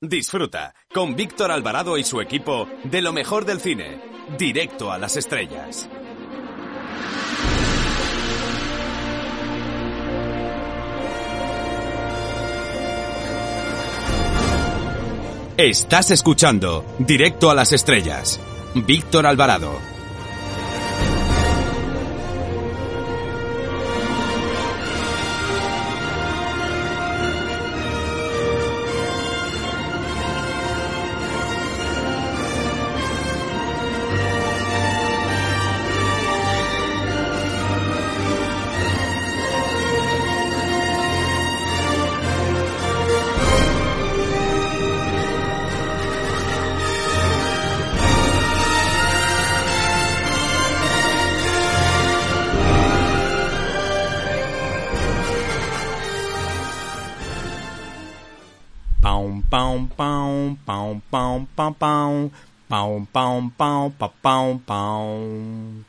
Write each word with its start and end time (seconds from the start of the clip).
Disfruta 0.00 0.74
con 0.92 1.14
Víctor 1.14 1.50
Alvarado 1.50 1.96
y 1.96 2.04
su 2.04 2.20
equipo 2.20 2.68
de 2.84 3.02
lo 3.02 3.12
mejor 3.12 3.44
del 3.44 3.60
cine, 3.60 4.00
directo 4.36 4.90
a 4.90 4.98
las 4.98 5.16
estrellas. 5.16 5.88
Estás 15.56 16.10
escuchando 16.10 16.84
Directo 16.98 17.50
a 17.50 17.54
las 17.54 17.72
Estrellas. 17.72 18.40
Víctor 18.74 19.26
Alvarado. 19.26 19.91
Paum, 62.68 63.06
paum, 63.06 63.50
paum, 63.50 63.90
paum, 63.92 64.12
paum, 64.20 64.58
paum. 64.60 65.84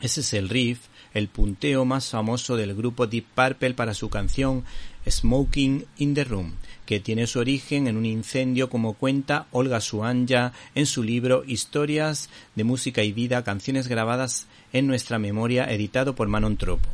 Ese 0.00 0.20
es 0.20 0.32
el 0.34 0.48
riff, 0.48 0.80
el 1.14 1.28
punteo 1.28 1.84
más 1.84 2.10
famoso 2.10 2.56
del 2.56 2.74
grupo 2.74 3.06
Deep 3.06 3.26
Purple 3.34 3.74
para 3.74 3.94
su 3.94 4.08
canción 4.08 4.64
Smoking 5.08 5.84
in 5.98 6.14
the 6.14 6.24
Room, 6.24 6.54
que 6.86 7.00
tiene 7.00 7.26
su 7.26 7.38
origen 7.38 7.86
en 7.86 7.96
un 7.96 8.06
incendio 8.06 8.70
como 8.70 8.94
cuenta 8.94 9.46
Olga 9.50 9.80
Suanya 9.80 10.52
en 10.74 10.86
su 10.86 11.02
libro 11.02 11.42
Historias 11.46 12.30
de 12.54 12.64
música 12.64 13.02
y 13.02 13.12
vida, 13.12 13.44
canciones 13.44 13.88
grabadas 13.88 14.46
en 14.72 14.86
nuestra 14.86 15.18
memoria, 15.18 15.64
editado 15.64 16.14
por 16.14 16.28
Manon 16.28 16.56
Tropo 16.56 16.88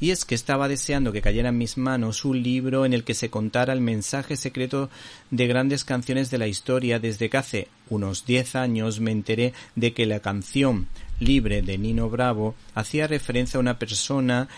y 0.00 0.10
es 0.10 0.24
que 0.24 0.34
estaba 0.34 0.68
deseando 0.68 1.12
que 1.12 1.22
cayera 1.22 1.50
en 1.50 1.58
mis 1.58 1.78
manos 1.78 2.24
un 2.24 2.42
libro 2.42 2.84
en 2.84 2.92
el 2.92 3.04
que 3.04 3.14
se 3.14 3.30
contara 3.30 3.72
el 3.72 3.80
mensaje 3.80 4.36
secreto 4.36 4.90
de 5.30 5.46
grandes 5.46 5.84
canciones 5.84 6.30
de 6.30 6.38
la 6.38 6.46
historia 6.46 6.98
desde 6.98 7.30
que 7.30 7.36
hace 7.36 7.68
unos 7.88 8.26
diez 8.26 8.56
años 8.56 9.00
me 9.00 9.12
enteré 9.12 9.52
de 9.76 9.92
que 9.92 10.06
la 10.06 10.20
canción 10.20 10.88
Libre 11.20 11.62
de 11.62 11.78
Nino 11.78 12.10
Bravo 12.10 12.54
hacía 12.74 13.06
referencia 13.06 13.58
a 13.58 13.60
una 13.60 13.78
persona 13.78 14.48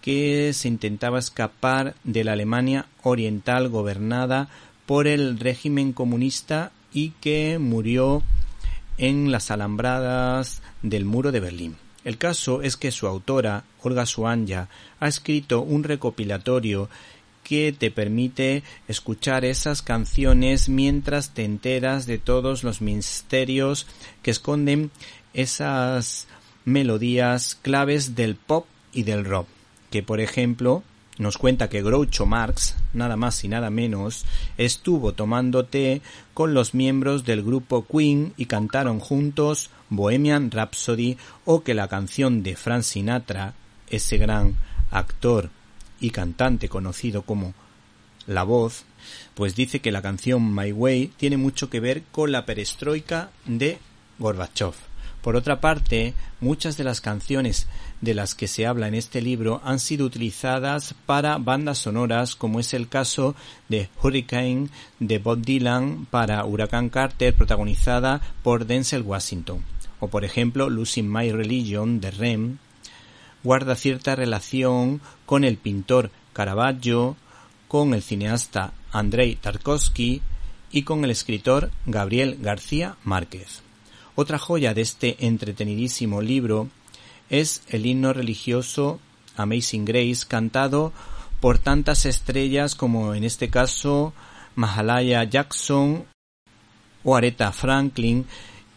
que 0.00 0.52
se 0.52 0.68
intentaba 0.68 1.18
escapar 1.18 1.94
de 2.04 2.24
la 2.24 2.32
Alemania 2.32 2.86
oriental 3.02 3.68
gobernada 3.68 4.48
por 4.86 5.08
el 5.08 5.38
régimen 5.38 5.92
comunista 5.92 6.72
y 6.92 7.10
que 7.20 7.58
murió 7.58 8.22
en 8.98 9.30
las 9.30 9.50
alambradas 9.50 10.62
del 10.82 11.04
muro 11.04 11.32
de 11.32 11.40
Berlín. 11.40 11.85
El 12.06 12.18
caso 12.18 12.62
es 12.62 12.76
que 12.76 12.92
su 12.92 13.08
autora, 13.08 13.64
Olga 13.82 14.06
Suanya, 14.06 14.68
ha 15.00 15.08
escrito 15.08 15.62
un 15.62 15.82
recopilatorio 15.82 16.88
que 17.42 17.74
te 17.76 17.90
permite 17.90 18.62
escuchar 18.86 19.44
esas 19.44 19.82
canciones 19.82 20.68
mientras 20.68 21.34
te 21.34 21.42
enteras 21.42 22.06
de 22.06 22.18
todos 22.18 22.62
los 22.62 22.80
misterios 22.80 23.88
que 24.22 24.30
esconden 24.30 24.92
esas 25.34 26.28
melodías 26.64 27.56
claves 27.56 28.14
del 28.14 28.36
pop 28.36 28.66
y 28.92 29.02
del 29.02 29.24
rock, 29.24 29.48
que 29.90 30.04
por 30.04 30.20
ejemplo 30.20 30.84
nos 31.18 31.38
cuenta 31.38 31.68
que 31.68 31.82
Groucho 31.82 32.26
Marx, 32.26 32.74
nada 32.92 33.16
más 33.16 33.42
y 33.44 33.48
nada 33.48 33.70
menos, 33.70 34.24
estuvo 34.58 35.12
tomando 35.12 35.64
té 35.64 36.02
con 36.34 36.54
los 36.54 36.74
miembros 36.74 37.24
del 37.24 37.42
grupo 37.42 37.86
Queen 37.86 38.34
y 38.36 38.46
cantaron 38.46 39.00
juntos 39.00 39.70
Bohemian 39.88 40.50
Rhapsody 40.50 41.16
o 41.44 41.62
que 41.62 41.74
la 41.74 41.88
canción 41.88 42.42
de 42.42 42.56
Frank 42.56 42.82
Sinatra, 42.82 43.54
ese 43.88 44.18
gran 44.18 44.56
actor 44.90 45.50
y 46.00 46.10
cantante 46.10 46.68
conocido 46.68 47.22
como 47.22 47.54
La 48.26 48.42
Voz, 48.42 48.84
pues 49.34 49.54
dice 49.54 49.80
que 49.80 49.92
la 49.92 50.02
canción 50.02 50.54
My 50.54 50.72
Way 50.72 51.12
tiene 51.16 51.36
mucho 51.36 51.70
que 51.70 51.80
ver 51.80 52.02
con 52.10 52.32
la 52.32 52.44
perestroika 52.44 53.30
de 53.46 53.78
Gorbachev. 54.18 54.74
Por 55.26 55.34
otra 55.34 55.60
parte, 55.60 56.14
muchas 56.38 56.76
de 56.76 56.84
las 56.84 57.00
canciones 57.00 57.66
de 58.00 58.14
las 58.14 58.36
que 58.36 58.46
se 58.46 58.64
habla 58.64 58.86
en 58.86 58.94
este 58.94 59.20
libro 59.20 59.60
han 59.64 59.80
sido 59.80 60.06
utilizadas 60.06 60.94
para 61.04 61.38
bandas 61.38 61.78
sonoras, 61.78 62.36
como 62.36 62.60
es 62.60 62.72
el 62.74 62.88
caso 62.88 63.34
de 63.68 63.88
Hurricane 64.00 64.68
de 65.00 65.18
Bob 65.18 65.40
Dylan 65.40 66.06
para 66.12 66.44
Huracán 66.44 66.90
Carter, 66.90 67.34
protagonizada 67.34 68.20
por 68.44 68.66
Denzel 68.66 69.02
Washington. 69.02 69.64
O 69.98 70.06
por 70.06 70.24
ejemplo, 70.24 70.70
Losing 70.70 71.12
My 71.12 71.32
Religion 71.32 72.00
de 72.00 72.12
Rem 72.12 72.58
guarda 73.42 73.74
cierta 73.74 74.14
relación 74.14 75.00
con 75.24 75.42
el 75.42 75.56
pintor 75.56 76.12
Caravaggio, 76.34 77.16
con 77.66 77.94
el 77.94 78.02
cineasta 78.02 78.74
Andrei 78.92 79.34
Tarkovsky 79.34 80.22
y 80.70 80.82
con 80.82 81.02
el 81.02 81.10
escritor 81.10 81.72
Gabriel 81.84 82.38
García 82.40 82.94
Márquez. 83.02 83.65
Otra 84.18 84.38
joya 84.38 84.72
de 84.72 84.80
este 84.80 85.26
entretenidísimo 85.26 86.22
libro 86.22 86.70
es 87.28 87.62
el 87.68 87.84
himno 87.84 88.14
religioso 88.14 88.98
Amazing 89.36 89.84
Grace 89.84 90.24
cantado 90.26 90.94
por 91.38 91.58
tantas 91.58 92.06
estrellas 92.06 92.74
como 92.74 93.14
en 93.14 93.24
este 93.24 93.50
caso 93.50 94.14
Mahalaya 94.54 95.22
Jackson 95.24 96.06
o 97.04 97.14
Aretha 97.14 97.52
Franklin 97.52 98.24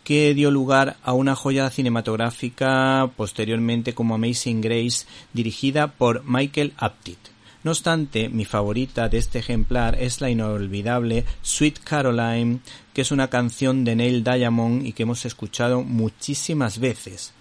que 0.04 0.34
dio 0.34 0.52
lugar 0.52 0.98
a 1.04 1.14
una 1.14 1.38
joya 1.38 1.70
cinematográfica 1.70 3.10
posteriormente 3.16 3.94
como 3.94 4.16
Amazing 4.16 4.60
Grace 4.60 5.06
dirigida 5.32 5.88
por 5.94 6.22
Michael 6.26 6.74
Apted. 6.76 7.18
No 7.62 7.72
obstante, 7.72 8.30
mi 8.30 8.46
favorita 8.46 9.10
de 9.10 9.18
este 9.18 9.40
ejemplar 9.40 9.98
es 10.00 10.22
la 10.22 10.30
inolvidable 10.30 11.26
Sweet 11.42 11.80
Caroline, 11.84 12.60
que 12.94 13.02
es 13.02 13.12
una 13.12 13.30
canción 13.30 13.84
de 13.84 13.98
Neil 13.98 14.24
Diamond 14.24 14.86
y 14.86 14.94
que 14.94 15.04
hemos 15.04 15.26
escuchado 15.26 15.84
muchísimas 15.84 16.80
veces. 16.80 17.34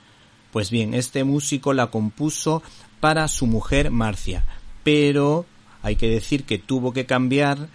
Pues 0.50 0.70
bien, 0.70 0.92
este 0.92 1.22
músico 1.22 1.72
la 1.72 1.88
compuso 1.88 2.64
para 2.98 3.28
su 3.28 3.46
mujer 3.46 3.92
Marcia, 3.92 4.44
pero 4.82 5.46
hay 5.82 5.94
que 5.94 6.08
decir 6.08 6.44
que 6.44 6.58
tuvo 6.58 6.92
que 6.92 7.06
cambiar 7.06 7.68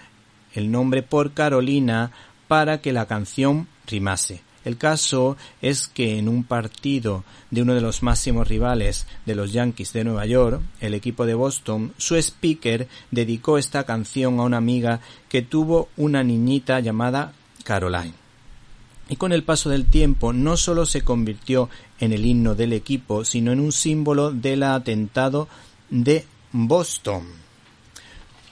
el 0.54 0.70
nombre 0.70 1.02
por 1.02 1.34
Carolina 1.34 2.12
para 2.50 2.82
que 2.82 2.92
la 2.92 3.06
canción 3.06 3.70
rimase. 3.88 4.42
El 4.66 4.78
caso 4.78 5.36
es 5.62 5.88
que 5.88 6.18
en 6.18 6.30
un 6.30 6.44
partido 6.44 7.24
de 7.52 7.62
uno 7.62 7.74
de 7.74 7.82
los 7.82 8.02
máximos 8.02 8.48
rivales 8.48 9.08
de 9.26 9.36
los 9.36 9.52
Yankees 9.52 9.94
de 9.94 10.04
Nueva 10.04 10.26
York, 10.26 10.62
el 10.80 10.94
equipo 10.94 11.26
de 11.26 11.34
Boston, 11.34 11.94
su 11.98 12.16
speaker 12.16 12.88
dedicó 13.12 13.58
esta 13.58 13.84
canción 13.84 14.40
a 14.40 14.44
una 14.44 14.58
amiga 14.58 15.02
que 15.30 15.42
tuvo 15.42 15.90
una 15.98 16.24
niñita 16.24 16.80
llamada 16.80 17.34
Caroline. 17.64 18.14
Y 19.10 19.18
con 19.18 19.34
el 19.34 19.44
paso 19.44 19.70
del 19.70 19.86
tiempo 19.86 20.32
no 20.32 20.56
solo 20.56 20.86
se 20.86 21.02
convirtió 21.02 21.70
en 22.00 22.14
el 22.14 22.26
himno 22.26 22.56
del 22.56 22.74
equipo, 22.74 23.26
sino 23.26 23.52
en 23.52 23.60
un 23.60 23.72
símbolo 23.72 24.32
del 24.32 24.64
atentado 24.64 25.50
de 25.90 26.26
Boston. 26.54 27.24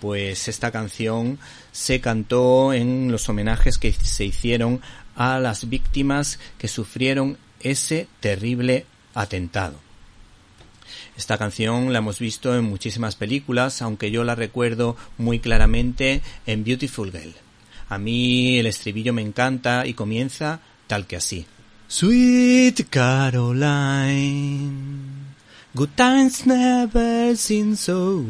Pues 0.01 0.47
esta 0.47 0.71
canción 0.71 1.39
se 1.71 2.01
cantó 2.01 2.73
en 2.73 3.11
los 3.11 3.29
homenajes 3.29 3.77
que 3.77 3.93
se 3.93 4.25
hicieron 4.25 4.81
a 5.15 5.39
las 5.39 5.69
víctimas 5.69 6.39
que 6.57 6.67
sufrieron 6.67 7.37
ese 7.59 8.07
terrible 8.19 8.85
atentado. 9.13 9.79
Esta 11.17 11.37
canción 11.37 11.93
la 11.93 11.99
hemos 11.99 12.19
visto 12.19 12.55
en 12.55 12.63
muchísimas 12.65 13.15
películas, 13.15 13.81
aunque 13.81 14.11
yo 14.11 14.23
la 14.23 14.35
recuerdo 14.35 14.95
muy 15.17 15.39
claramente 15.39 16.21
en 16.45 16.63
Beautiful 16.63 17.11
Girl. 17.11 17.33
A 17.89 17.97
mí 17.97 18.59
el 18.59 18.65
estribillo 18.65 19.13
me 19.13 19.21
encanta 19.21 19.85
y 19.85 19.93
comienza 19.93 20.61
tal 20.87 21.05
que 21.07 21.17
así. 21.17 21.45
Sweet 21.87 22.87
Caroline, 22.89 24.71
good 25.73 25.89
times 25.97 26.45
never 26.45 27.35
seem 27.35 27.75
so. 27.75 28.23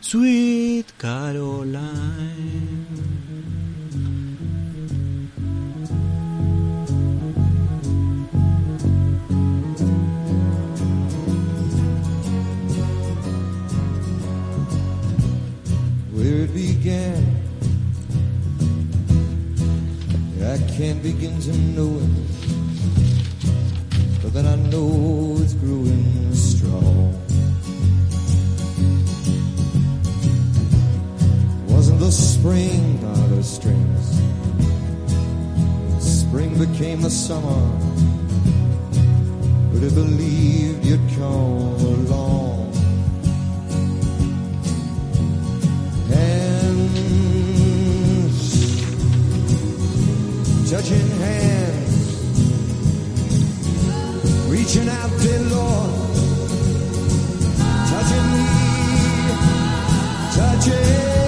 Sweet 0.00 0.92
Caroline. 0.98 1.88
Began. 16.88 17.22
I 20.40 20.58
can't 20.76 21.02
begin 21.02 21.38
to 21.40 21.52
know 21.76 21.90
it, 22.04 22.10
but 24.22 24.32
then 24.32 24.46
I 24.46 24.56
know 24.70 25.36
it's 25.42 25.52
growing 25.54 26.32
strong. 26.32 27.12
Wasn't 31.66 32.00
the 32.00 32.10
spring, 32.10 33.02
not 33.02 33.28
the 33.36 33.42
strings. 33.42 34.06
Spring 36.00 36.56
became 36.58 37.02
the 37.02 37.10
summer, 37.10 37.62
but 39.72 39.82
I 39.84 39.90
believed 39.94 40.86
you'd 40.86 41.06
come 41.18 41.76
along. 41.92 42.57
Touching 50.70 51.08
hands, 51.22 52.20
reaching 54.50 54.86
out, 54.86 55.10
dear 55.18 55.40
Lord, 55.40 55.90
touching 57.88 58.26
me, 58.32 58.44
touching 60.34 61.27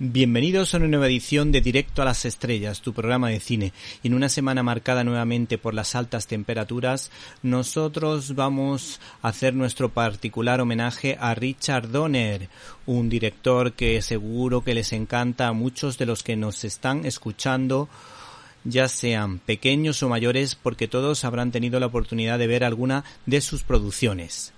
Bienvenidos 0.00 0.74
a 0.74 0.78
una 0.78 0.88
nueva 0.88 1.06
edición 1.06 1.52
de 1.52 1.60
Directo 1.60 2.02
a 2.02 2.04
las 2.04 2.24
Estrellas, 2.24 2.80
tu 2.80 2.92
programa 2.92 3.28
de 3.28 3.38
cine. 3.38 3.72
Y 4.02 4.08
en 4.08 4.14
una 4.14 4.28
semana 4.28 4.64
marcada 4.64 5.04
nuevamente 5.04 5.56
por 5.56 5.72
las 5.72 5.94
altas 5.94 6.26
temperaturas, 6.26 7.12
nosotros 7.44 8.34
vamos 8.34 9.00
a 9.22 9.28
hacer 9.28 9.54
nuestro 9.54 9.90
particular 9.90 10.60
homenaje 10.60 11.16
a 11.20 11.36
Richard 11.36 11.92
Donner, 11.92 12.48
un 12.86 13.08
director 13.08 13.74
que 13.74 14.02
seguro 14.02 14.64
que 14.64 14.74
les 14.74 14.92
encanta 14.92 15.46
a 15.46 15.52
muchos 15.52 15.96
de 15.96 16.06
los 16.06 16.24
que 16.24 16.34
nos 16.34 16.64
están 16.64 17.06
escuchando 17.06 17.88
ya 18.64 18.88
sean 18.88 19.38
pequeños 19.38 20.02
o 20.02 20.08
mayores, 20.08 20.56
porque 20.56 20.88
todos 20.88 21.24
habrán 21.24 21.52
tenido 21.52 21.78
la 21.78 21.86
oportunidad 21.86 22.38
de 22.38 22.46
ver 22.46 22.64
alguna 22.64 23.04
de 23.26 23.40
sus 23.42 23.62
producciones. 23.62 24.53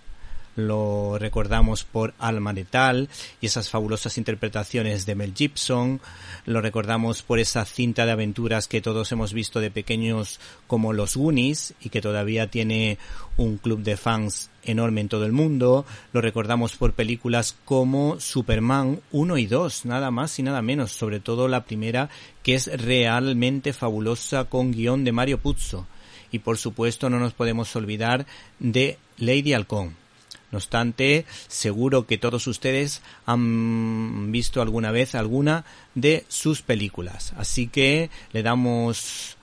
Lo 0.56 1.18
recordamos 1.18 1.84
por 1.84 2.14
Alma 2.18 2.54
Letal 2.54 3.10
y 3.42 3.46
esas 3.46 3.68
fabulosas 3.68 4.16
interpretaciones 4.16 5.04
de 5.04 5.14
Mel 5.14 5.34
Gibson. 5.36 6.00
Lo 6.46 6.62
recordamos 6.62 7.22
por 7.22 7.38
esa 7.38 7.66
cinta 7.66 8.06
de 8.06 8.12
aventuras 8.12 8.66
que 8.66 8.80
todos 8.80 9.12
hemos 9.12 9.34
visto 9.34 9.60
de 9.60 9.70
pequeños 9.70 10.40
como 10.66 10.94
Los 10.94 11.14
Goonies 11.14 11.74
y 11.78 11.90
que 11.90 12.00
todavía 12.00 12.50
tiene 12.50 12.96
un 13.36 13.58
club 13.58 13.82
de 13.82 13.98
fans 13.98 14.48
enorme 14.64 15.02
en 15.02 15.08
todo 15.10 15.26
el 15.26 15.32
mundo. 15.32 15.84
Lo 16.14 16.22
recordamos 16.22 16.74
por 16.74 16.94
películas 16.94 17.54
como 17.66 18.18
Superman 18.18 19.00
1 19.12 19.36
y 19.36 19.46
2, 19.46 19.84
nada 19.84 20.10
más 20.10 20.38
y 20.38 20.42
nada 20.42 20.62
menos, 20.62 20.90
sobre 20.90 21.20
todo 21.20 21.48
la 21.48 21.64
primera 21.64 22.08
que 22.42 22.54
es 22.54 22.66
realmente 22.80 23.74
fabulosa 23.74 24.44
con 24.44 24.72
guion 24.72 25.04
de 25.04 25.12
Mario 25.12 25.38
Puzo. 25.38 25.86
Y 26.32 26.38
por 26.38 26.56
supuesto 26.56 27.10
no 27.10 27.18
nos 27.18 27.34
podemos 27.34 27.76
olvidar 27.76 28.24
de 28.58 28.98
Lady 29.18 29.52
Halcón. 29.52 30.05
No 30.52 30.58
obstante, 30.58 31.24
seguro 31.48 32.06
que 32.06 32.18
todos 32.18 32.46
ustedes 32.46 33.02
han 33.24 34.30
visto 34.30 34.62
alguna 34.62 34.90
vez 34.90 35.14
alguna 35.14 35.64
de 35.94 36.24
sus 36.28 36.62
películas. 36.62 37.32
Así 37.36 37.66
que 37.66 38.10
le 38.32 38.42
damos 38.42 39.36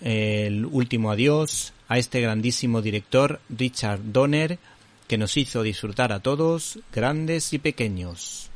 el 0.00 0.64
último 0.66 1.10
adiós 1.10 1.72
a 1.88 1.98
este 1.98 2.20
grandísimo 2.20 2.82
director 2.82 3.40
Richard 3.48 4.00
Donner 4.04 4.58
que 5.08 5.18
nos 5.18 5.36
hizo 5.36 5.62
disfrutar 5.62 6.12
a 6.12 6.20
todos, 6.20 6.78
grandes 6.92 7.52
y 7.52 7.58
pequeños. 7.58 8.50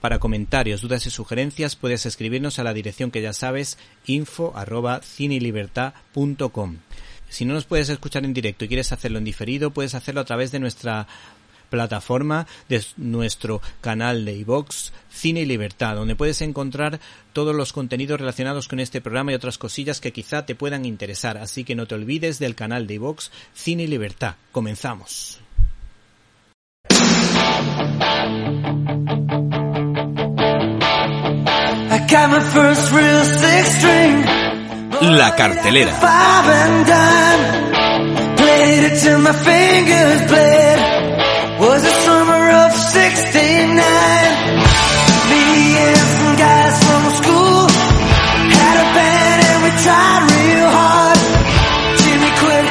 Para 0.00 0.18
comentarios, 0.18 0.80
dudas 0.80 1.06
y 1.06 1.10
sugerencias 1.10 1.76
puedes 1.76 2.06
escribirnos 2.06 2.58
a 2.58 2.64
la 2.64 2.74
dirección 2.74 3.10
que 3.10 3.22
ya 3.22 3.32
sabes 3.32 3.78
info 4.06 4.52
arroba 4.56 5.00
cinelibertad.com. 5.00 6.78
Si 7.32 7.46
no 7.46 7.54
nos 7.54 7.64
puedes 7.64 7.88
escuchar 7.88 8.26
en 8.26 8.34
directo 8.34 8.66
y 8.66 8.68
quieres 8.68 8.92
hacerlo 8.92 9.16
en 9.16 9.24
diferido, 9.24 9.70
puedes 9.70 9.94
hacerlo 9.94 10.20
a 10.20 10.26
través 10.26 10.52
de 10.52 10.60
nuestra 10.60 11.08
plataforma, 11.70 12.46
de 12.68 12.84
nuestro 12.98 13.62
canal 13.80 14.26
de 14.26 14.34
iVox 14.34 14.92
Cine 15.10 15.40
y 15.40 15.46
Libertad, 15.46 15.96
donde 15.96 16.14
puedes 16.14 16.42
encontrar 16.42 17.00
todos 17.32 17.54
los 17.54 17.72
contenidos 17.72 18.20
relacionados 18.20 18.68
con 18.68 18.80
este 18.80 19.00
programa 19.00 19.32
y 19.32 19.34
otras 19.34 19.56
cosillas 19.56 20.02
que 20.02 20.12
quizá 20.12 20.44
te 20.44 20.54
puedan 20.54 20.84
interesar. 20.84 21.38
Así 21.38 21.64
que 21.64 21.74
no 21.74 21.86
te 21.86 21.94
olvides 21.94 22.38
del 22.38 22.54
canal 22.54 22.86
de 22.86 22.94
iVox 22.94 23.30
Cine 23.54 23.84
y 23.84 23.86
Libertad. 23.86 24.34
Comenzamos. 24.52 25.40
La 35.02 35.34
cartelera. 35.34 35.92
Five 35.94 36.48
and 36.48 36.86
dime. 36.86 38.36
Played 38.36 38.84
it 38.84 39.00
till 39.00 39.18
my 39.18 39.32
fingers 39.32 40.20
bled. 40.28 40.78
Was 41.58 41.82
the 41.82 41.90
summer 42.06 42.50
of 42.64 42.72
69. 42.72 43.74
Me 45.30 45.42
and 45.86 45.96
some 45.96 46.36
guys 46.36 46.76
from 46.86 47.02
school 47.20 47.66
had 48.56 48.76
a 48.78 48.86
band 48.96 49.40
and 49.50 49.58
we 49.64 49.70
tried 49.82 50.22
real 50.30 50.70
hard. 50.70 51.20
Jimmy 52.02 52.30
quit, 52.42 52.66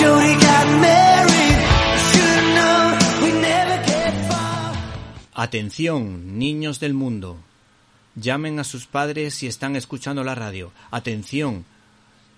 Jody 0.00 0.34
got 0.46 0.66
married. 0.88 1.58
Should've 2.10 2.50
known 2.58 2.90
we 3.22 3.30
never 3.40 3.76
get 3.86 4.12
far. 4.28 4.74
Atención, 5.34 6.36
niños 6.38 6.80
del 6.80 6.94
mundo. 6.94 7.38
Llamen 8.16 8.58
a 8.58 8.64
sus 8.64 8.86
padres 8.86 9.34
si 9.34 9.46
están 9.46 9.76
escuchando 9.76 10.24
la 10.24 10.34
radio. 10.34 10.72
Atención, 10.90 11.64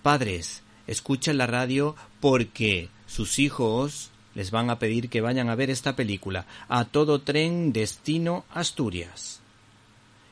padres, 0.02 0.62
escuchen 0.86 1.38
la 1.38 1.46
radio 1.46 1.96
porque 2.20 2.90
sus 3.06 3.38
hijos 3.38 4.10
les 4.34 4.50
van 4.50 4.68
a 4.68 4.78
pedir 4.78 5.08
que 5.08 5.22
vayan 5.22 5.48
a 5.48 5.54
ver 5.54 5.70
esta 5.70 5.96
película. 5.96 6.46
A 6.68 6.84
todo 6.84 7.22
tren, 7.22 7.72
destino 7.72 8.44
Asturias. 8.52 9.40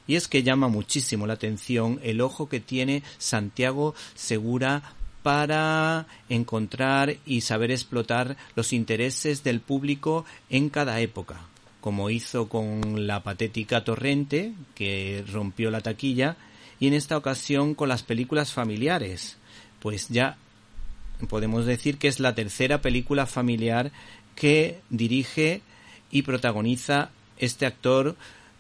Y 0.07 0.17
es 0.17 0.29
que 0.29 0.43
llama 0.43 0.69
muchísimo 0.69 1.27
la 1.27 1.35
atención 1.35 2.01
el 2.03 2.21
ojo 2.21 2.49
que 2.49 2.61
tiene 2.61 3.03
Santiago 3.17 3.95
Segura 4.15 4.95
para 5.23 6.07
encontrar 6.29 7.17
y 7.25 7.43
saber 7.43 7.71
explotar 7.71 8.37
los 8.57 8.75
intereses 8.75 9.43
del 9.43 9.61
público 9.61 10.27
en 10.51 10.69
cada 10.69 11.01
época 11.01 11.50
como 11.81 12.11
hizo 12.11 12.49
con 12.49 13.07
la 13.07 13.23
patética 13.23 13.85
Torrente, 13.85 14.53
que 14.75 15.25
rompió 15.31 15.71
la 15.71 15.81
taquilla, 15.81 16.37
y 16.79 16.87
en 16.87 16.95
esta 16.95 17.17
ocasión 17.17 17.75
con 17.75 17.89
las 17.89 18.03
películas 18.03 18.53
familiares, 18.53 19.37
pues 19.81 20.09
ya 20.09 20.37
podemos 21.29 21.67
decir 21.67 21.99
que 21.99 22.09
es 22.09 22.21
la 22.21 22.35
tercera 22.35 22.81
película 22.81 23.27
familiar 23.27 23.93
que 24.35 24.81
dirige 24.89 25.63
y 26.11 26.23
protagoniza 26.23 27.11
este 27.39 27.67
actor 27.67 28.17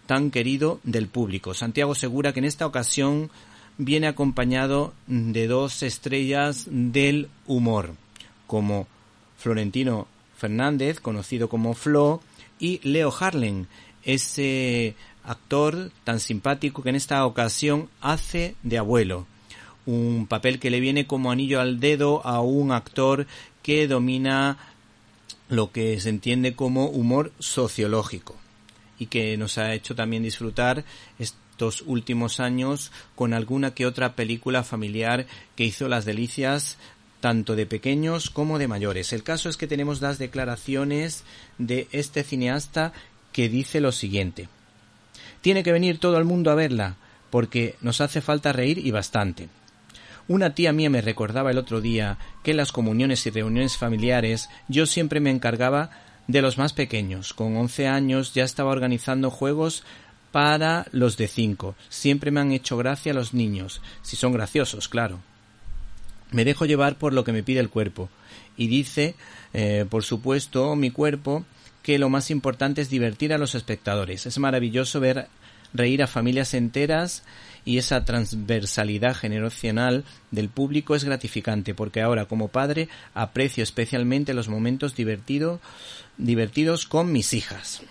tan 0.06 0.30
querido 0.30 0.80
del 0.82 1.08
público. 1.08 1.54
Santiago 1.54 1.94
Segura 1.94 2.32
que 2.32 2.40
en 2.40 2.44
esta 2.44 2.66
ocasión 2.66 3.30
viene 3.78 4.08
acompañado 4.08 4.92
de 5.06 5.46
dos 5.46 5.82
estrellas 5.82 6.66
del 6.70 7.28
humor, 7.46 7.94
como 8.46 8.86
Florentino 9.38 10.06
Fernández, 10.36 11.00
conocido 11.00 11.48
como 11.48 11.74
Flo, 11.74 12.20
y 12.60 12.80
Leo 12.84 13.12
Harlem, 13.18 13.66
ese 14.04 14.94
actor 15.24 15.90
tan 16.04 16.20
simpático 16.20 16.82
que 16.82 16.90
en 16.90 16.96
esta 16.96 17.24
ocasión 17.26 17.88
hace 18.00 18.54
de 18.62 18.78
abuelo. 18.78 19.26
Un 19.86 20.26
papel 20.28 20.60
que 20.60 20.70
le 20.70 20.80
viene 20.80 21.06
como 21.06 21.32
anillo 21.32 21.60
al 21.60 21.80
dedo 21.80 22.24
a 22.24 22.40
un 22.40 22.70
actor 22.70 23.26
que 23.62 23.88
domina 23.88 24.58
lo 25.48 25.72
que 25.72 25.98
se 26.00 26.10
entiende 26.10 26.54
como 26.54 26.86
humor 26.86 27.32
sociológico. 27.38 28.36
y 28.98 29.06
que 29.06 29.38
nos 29.38 29.56
ha 29.56 29.72
hecho 29.72 29.94
también 29.94 30.22
disfrutar 30.22 30.84
estos 31.18 31.82
últimos 31.86 32.38
años 32.38 32.92
con 33.14 33.32
alguna 33.32 33.72
que 33.72 33.86
otra 33.86 34.14
película 34.14 34.62
familiar 34.62 35.26
que 35.56 35.64
hizo 35.64 35.88
las 35.88 36.04
delicias 36.04 36.76
tanto 37.20 37.56
de 37.56 37.66
pequeños 37.66 38.30
como 38.30 38.58
de 38.58 38.68
mayores. 38.68 39.12
El 39.12 39.22
caso 39.22 39.48
es 39.48 39.56
que 39.56 39.66
tenemos 39.66 40.00
las 40.00 40.18
declaraciones 40.18 41.24
de 41.58 41.88
este 41.92 42.22
cineasta 42.22 42.92
que 43.32 43.48
dice 43.48 43.80
lo 43.80 43.92
siguiente. 43.92 44.48
Tiene 45.40 45.62
que 45.62 45.72
venir 45.72 45.98
todo 45.98 46.18
el 46.18 46.24
mundo 46.24 46.50
a 46.50 46.54
verla, 46.54 46.96
porque 47.30 47.76
nos 47.80 48.00
hace 48.00 48.20
falta 48.20 48.52
reír 48.52 48.78
y 48.78 48.90
bastante. 48.90 49.48
Una 50.28 50.54
tía 50.54 50.72
mía 50.72 50.90
me 50.90 51.00
recordaba 51.00 51.50
el 51.50 51.58
otro 51.58 51.80
día 51.80 52.18
que 52.42 52.52
en 52.52 52.56
las 52.56 52.72
comuniones 52.72 53.26
y 53.26 53.30
reuniones 53.30 53.76
familiares 53.76 54.48
yo 54.68 54.86
siempre 54.86 55.20
me 55.20 55.30
encargaba 55.30 55.90
de 56.28 56.42
los 56.42 56.58
más 56.58 56.72
pequeños. 56.72 57.34
Con 57.34 57.56
once 57.56 57.88
años 57.88 58.34
ya 58.34 58.44
estaba 58.44 58.70
organizando 58.70 59.30
juegos 59.30 59.82
para 60.30 60.86
los 60.92 61.16
de 61.16 61.26
cinco. 61.26 61.74
Siempre 61.88 62.30
me 62.30 62.40
han 62.40 62.52
hecho 62.52 62.76
gracia 62.76 63.14
los 63.14 63.34
niños, 63.34 63.80
si 64.02 64.16
son 64.16 64.32
graciosos, 64.32 64.88
claro. 64.88 65.20
Me 66.32 66.44
dejo 66.44 66.64
llevar 66.64 66.96
por 66.96 67.12
lo 67.12 67.24
que 67.24 67.32
me 67.32 67.42
pide 67.42 67.60
el 67.60 67.70
cuerpo. 67.70 68.08
Y 68.56 68.68
dice, 68.68 69.14
eh, 69.52 69.86
por 69.88 70.04
supuesto, 70.04 70.76
mi 70.76 70.90
cuerpo, 70.90 71.44
que 71.82 71.98
lo 71.98 72.08
más 72.08 72.30
importante 72.30 72.80
es 72.82 72.90
divertir 72.90 73.32
a 73.32 73.38
los 73.38 73.54
espectadores. 73.54 74.26
Es 74.26 74.38
maravilloso 74.38 75.00
ver 75.00 75.28
reír 75.72 76.02
a 76.02 76.06
familias 76.06 76.54
enteras 76.54 77.22
y 77.64 77.78
esa 77.78 78.04
transversalidad 78.04 79.14
generacional 79.14 80.04
del 80.30 80.48
público 80.48 80.94
es 80.94 81.04
gratificante 81.04 81.74
porque 81.74 82.00
ahora 82.00 82.24
como 82.24 82.48
padre 82.48 82.88
aprecio 83.14 83.62
especialmente 83.62 84.34
los 84.34 84.48
momentos 84.48 84.96
divertido, 84.96 85.60
divertidos 86.16 86.86
con 86.86 87.12
mis 87.12 87.32
hijas. 87.32 87.82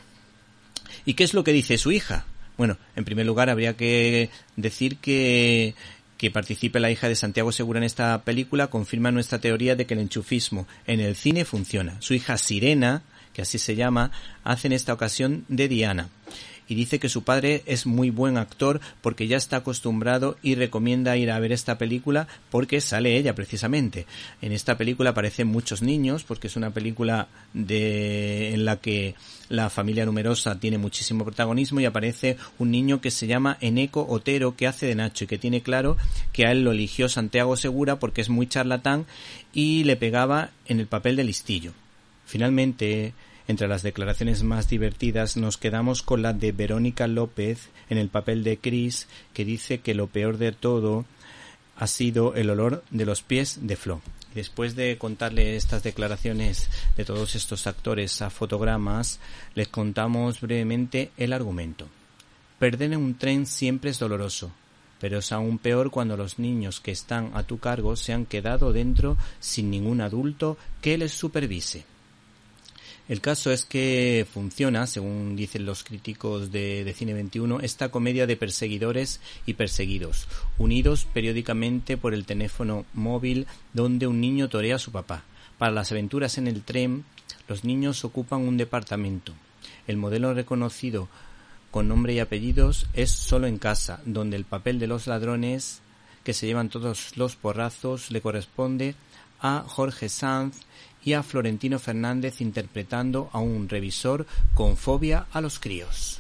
¿Y 1.05 1.13
qué 1.13 1.23
es 1.23 1.33
lo 1.33 1.43
que 1.43 1.53
dice 1.53 1.77
su 1.77 1.91
hija? 1.91 2.25
Bueno, 2.57 2.77
en 2.95 3.05
primer 3.05 3.25
lugar 3.25 3.49
habría 3.49 3.77
que 3.77 4.29
decir 4.57 4.97
que 4.97 5.75
que 6.19 6.29
participe 6.29 6.81
la 6.81 6.91
hija 6.91 7.07
de 7.07 7.15
Santiago 7.15 7.53
Segura 7.53 7.79
en 7.79 7.85
esta 7.85 8.23
película 8.23 8.67
confirma 8.67 9.09
nuestra 9.09 9.39
teoría 9.39 9.77
de 9.77 9.85
que 9.85 9.93
el 9.93 10.01
enchufismo 10.01 10.67
en 10.85 10.99
el 10.99 11.15
cine 11.15 11.45
funciona. 11.45 11.95
Su 12.01 12.13
hija 12.13 12.37
Sirena, 12.37 13.03
que 13.31 13.41
así 13.41 13.57
se 13.57 13.77
llama, 13.77 14.11
hace 14.43 14.67
en 14.67 14.73
esta 14.73 14.91
ocasión 14.91 15.45
de 15.47 15.69
Diana 15.69 16.09
y 16.69 16.75
dice 16.75 16.99
que 16.99 17.09
su 17.09 17.23
padre 17.23 17.63
es 17.65 17.85
muy 17.87 18.11
buen 18.11 18.37
actor 18.37 18.79
porque 19.01 19.27
ya 19.27 19.37
está 19.37 19.57
acostumbrado 19.57 20.37
y 20.43 20.55
recomienda 20.55 21.17
ir 21.17 21.31
a 21.31 21.39
ver 21.39 21.51
esta 21.51 21.79
película 21.79 22.27
porque 22.51 22.79
sale 22.79 23.17
ella 23.17 23.33
precisamente. 23.33 24.05
En 24.41 24.51
esta 24.51 24.77
película 24.77 25.09
aparecen 25.09 25.47
muchos 25.47 25.81
niños 25.81 26.23
porque 26.23 26.47
es 26.47 26.55
una 26.55 26.69
película 26.69 27.27
de 27.53 28.53
en 28.53 28.65
la 28.65 28.77
que 28.77 29.15
la 29.49 29.71
familia 29.71 30.05
numerosa 30.05 30.59
tiene 30.59 30.77
muchísimo 30.77 31.25
protagonismo 31.25 31.79
y 31.79 31.85
aparece 31.85 32.37
un 32.59 32.69
niño 32.69 33.01
que 33.01 33.09
se 33.09 33.25
llama 33.25 33.57
Eneco 33.61 34.05
Otero 34.07 34.55
que 34.55 34.67
hace 34.67 34.85
de 34.85 34.93
Nacho 34.93 35.23
y 35.23 35.27
que 35.27 35.39
tiene 35.39 35.61
claro 35.61 35.97
que 36.31 36.45
a 36.45 36.51
él 36.51 36.63
lo 36.63 36.71
eligió 36.71 37.09
Santiago 37.09 37.57
Segura 37.57 37.97
porque 37.97 38.21
es 38.21 38.29
muy 38.29 38.45
charlatán 38.45 39.07
y 39.53 39.85
le 39.85 39.95
pegaba 39.95 40.51
en 40.67 40.79
el 40.79 40.85
papel 40.85 41.15
de 41.15 41.23
listillo. 41.23 41.73
Finalmente, 42.27 43.13
entre 43.49 43.67
las 43.67 43.81
declaraciones 43.81 44.43
más 44.43 44.69
divertidas 44.69 45.35
nos 45.35 45.57
quedamos 45.57 46.03
con 46.03 46.21
la 46.21 46.33
de 46.33 46.51
Verónica 46.51 47.07
López 47.07 47.69
en 47.89 47.97
el 47.97 48.07
papel 48.07 48.43
de 48.43 48.59
Chris, 48.59 49.07
que 49.33 49.43
dice 49.43 49.79
que 49.79 49.95
lo 49.95 50.05
peor 50.05 50.37
de 50.37 50.51
todo 50.51 51.05
ha 51.75 51.87
sido 51.87 52.35
el 52.35 52.51
olor 52.51 52.83
de 52.91 53.07
los 53.07 53.23
pies 53.23 53.57
de 53.63 53.75
Flo. 53.75 54.01
Después 54.35 54.75
de 54.75 54.99
contarle 54.99 55.55
estas 55.55 55.81
declaraciones 55.81 56.69
de 56.95 57.05
todos 57.05 57.33
estos 57.33 57.65
actores 57.65 58.21
a 58.21 58.29
fotogramas, 58.29 59.19
les 59.55 59.67
contamos 59.67 60.41
brevemente 60.41 61.09
el 61.17 61.33
argumento. 61.33 61.87
Perder 62.59 62.93
en 62.93 62.99
un 62.99 63.17
tren 63.17 63.47
siempre 63.47 63.89
es 63.89 63.97
doloroso, 63.97 64.51
pero 64.99 65.17
es 65.17 65.31
aún 65.31 65.57
peor 65.57 65.89
cuando 65.89 66.15
los 66.15 66.37
niños 66.37 66.79
que 66.79 66.91
están 66.91 67.31
a 67.33 67.41
tu 67.41 67.57
cargo 67.57 67.95
se 67.95 68.13
han 68.13 68.27
quedado 68.27 68.73
dentro 68.73 69.17
sin 69.39 69.71
ningún 69.71 70.01
adulto 70.01 70.55
que 70.81 70.99
les 70.99 71.13
supervise. 71.13 71.83
El 73.09 73.21
caso 73.21 73.51
es 73.51 73.65
que 73.65 74.27
funciona, 74.31 74.85
según 74.85 75.35
dicen 75.35 75.65
los 75.65 75.83
críticos 75.83 76.51
de, 76.51 76.93
Cine 76.95 77.15
21, 77.15 77.59
esta 77.61 77.89
comedia 77.89 78.27
de 78.27 78.37
perseguidores 78.37 79.19
y 79.47 79.55
perseguidos, 79.55 80.27
unidos 80.59 81.07
periódicamente 81.11 81.97
por 81.97 82.13
el 82.13 82.27
teléfono 82.27 82.85
móvil 82.93 83.47
donde 83.73 84.05
un 84.05 84.21
niño 84.21 84.47
torea 84.47 84.75
a 84.75 84.79
su 84.79 84.91
papá. 84.91 85.23
Para 85.57 85.71
las 85.71 85.91
aventuras 85.91 86.37
en 86.37 86.45
el 86.45 86.61
tren, 86.61 87.03
los 87.47 87.63
niños 87.63 88.05
ocupan 88.05 88.47
un 88.47 88.57
departamento. 88.57 89.33
El 89.87 89.97
modelo 89.97 90.35
reconocido 90.35 91.09
con 91.71 91.87
nombre 91.87 92.13
y 92.13 92.19
apellidos 92.19 92.85
es 92.93 93.09
solo 93.09 93.47
en 93.47 93.57
casa, 93.57 94.01
donde 94.05 94.37
el 94.37 94.45
papel 94.45 94.77
de 94.77 94.85
los 94.85 95.07
ladrones 95.07 95.81
que 96.23 96.35
se 96.35 96.45
llevan 96.45 96.69
todos 96.69 97.17
los 97.17 97.35
porrazos 97.35 98.11
le 98.11 98.21
corresponde 98.21 98.93
a 99.41 99.63
Jorge 99.65 100.09
Sanz 100.09 100.57
y 101.03 101.13
a 101.13 101.23
Florentino 101.23 101.79
Fernández 101.79 102.41
interpretando 102.41 103.29
a 103.31 103.39
un 103.39 103.69
revisor 103.69 104.25
con 104.53 104.77
fobia 104.77 105.25
a 105.31 105.41
los 105.41 105.59
críos. 105.59 106.19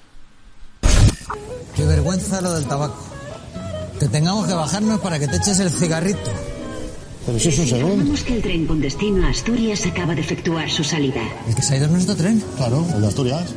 Qué 1.75 1.85
vergüenza 1.85 2.41
lo 2.41 2.53
del 2.53 2.65
tabaco. 2.65 3.03
Que 3.99 4.07
tengamos 4.07 4.47
que 4.47 4.53
bajarnos 4.53 4.99
para 5.01 5.19
que 5.19 5.27
te 5.27 5.37
eches 5.37 5.59
el 5.59 5.69
cigarrito. 5.69 6.31
Pero 7.25 7.37
si 7.37 7.49
es 7.49 7.59
un 7.59 7.67
segundo. 7.67 8.23
Que 8.25 8.35
el 8.37 8.41
tren 8.41 8.65
con 8.65 8.79
destino 8.81 9.27
a 9.27 9.29
Asturias 9.29 9.85
acaba 9.85 10.15
de 10.15 10.21
efectuar 10.21 10.69
su 10.69 10.83
salida. 10.83 11.21
¿El 11.47 11.55
que 11.55 11.61
se 11.61 11.73
ha 11.73 11.77
ido 11.77 11.85
es 11.85 11.91
nuestro 11.91 12.15
tren? 12.15 12.43
Claro, 12.55 12.85
el 12.95 13.01
de 13.01 13.07
Asturias. 13.07 13.53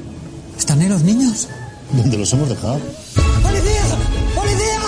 ¿Están 0.58 0.80
ahí 0.80 0.88
los 0.88 1.02
niños? 1.02 1.48
¿Dónde 1.92 2.18
los 2.18 2.32
hemos 2.32 2.48
dejado? 2.48 2.80
¡Policía! 3.42 3.82
¡Policía! 4.34 4.80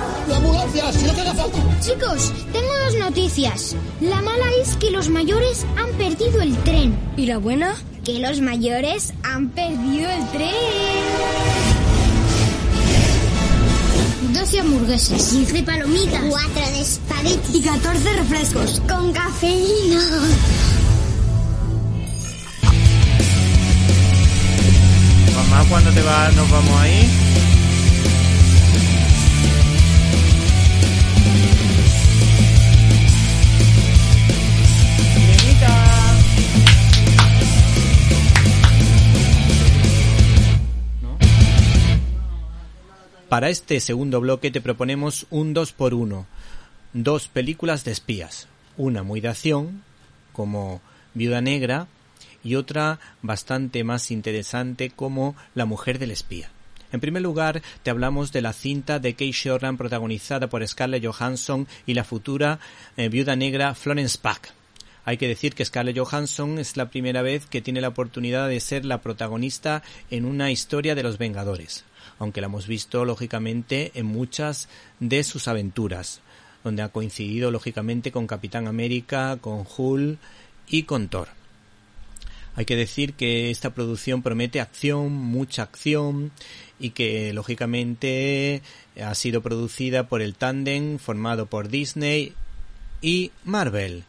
¡La 0.00 0.01
ambulancia! 0.42 0.92
¡Si 0.92 1.04
no 1.04 1.14
queda 1.14 1.34
falta! 1.34 1.58
Chicos, 1.80 2.32
tengo 2.52 2.78
dos 2.84 2.98
noticias. 2.98 3.76
La 4.00 4.20
mala 4.20 4.46
es 4.60 4.76
que 4.76 4.90
los 4.90 5.08
mayores 5.08 5.64
han 5.76 5.90
perdido 5.96 6.42
el 6.42 6.56
tren. 6.58 6.96
¿Y 7.16 7.26
la 7.26 7.38
buena? 7.38 7.74
Que 8.04 8.18
los 8.18 8.40
mayores 8.40 9.12
han 9.22 9.48
perdido 9.50 10.10
el 10.10 10.28
tren. 10.30 10.52
12 14.32 14.60
hamburguesas. 14.60 15.22
15 15.28 15.62
palomitas. 15.62 16.22
4 16.28 16.52
de 16.54 16.80
espagueti. 16.80 17.58
Y 17.58 17.62
14 17.62 18.12
refrescos. 18.14 18.82
Con 18.88 19.12
cafeína. 19.12 20.00
Mamá, 25.34 25.64
¿cuándo 25.68 25.90
te 25.92 26.02
va, 26.02 26.30
nos 26.32 26.50
vamos 26.50 26.80
ahí? 26.80 27.41
Para 43.32 43.48
este 43.48 43.80
segundo 43.80 44.20
bloque 44.20 44.50
te 44.50 44.60
proponemos 44.60 45.24
un 45.30 45.54
2 45.54 45.72
por 45.72 45.94
1 45.94 46.26
Dos 46.92 47.28
películas 47.28 47.82
de 47.82 47.90
espías. 47.90 48.46
Una 48.76 49.02
muy 49.02 49.22
de 49.22 49.28
acción, 49.28 49.84
como 50.34 50.82
Viuda 51.14 51.40
Negra, 51.40 51.86
y 52.44 52.56
otra 52.56 53.00
bastante 53.22 53.84
más 53.84 54.10
interesante 54.10 54.90
como 54.90 55.34
La 55.54 55.64
mujer 55.64 55.98
del 55.98 56.10
espía. 56.10 56.50
En 56.92 57.00
primer 57.00 57.22
lugar, 57.22 57.62
te 57.82 57.88
hablamos 57.88 58.32
de 58.32 58.42
la 58.42 58.52
cinta 58.52 58.98
de 58.98 59.14
Kate 59.14 59.32
Shortland 59.32 59.78
protagonizada 59.78 60.48
por 60.50 60.68
Scarlett 60.68 61.02
Johansson 61.02 61.66
y 61.86 61.94
la 61.94 62.04
futura 62.04 62.58
eh, 62.98 63.08
viuda 63.08 63.34
negra 63.34 63.74
Florence 63.74 64.18
Pugh. 64.20 64.52
Hay 65.06 65.16
que 65.16 65.26
decir 65.26 65.54
que 65.54 65.64
Scarlett 65.64 65.98
Johansson 65.98 66.58
es 66.58 66.76
la 66.76 66.90
primera 66.90 67.22
vez 67.22 67.46
que 67.46 67.62
tiene 67.62 67.80
la 67.80 67.88
oportunidad 67.88 68.46
de 68.50 68.60
ser 68.60 68.84
la 68.84 69.00
protagonista 69.00 69.82
en 70.10 70.26
una 70.26 70.50
historia 70.50 70.94
de 70.94 71.02
los 71.02 71.16
Vengadores, 71.16 71.86
aunque 72.22 72.40
la 72.40 72.46
hemos 72.46 72.68
visto 72.68 73.04
lógicamente 73.04 73.90
en 73.96 74.06
muchas 74.06 74.68
de 75.00 75.24
sus 75.24 75.48
aventuras, 75.48 76.20
donde 76.62 76.82
ha 76.82 76.88
coincidido 76.88 77.50
lógicamente 77.50 78.12
con 78.12 78.28
Capitán 78.28 78.68
América, 78.68 79.38
con 79.40 79.66
Hulk 79.76 80.20
y 80.68 80.84
con 80.84 81.08
Thor. 81.08 81.26
Hay 82.54 82.64
que 82.64 82.76
decir 82.76 83.14
que 83.14 83.50
esta 83.50 83.74
producción 83.74 84.22
promete 84.22 84.60
acción, 84.60 85.12
mucha 85.12 85.64
acción 85.64 86.30
y 86.78 86.90
que 86.90 87.32
lógicamente 87.32 88.62
ha 89.02 89.16
sido 89.16 89.42
producida 89.42 90.06
por 90.06 90.22
el 90.22 90.36
tándem 90.36 91.00
formado 91.00 91.46
por 91.46 91.70
Disney 91.70 92.34
y 93.00 93.32
Marvel. 93.42 94.04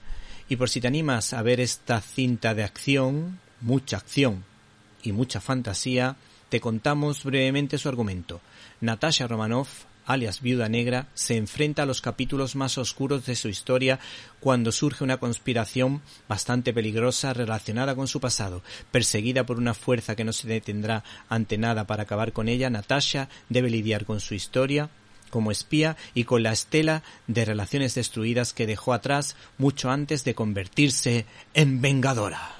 Y 0.50 0.58
por 0.58 0.70
si 0.70 0.82
te 0.82 0.88
animas 0.88 1.34
a 1.34 1.42
ver 1.42 1.60
esta 1.60 2.00
cinta 2.00 2.54
de 2.54 2.64
acción, 2.64 3.40
mucha 3.60 3.98
acción 3.98 4.44
y 5.02 5.14
mucha 5.14 5.42
fantasía, 5.42 6.16
te 6.54 6.62
contamos 6.62 7.24
brevemente 7.24 7.80
su 7.80 7.90
argumento. 7.90 8.40
Natasha 8.80 9.26
Romanoff 9.26 9.86
alias 10.06 10.40
Viuda 10.40 10.70
Negra, 10.70 11.08
se 11.16 11.36
enfrenta 11.36 11.82
a 11.82 11.86
los 11.88 12.00
capítulos 12.00 12.56
más 12.56 12.78
oscuros 12.78 13.26
de 13.26 13.36
su 13.36 13.48
historia 13.48 14.00
cuando 14.40 14.72
surge 14.72 15.04
una 15.04 15.18
conspiración 15.18 16.04
bastante 16.30 16.72
peligrosa 16.72 17.34
relacionada 17.34 17.96
con 17.96 18.08
su 18.08 18.20
pasado. 18.20 18.62
Perseguida 18.92 19.48
por 19.48 19.58
una 19.58 19.74
fuerza 19.74 20.16
que 20.16 20.26
no 20.26 20.32
se 20.32 20.48
detendrá 20.48 21.04
ante 21.28 21.58
nada 21.58 21.88
para 21.88 22.04
acabar 22.04 22.34
con 22.34 22.48
ella, 22.48 22.70
Natasha 22.70 23.30
debe 23.50 23.72
lidiar 23.72 24.06
con 24.06 24.20
su 24.20 24.36
historia 24.36 24.92
como 25.32 25.50
espía 25.50 25.98
y 26.14 26.26
con 26.26 26.44
la 26.44 26.52
estela 26.52 27.02
de 27.26 27.46
relaciones 27.46 27.96
destruidas 27.96 28.54
que 28.54 28.68
dejó 28.68 28.94
atrás 28.94 29.36
mucho 29.58 29.90
antes 29.90 30.24
de 30.24 30.36
convertirse 30.36 31.26
en 31.56 31.82
Vengadora. 31.82 32.58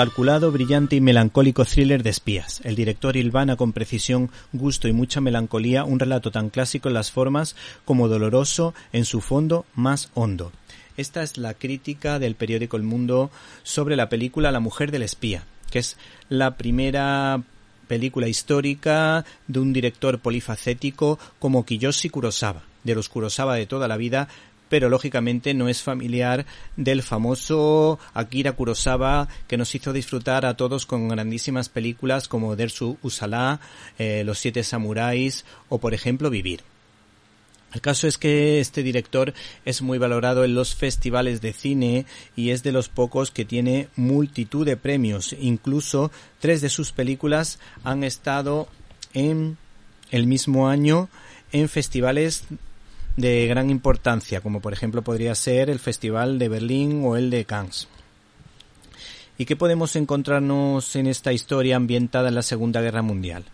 Calculado, 0.00 0.50
brillante 0.50 0.96
y 0.96 1.02
melancólico 1.02 1.66
thriller 1.66 2.02
de 2.02 2.08
espías. 2.08 2.62
El 2.64 2.74
director 2.74 3.18
hilvana 3.18 3.56
con 3.56 3.74
precisión, 3.74 4.30
gusto 4.50 4.88
y 4.88 4.94
mucha 4.94 5.20
melancolía 5.20 5.84
un 5.84 5.98
relato 5.98 6.30
tan 6.30 6.48
clásico 6.48 6.88
en 6.88 6.94
las 6.94 7.10
formas 7.10 7.54
como 7.84 8.08
doloroso 8.08 8.72
en 8.94 9.04
su 9.04 9.20
fondo 9.20 9.66
más 9.74 10.10
hondo. 10.14 10.52
Esta 10.96 11.22
es 11.22 11.36
la 11.36 11.52
crítica 11.52 12.18
del 12.18 12.34
periódico 12.34 12.78
El 12.78 12.82
Mundo 12.82 13.30
sobre 13.62 13.94
la 13.94 14.08
película 14.08 14.50
La 14.50 14.60
mujer 14.60 14.90
del 14.90 15.02
espía, 15.02 15.44
que 15.70 15.80
es 15.80 15.98
la 16.30 16.56
primera 16.56 17.42
película 17.86 18.26
histórica 18.26 19.26
de 19.48 19.60
un 19.60 19.74
director 19.74 20.18
polifacético 20.18 21.18
como 21.38 21.66
Kiyoshi 21.66 22.08
Kurosawa, 22.08 22.62
de 22.84 22.94
los 22.94 23.10
Kurosawa 23.10 23.54
de 23.56 23.66
toda 23.66 23.86
la 23.86 23.98
vida, 23.98 24.28
pero 24.70 24.88
lógicamente 24.88 25.52
no 25.52 25.68
es 25.68 25.82
familiar 25.82 26.46
del 26.76 27.02
famoso 27.02 27.98
Akira 28.14 28.52
Kurosawa 28.52 29.28
que 29.48 29.58
nos 29.58 29.74
hizo 29.74 29.92
disfrutar 29.92 30.46
a 30.46 30.56
todos 30.56 30.86
con 30.86 31.08
grandísimas 31.08 31.68
películas 31.68 32.28
como 32.28 32.56
Dersu 32.56 32.96
Usala, 33.02 33.60
eh, 33.98 34.22
Los 34.24 34.38
Siete 34.38 34.62
Samuráis 34.62 35.44
o 35.68 35.78
por 35.78 35.92
ejemplo 35.92 36.30
Vivir. 36.30 36.62
El 37.72 37.80
caso 37.80 38.08
es 38.08 38.18
que 38.18 38.60
este 38.60 38.82
director 38.82 39.32
es 39.64 39.82
muy 39.82 39.98
valorado 39.98 40.44
en 40.44 40.54
los 40.54 40.74
festivales 40.74 41.40
de 41.40 41.52
cine 41.52 42.06
y 42.34 42.50
es 42.50 42.62
de 42.62 42.72
los 42.72 42.88
pocos 42.88 43.30
que 43.30 43.44
tiene 43.44 43.88
multitud 43.94 44.66
de 44.66 44.76
premios. 44.76 45.36
Incluso 45.38 46.10
tres 46.40 46.60
de 46.62 46.68
sus 46.68 46.90
películas 46.90 47.60
han 47.84 48.02
estado 48.02 48.68
en 49.14 49.56
el 50.10 50.26
mismo 50.26 50.68
año 50.68 51.08
en 51.52 51.68
festivales 51.68 52.44
de 53.20 53.46
gran 53.46 53.70
importancia, 53.70 54.40
como 54.40 54.60
por 54.60 54.72
ejemplo 54.72 55.02
podría 55.02 55.34
ser 55.34 55.70
el 55.70 55.78
Festival 55.78 56.38
de 56.38 56.48
Berlín 56.48 57.02
o 57.04 57.16
el 57.16 57.30
de 57.30 57.44
Cannes. 57.44 57.88
¿Y 59.38 59.46
qué 59.46 59.56
podemos 59.56 59.96
encontrarnos 59.96 60.96
en 60.96 61.06
esta 61.06 61.32
historia 61.32 61.76
ambientada 61.76 62.28
en 62.28 62.34
la 62.34 62.42
Segunda 62.42 62.80
Guerra 62.80 63.02
Mundial? 63.02 63.44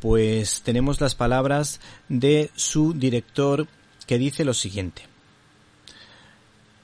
Pues 0.00 0.60
tenemos 0.62 1.00
las 1.00 1.14
palabras 1.14 1.80
de 2.08 2.50
su 2.54 2.92
director 2.92 3.66
que 4.06 4.18
dice 4.18 4.44
lo 4.44 4.52
siguiente. 4.52 5.02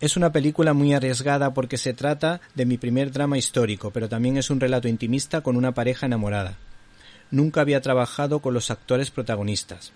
Es 0.01 0.17
una 0.17 0.33
película 0.33 0.73
muy 0.73 0.95
arriesgada 0.95 1.53
porque 1.53 1.77
se 1.77 1.93
trata 1.93 2.41
de 2.55 2.65
mi 2.65 2.79
primer 2.79 3.13
drama 3.13 3.37
histórico, 3.37 3.91
pero 3.91 4.09
también 4.09 4.39
es 4.39 4.49
un 4.49 4.59
relato 4.59 4.89
intimista 4.89 5.43
con 5.43 5.57
una 5.57 5.73
pareja 5.73 6.07
enamorada. 6.07 6.57
Nunca 7.31 7.61
había 7.61 7.83
trabajado 7.83 8.41
con 8.41 8.55
los 8.55 8.71
actores 8.71 9.11
protagonistas. 9.11 9.93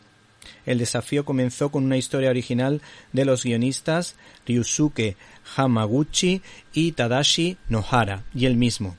El 0.66 0.78
desafío 0.78 1.24
comenzó 1.24 1.70
con 1.70 1.84
una 1.84 1.96
historia 1.96 2.30
original 2.30 2.82
de 3.12 3.24
los 3.24 3.44
guionistas 3.44 4.16
Ryusuke 4.46 5.16
Hamaguchi 5.56 6.42
y 6.72 6.92
Tadashi 6.92 7.56
Nohara 7.68 8.24
y 8.34 8.46
el 8.46 8.56
mismo. 8.56 8.96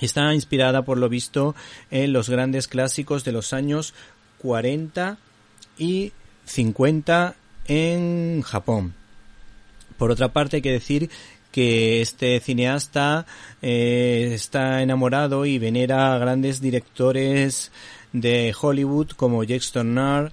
Está 0.00 0.34
inspirada, 0.34 0.82
por 0.82 0.98
lo 0.98 1.08
visto, 1.08 1.54
en 1.90 2.12
los 2.12 2.28
grandes 2.28 2.68
clásicos 2.68 3.24
de 3.24 3.32
los 3.32 3.52
años 3.52 3.94
40 4.38 5.16
y 5.78 6.12
50 6.44 7.34
en 7.66 8.42
Japón. 8.42 8.94
Por 9.96 10.10
otra 10.10 10.32
parte, 10.32 10.56
hay 10.56 10.62
que 10.62 10.72
decir 10.72 11.10
que 11.50 12.02
este 12.02 12.38
cineasta 12.40 13.24
eh, 13.62 14.30
está 14.34 14.82
enamorado 14.82 15.46
y 15.46 15.58
venera 15.58 16.14
a 16.14 16.18
grandes 16.18 16.60
directores 16.60 17.72
de 18.20 18.54
Hollywood 18.58 19.10
como 19.10 19.44
Jake 19.44 19.66
Turner, 19.70 20.32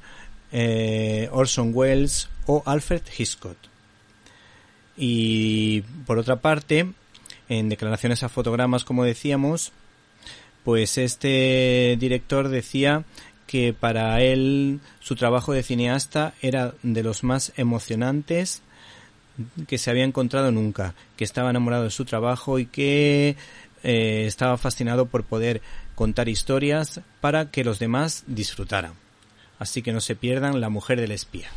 eh, 0.54 1.28
Orson 1.32 1.72
Welles 1.74 2.30
o 2.46 2.64
Alfred 2.66 3.02
Hitchcock. 3.18 3.58
Y 4.96 5.82
por 6.06 6.18
otra 6.18 6.38
parte, 6.38 6.88
en 7.50 7.68
declaraciones 7.70 8.24
a 8.24 8.30
fotogramas, 8.30 8.86
como 8.86 9.04
decíamos, 9.04 9.74
pues 10.64 10.98
este 10.98 11.98
director 12.00 12.48
decía 12.48 13.04
que 13.48 13.74
para 13.74 14.22
él 14.22 14.80
su 15.02 15.16
trabajo 15.16 15.52
de 15.52 15.64
cineasta 15.64 16.34
era 16.42 16.74
de 16.84 17.04
los 17.04 17.24
más 17.24 17.52
emocionantes 17.58 18.62
que 19.68 19.78
se 19.78 19.90
había 19.90 20.06
encontrado 20.06 20.52
nunca, 20.52 20.96
que 21.18 21.26
estaba 21.26 21.50
enamorado 21.50 21.84
de 21.84 21.90
su 21.90 22.06
trabajo 22.06 22.60
y 22.60 22.66
que 22.66 23.36
eh, 23.84 24.24
estaba 24.26 24.58
fascinado 24.58 25.08
por 25.08 25.26
poder 25.26 25.62
contar 25.96 26.30
historias 26.30 27.02
para 27.22 27.52
que 27.52 27.64
los 27.64 27.80
demás 27.80 28.24
disfrutaran 28.28 28.94
así 29.64 29.82
que 29.82 29.94
no 29.94 30.02
se 30.02 30.16
pierdan 30.16 30.60
La 30.60 30.70
mujer 30.70 31.00
del 31.00 31.12
espía. 31.12 31.50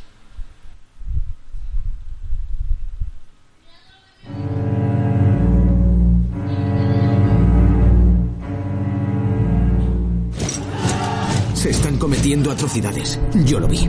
Se 11.54 11.70
están 11.70 11.98
cometiendo 11.98 12.52
atrocidades. 12.52 13.18
Yo 13.44 13.58
lo 13.58 13.66
vi. 13.66 13.88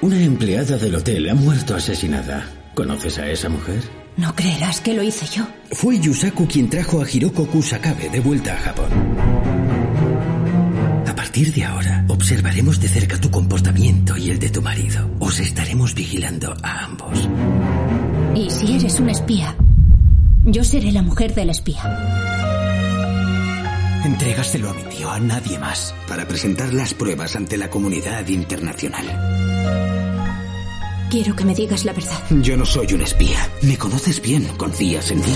Una 0.00 0.20
empleada 0.20 0.78
del 0.78 0.94
hotel 0.94 1.28
ha 1.28 1.34
muerto 1.34 1.74
asesinada. 1.74 2.48
¿Conoces 2.74 3.18
a 3.18 3.28
esa 3.30 3.50
mujer? 3.50 4.01
No 4.16 4.34
creerás 4.34 4.80
que 4.80 4.94
lo 4.94 5.02
hice 5.02 5.26
yo. 5.26 5.46
Fue 5.72 5.98
Yusaku 5.98 6.46
quien 6.46 6.68
trajo 6.68 7.02
a 7.02 7.10
Hiroko 7.10 7.46
Kusakabe 7.46 8.10
de 8.10 8.20
vuelta 8.20 8.54
a 8.54 8.58
Japón. 8.58 8.90
A 11.06 11.14
partir 11.14 11.52
de 11.52 11.64
ahora, 11.64 12.04
observaremos 12.08 12.78
de 12.80 12.88
cerca 12.88 13.18
tu 13.18 13.30
comportamiento 13.30 14.16
y 14.16 14.30
el 14.30 14.38
de 14.38 14.50
tu 14.50 14.60
marido. 14.60 15.10
Os 15.18 15.40
estaremos 15.40 15.94
vigilando 15.94 16.54
a 16.62 16.84
ambos. 16.84 17.28
Y 18.34 18.50
si 18.50 18.76
eres 18.76 19.00
un 19.00 19.08
espía, 19.08 19.56
yo 20.44 20.62
seré 20.62 20.92
la 20.92 21.02
mujer 21.02 21.34
del 21.34 21.50
espía. 21.50 21.82
Entrégaselo 24.04 24.70
a 24.70 24.74
mi 24.74 24.82
tío, 24.82 25.10
a 25.10 25.20
nadie 25.20 25.58
más, 25.58 25.94
para 26.08 26.26
presentar 26.26 26.74
las 26.74 26.92
pruebas 26.92 27.36
ante 27.36 27.56
la 27.56 27.70
comunidad 27.70 28.26
internacional. 28.28 30.01
Quiero 31.12 31.36
que 31.36 31.44
me 31.44 31.54
digas 31.54 31.84
la 31.84 31.92
verdad. 31.92 32.18
Yo 32.40 32.56
no 32.56 32.64
soy 32.64 32.94
un 32.94 33.02
espía. 33.02 33.36
Me 33.60 33.76
conoces 33.76 34.22
bien, 34.22 34.46
confías 34.56 35.10
en 35.10 35.20
mí. 35.20 35.34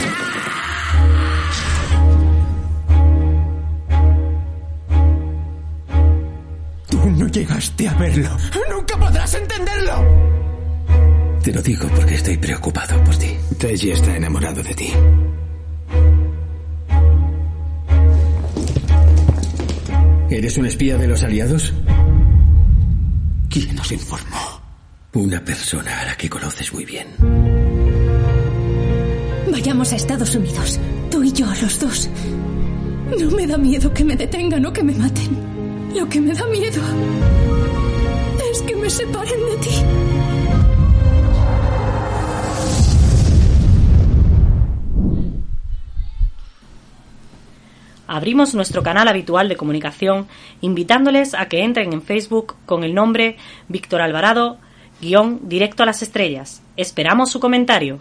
no 7.18 7.26
llegaste 7.28 7.88
a 7.88 7.92
verlo. 7.92 8.30
¡Nunca 8.70 8.98
podrás 8.98 9.34
entenderlo! 9.34 9.92
Te 11.42 11.52
lo 11.52 11.60
digo 11.60 11.86
porque 11.94 12.14
estoy 12.14 12.38
preocupado 12.38 13.04
por 13.04 13.14
ti. 13.16 13.36
Teji 13.58 13.90
está 13.90 14.16
enamorado 14.16 14.62
de 14.62 14.74
ti. 14.74 14.90
¿Eres 20.30 20.56
un 20.56 20.64
espía 20.64 20.96
de 20.96 21.06
los 21.06 21.22
aliados? 21.22 21.74
¿Quién 23.50 23.76
nos 23.76 23.92
informó? 23.92 24.45
Una 25.16 25.42
persona 25.42 26.02
a 26.02 26.04
la 26.04 26.14
que 26.14 26.28
conoces 26.28 26.70
muy 26.74 26.84
bien. 26.84 27.06
Vayamos 29.50 29.90
a 29.94 29.96
Estados 29.96 30.34
Unidos. 30.34 30.78
Tú 31.10 31.24
y 31.24 31.32
yo, 31.32 31.46
los 31.46 31.80
dos. 31.80 32.10
No 33.18 33.30
me 33.30 33.46
da 33.46 33.56
miedo 33.56 33.94
que 33.94 34.04
me 34.04 34.14
detengan 34.14 34.66
o 34.66 34.72
que 34.74 34.82
me 34.82 34.92
maten. 34.92 35.90
Lo 35.94 36.06
que 36.06 36.20
me 36.20 36.34
da 36.34 36.46
miedo 36.48 36.82
es 38.52 38.60
que 38.60 38.76
me 38.76 38.90
separen 38.90 39.40
de 39.40 39.56
ti. 39.56 39.70
abrimos 48.06 48.54
nuestro 48.54 48.82
canal 48.82 49.08
habitual 49.08 49.48
de 49.48 49.56
comunicación 49.56 50.26
invitándoles 50.60 51.34
a 51.34 51.48
que 51.48 51.62
entren 51.62 51.92
en 51.92 52.02
Facebook 52.02 52.54
con 52.64 52.82
el 52.82 52.94
nombre 52.94 53.36
Víctor 53.68 54.00
Alvarado 54.00 54.58
guion 55.00 55.40
directo 55.42 55.82
a 55.82 55.86
las 55.86 56.02
estrellas. 56.02 56.62
Esperamos 56.76 57.30
su 57.30 57.40
comentario. 57.40 57.98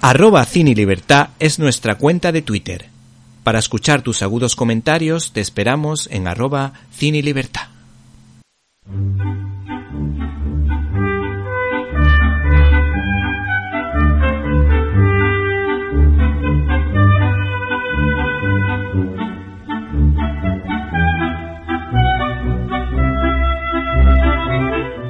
Arroba 0.00 0.44
Cine 0.44 0.74
Libertad 0.74 1.30
es 1.38 1.58
nuestra 1.58 1.96
cuenta 1.96 2.32
de 2.32 2.42
Twitter. 2.42 2.86
Para 3.42 3.58
escuchar 3.58 4.02
tus 4.02 4.22
agudos 4.22 4.56
comentarios 4.56 5.32
te 5.32 5.40
esperamos 5.40 6.08
en 6.10 6.28
arroba 6.28 6.72
Cine 6.90 7.22
Libertad. 7.22 7.68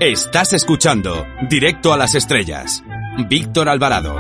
Estás 0.00 0.52
escuchando 0.52 1.24
Directo 1.48 1.90
a 1.90 1.96
las 1.96 2.14
Estrellas. 2.14 2.84
Víctor 3.30 3.70
Alvarado. 3.70 4.18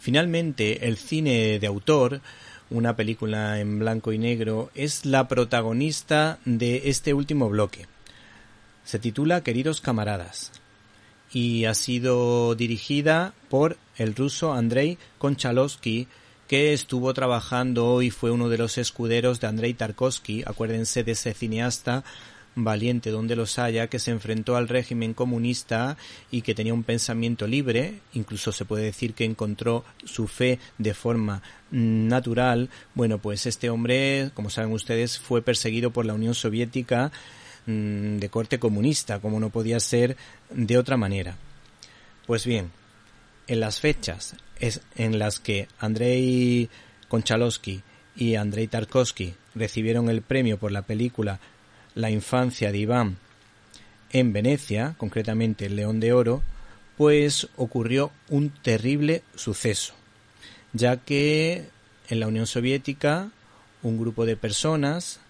Finalmente, 0.00 0.88
el 0.88 0.96
cine 0.96 1.60
de 1.60 1.66
autor 1.68 2.20
una 2.70 2.96
película 2.96 3.60
en 3.60 3.78
blanco 3.78 4.12
y 4.12 4.18
negro, 4.18 4.70
es 4.74 5.04
la 5.06 5.28
protagonista 5.28 6.38
de 6.44 6.88
este 6.90 7.14
último 7.14 7.48
bloque. 7.48 7.86
Se 8.84 8.98
titula 8.98 9.42
Queridos 9.42 9.80
camaradas 9.80 10.52
y 11.32 11.66
ha 11.66 11.74
sido 11.74 12.54
dirigida 12.54 13.34
por 13.48 13.76
el 13.96 14.14
ruso 14.14 14.52
Andrei 14.52 14.98
Konchalovsky, 15.18 16.08
que 16.46 16.72
estuvo 16.72 17.12
trabajando 17.12 18.00
y 18.00 18.10
fue 18.10 18.30
uno 18.30 18.48
de 18.48 18.58
los 18.58 18.78
escuderos 18.78 19.40
de 19.40 19.46
Andrei 19.46 19.74
Tarkovsky, 19.74 20.44
acuérdense 20.46 21.04
de 21.04 21.12
ese 21.12 21.34
cineasta 21.34 22.04
valiente 22.64 23.10
donde 23.10 23.36
los 23.36 23.58
haya, 23.58 23.88
que 23.88 23.98
se 23.98 24.10
enfrentó 24.10 24.56
al 24.56 24.68
régimen 24.68 25.14
comunista 25.14 25.96
y 26.30 26.42
que 26.42 26.54
tenía 26.54 26.74
un 26.74 26.84
pensamiento 26.84 27.46
libre, 27.46 28.00
incluso 28.14 28.52
se 28.52 28.64
puede 28.64 28.84
decir 28.84 29.14
que 29.14 29.24
encontró 29.24 29.84
su 30.04 30.26
fe 30.26 30.58
de 30.78 30.94
forma 30.94 31.42
natural, 31.70 32.70
bueno, 32.94 33.18
pues 33.18 33.46
este 33.46 33.70
hombre, 33.70 34.30
como 34.34 34.50
saben 34.50 34.72
ustedes, 34.72 35.18
fue 35.18 35.42
perseguido 35.42 35.90
por 35.90 36.06
la 36.06 36.14
Unión 36.14 36.34
Soviética 36.34 37.12
mm, 37.66 38.16
de 38.18 38.28
corte 38.30 38.58
comunista, 38.58 39.20
como 39.20 39.40
no 39.40 39.50
podía 39.50 39.80
ser 39.80 40.16
de 40.50 40.78
otra 40.78 40.96
manera. 40.96 41.36
Pues 42.26 42.44
bien, 42.44 42.70
en 43.46 43.60
las 43.60 43.80
fechas 43.80 44.36
en 44.96 45.18
las 45.18 45.40
que 45.40 45.68
Andrei 45.78 46.68
Konchalovsky 47.08 47.82
y 48.16 48.34
Andrei 48.34 48.66
Tarkovsky 48.66 49.34
recibieron 49.54 50.10
el 50.10 50.22
premio 50.22 50.58
por 50.58 50.72
la 50.72 50.82
película 50.82 51.40
la 51.94 52.10
infancia 52.10 52.72
de 52.72 52.78
Iván 52.78 53.16
en 54.10 54.32
Venecia, 54.32 54.94
concretamente 54.98 55.66
el 55.66 55.76
León 55.76 56.00
de 56.00 56.12
Oro, 56.12 56.42
pues 56.96 57.48
ocurrió 57.56 58.10
un 58.28 58.50
terrible 58.50 59.22
suceso, 59.34 59.94
ya 60.72 60.96
que 60.96 61.68
en 62.08 62.20
la 62.20 62.26
Unión 62.26 62.46
Soviética 62.46 63.30
un 63.82 63.98
grupo 63.98 64.26
de 64.26 64.36
personas 64.36 65.20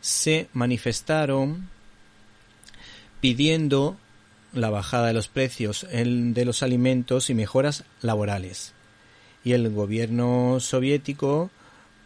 se 0.00 0.48
manifestaron 0.52 1.68
pidiendo 3.20 3.96
la 4.52 4.70
bajada 4.70 5.08
de 5.08 5.12
los 5.12 5.28
precios 5.28 5.86
de 5.90 6.44
los 6.44 6.62
alimentos 6.62 7.30
y 7.30 7.34
mejoras 7.34 7.84
laborales. 8.00 8.72
Y 9.44 9.52
el 9.52 9.70
gobierno 9.70 10.58
soviético 10.60 11.50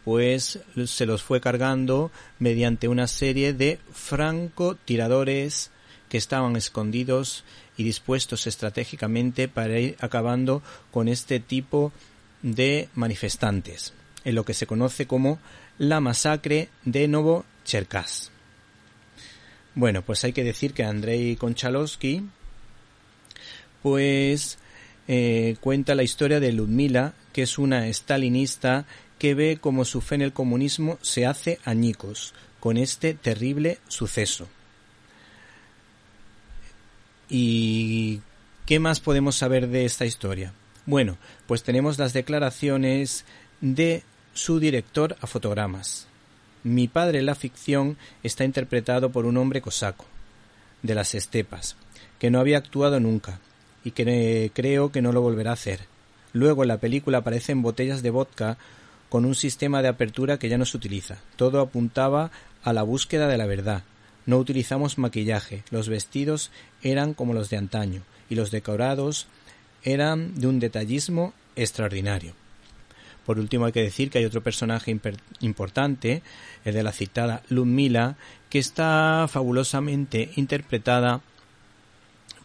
pues 0.05 0.59
se 0.85 1.05
los 1.07 1.23
fue 1.23 1.41
cargando 1.41 2.11
mediante 2.37 2.87
una 2.87 3.07
serie 3.07 3.53
de 3.53 3.79
francotiradores 3.91 5.71
que 6.09 6.17
estaban 6.17 6.55
escondidos 6.55 7.43
y 7.75 7.83
dispuestos 7.83 8.45
estratégicamente 8.45 9.47
para 9.47 9.79
ir 9.79 9.97
acabando 9.99 10.61
con 10.91 11.07
este 11.07 11.39
tipo 11.39 11.91
de 12.43 12.87
manifestantes, 12.93 13.93
en 14.23 14.35
lo 14.35 14.45
que 14.45 14.53
se 14.53 14.67
conoce 14.67 15.07
como 15.07 15.39
la 15.79 15.99
masacre 15.99 16.69
de 16.83 17.07
Novocherkás. 17.07 18.31
Bueno, 19.73 20.03
pues 20.03 20.23
hay 20.23 20.31
que 20.31 20.43
decir 20.43 20.73
que 20.73 20.83
Andrei 20.83 21.35
Konchalovsky 21.35 22.23
pues 23.81 24.57
eh, 25.07 25.57
cuenta 25.59 25.95
la 25.95 26.03
historia 26.03 26.39
de 26.39 26.51
Ludmila, 26.53 27.13
que 27.33 27.41
es 27.41 27.57
una 27.57 27.87
stalinista 27.87 28.85
que 29.17 29.33
ve 29.33 29.57
como 29.59 29.85
su 29.85 30.01
fe 30.01 30.15
en 30.15 30.21
el 30.21 30.33
comunismo 30.33 30.97
se 31.01 31.25
hace 31.25 31.59
añicos 31.63 32.33
con 32.59 32.77
este 32.77 33.13
terrible 33.13 33.79
suceso. 33.87 34.47
¿Y 37.29 38.21
qué 38.65 38.79
más 38.79 38.99
podemos 38.99 39.35
saber 39.35 39.67
de 39.67 39.85
esta 39.85 40.05
historia? 40.05 40.53
Bueno, 40.85 41.17
pues 41.47 41.63
tenemos 41.63 41.97
las 41.97 42.13
declaraciones 42.13 43.25
de 43.61 44.03
su 44.33 44.59
director 44.59 45.15
a 45.21 45.27
fotogramas. 45.27 46.07
Mi 46.63 46.87
padre 46.87 47.21
la 47.21 47.35
ficción 47.35 47.97
está 48.23 48.43
interpretado 48.43 49.11
por 49.11 49.25
un 49.25 49.37
hombre 49.37 49.61
cosaco, 49.61 50.05
de 50.83 50.95
las 50.95 51.15
estepas, 51.15 51.75
que 52.19 52.29
no 52.29 52.39
había 52.39 52.57
actuado 52.57 52.99
nunca, 52.99 53.39
y 53.83 53.91
que 53.91 54.51
creo 54.53 54.91
que 54.91 55.01
no 55.01 55.11
lo 55.11 55.21
volverá 55.21 55.51
a 55.51 55.53
hacer. 55.53 55.81
Luego 56.33 56.63
en 56.63 56.69
la 56.69 56.79
película 56.79 57.19
aparecen 57.19 57.61
botellas 57.61 58.01
de 58.03 58.09
vodka 58.09 58.57
con 59.09 59.25
un 59.25 59.35
sistema 59.35 59.81
de 59.81 59.87
apertura 59.87 60.37
que 60.37 60.49
ya 60.49 60.57
no 60.57 60.65
se 60.65 60.77
utiliza. 60.77 61.17
Todo 61.35 61.61
apuntaba 61.61 62.31
a 62.63 62.73
la 62.73 62.83
búsqueda 62.83 63.27
de 63.27 63.37
la 63.37 63.45
verdad. 63.45 63.83
No 64.25 64.37
utilizamos 64.37 64.97
maquillaje, 64.97 65.63
los 65.69 65.87
vestidos 65.87 66.51
eran 66.81 67.13
como 67.13 67.33
los 67.33 67.49
de 67.49 67.57
antaño, 67.57 68.01
y 68.29 68.35
los 68.35 68.51
decorados 68.51 69.27
eran 69.83 70.39
de 70.39 70.47
un 70.47 70.59
detallismo 70.59 71.33
extraordinario. 71.55 72.33
Por 73.25 73.39
último 73.39 73.65
hay 73.65 73.71
que 73.71 73.81
decir 73.81 74.09
que 74.09 74.19
hay 74.19 74.25
otro 74.25 74.41
personaje 74.41 74.95
importante, 75.39 76.21
el 76.63 76.73
de 76.73 76.83
la 76.83 76.91
citada 76.91 77.43
Ludmila, 77.49 78.15
que 78.49 78.59
está 78.59 79.27
fabulosamente 79.27 80.31
interpretada 80.35 81.21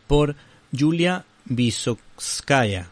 por 0.07 0.37
Julia 0.77 1.25
Visotskaya, 1.45 2.89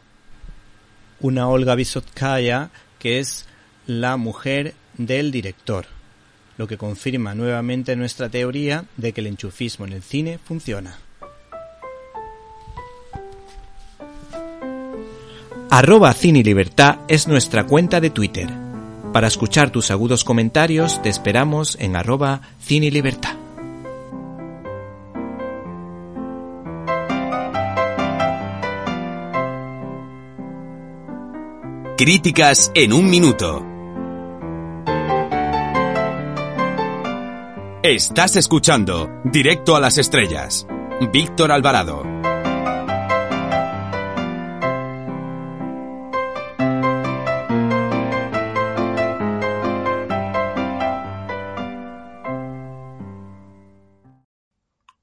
una 1.20 1.48
Olga 1.48 1.74
Visotskaya 1.74 2.70
que 2.98 3.18
es 3.18 3.46
la 3.88 4.18
mujer 4.18 4.74
del 4.98 5.32
director, 5.32 5.86
lo 6.58 6.68
que 6.68 6.76
confirma 6.76 7.34
nuevamente 7.34 7.96
nuestra 7.96 8.28
teoría 8.28 8.84
de 8.98 9.12
que 9.12 9.22
el 9.22 9.28
enchufismo 9.28 9.86
en 9.86 9.94
el 9.94 10.02
cine 10.02 10.38
funciona. 10.38 10.98
Arroba 15.70 16.12
Cine 16.12 16.42
Libertad 16.42 16.98
es 17.08 17.28
nuestra 17.28 17.66
cuenta 17.66 18.00
de 18.00 18.10
Twitter. 18.10 18.48
Para 19.12 19.26
escuchar 19.26 19.70
tus 19.70 19.90
agudos 19.90 20.22
comentarios 20.22 21.00
te 21.00 21.08
esperamos 21.08 21.78
en 21.80 21.96
arroba 21.96 22.42
Cine 22.60 22.90
Libertad. 22.90 23.36
Críticas 31.96 32.70
en 32.74 32.92
un 32.92 33.08
minuto. 33.10 33.67
Estás 37.84 38.34
escuchando 38.34 39.08
Directo 39.22 39.76
a 39.76 39.80
las 39.80 39.98
Estrellas. 39.98 40.66
Víctor 41.12 41.52
Alvarado. 41.52 42.02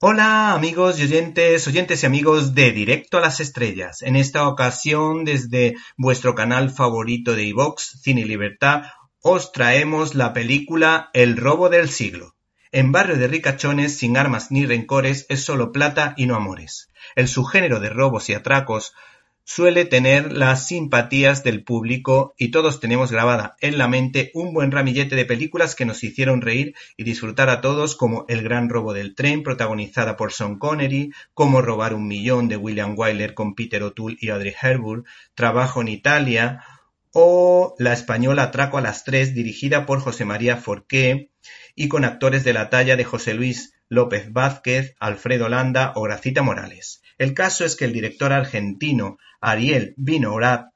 Hola 0.01 0.51
amigos 0.51 0.99
y 0.99 1.03
oyentes, 1.03 1.65
oyentes 1.69 2.03
y 2.03 2.05
amigos 2.05 2.55
de 2.55 2.71
Directo 2.73 3.19
a 3.19 3.21
las 3.21 3.39
Estrellas. 3.39 4.01
En 4.01 4.17
esta 4.17 4.49
ocasión, 4.49 5.23
desde 5.23 5.75
vuestro 5.95 6.35
canal 6.35 6.71
favorito 6.71 7.35
de 7.35 7.45
iVox, 7.45 8.01
Cine 8.01 8.25
Libertad, 8.25 8.83
os 9.21 9.53
traemos 9.53 10.13
la 10.13 10.33
película 10.33 11.09
El 11.13 11.37
robo 11.37 11.69
del 11.69 11.87
siglo. 11.87 12.34
En 12.75 12.91
barrio 12.91 13.15
de 13.15 13.29
ricachones, 13.29 13.97
sin 13.97 14.17
armas 14.17 14.51
ni 14.51 14.65
rencores, 14.65 15.25
es 15.29 15.45
solo 15.45 15.71
plata 15.71 16.13
y 16.17 16.25
no 16.25 16.35
amores. 16.35 16.91
El 17.15 17.29
subgénero 17.29 17.79
de 17.79 17.87
robos 17.87 18.27
y 18.27 18.33
atracos 18.33 18.93
suele 19.45 19.85
tener 19.85 20.33
las 20.33 20.67
simpatías 20.67 21.41
del 21.45 21.63
público 21.63 22.33
y 22.37 22.51
todos 22.51 22.81
tenemos 22.81 23.13
grabada 23.13 23.55
en 23.61 23.77
la 23.77 23.87
mente 23.87 24.29
un 24.33 24.53
buen 24.53 24.73
ramillete 24.73 25.15
de 25.15 25.23
películas 25.23 25.73
que 25.73 25.85
nos 25.85 26.03
hicieron 26.03 26.41
reír 26.41 26.75
y 26.97 27.05
disfrutar 27.05 27.49
a 27.49 27.61
todos 27.61 27.95
como 27.95 28.25
El 28.27 28.43
gran 28.43 28.67
robo 28.67 28.91
del 28.91 29.15
tren 29.15 29.41
protagonizada 29.41 30.17
por 30.17 30.33
Sean 30.33 30.59
Connery, 30.59 31.13
Cómo 31.33 31.61
robar 31.61 31.93
un 31.93 32.09
millón 32.09 32.49
de 32.49 32.57
William 32.57 32.95
Wyler 32.97 33.35
con 33.35 33.55
Peter 33.55 33.83
O'Toole 33.83 34.17
y 34.19 34.31
Audrey 34.31 34.53
Hepburn, 34.61 35.05
Trabajo 35.33 35.79
en 35.79 35.87
Italia 35.87 36.61
o 37.13 37.73
la 37.79 37.93
española 37.93 38.43
Atraco 38.43 38.77
a 38.77 38.81
las 38.81 39.05
tres 39.05 39.33
dirigida 39.33 39.85
por 39.85 40.01
José 40.01 40.25
María 40.25 40.57
Forqué 40.57 41.29
y 41.75 41.89
con 41.89 42.05
actores 42.05 42.43
de 42.43 42.53
la 42.53 42.69
talla 42.69 42.95
de 42.95 43.03
José 43.03 43.33
Luis 43.33 43.73
López 43.89 44.31
Vázquez, 44.31 44.95
Alfredo 44.99 45.49
Landa 45.49 45.93
o 45.95 46.03
Gracita 46.03 46.41
Morales. 46.41 47.01
El 47.17 47.33
caso 47.33 47.65
es 47.65 47.75
que 47.75 47.85
el 47.85 47.93
director 47.93 48.33
argentino 48.33 49.17
Ariel 49.41 49.93
Vinograd, 49.97 50.67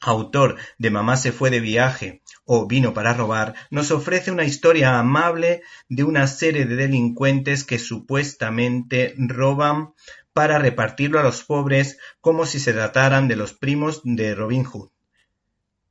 autor 0.00 0.56
de 0.78 0.90
Mamá 0.90 1.16
se 1.16 1.32
fue 1.32 1.50
de 1.50 1.60
viaje 1.60 2.22
o 2.44 2.66
Vino 2.66 2.94
para 2.94 3.14
robar, 3.14 3.54
nos 3.70 3.90
ofrece 3.90 4.30
una 4.30 4.44
historia 4.44 4.98
amable 4.98 5.62
de 5.88 6.04
una 6.04 6.26
serie 6.26 6.66
de 6.66 6.76
delincuentes 6.76 7.64
que 7.64 7.78
supuestamente 7.78 9.14
roban 9.16 9.94
para 10.32 10.58
repartirlo 10.58 11.18
a 11.18 11.22
los 11.22 11.44
pobres 11.44 11.98
como 12.20 12.46
si 12.46 12.60
se 12.60 12.72
trataran 12.72 13.26
de 13.26 13.36
los 13.36 13.54
primos 13.54 14.02
de 14.04 14.34
Robin 14.34 14.64
Hood, 14.64 14.90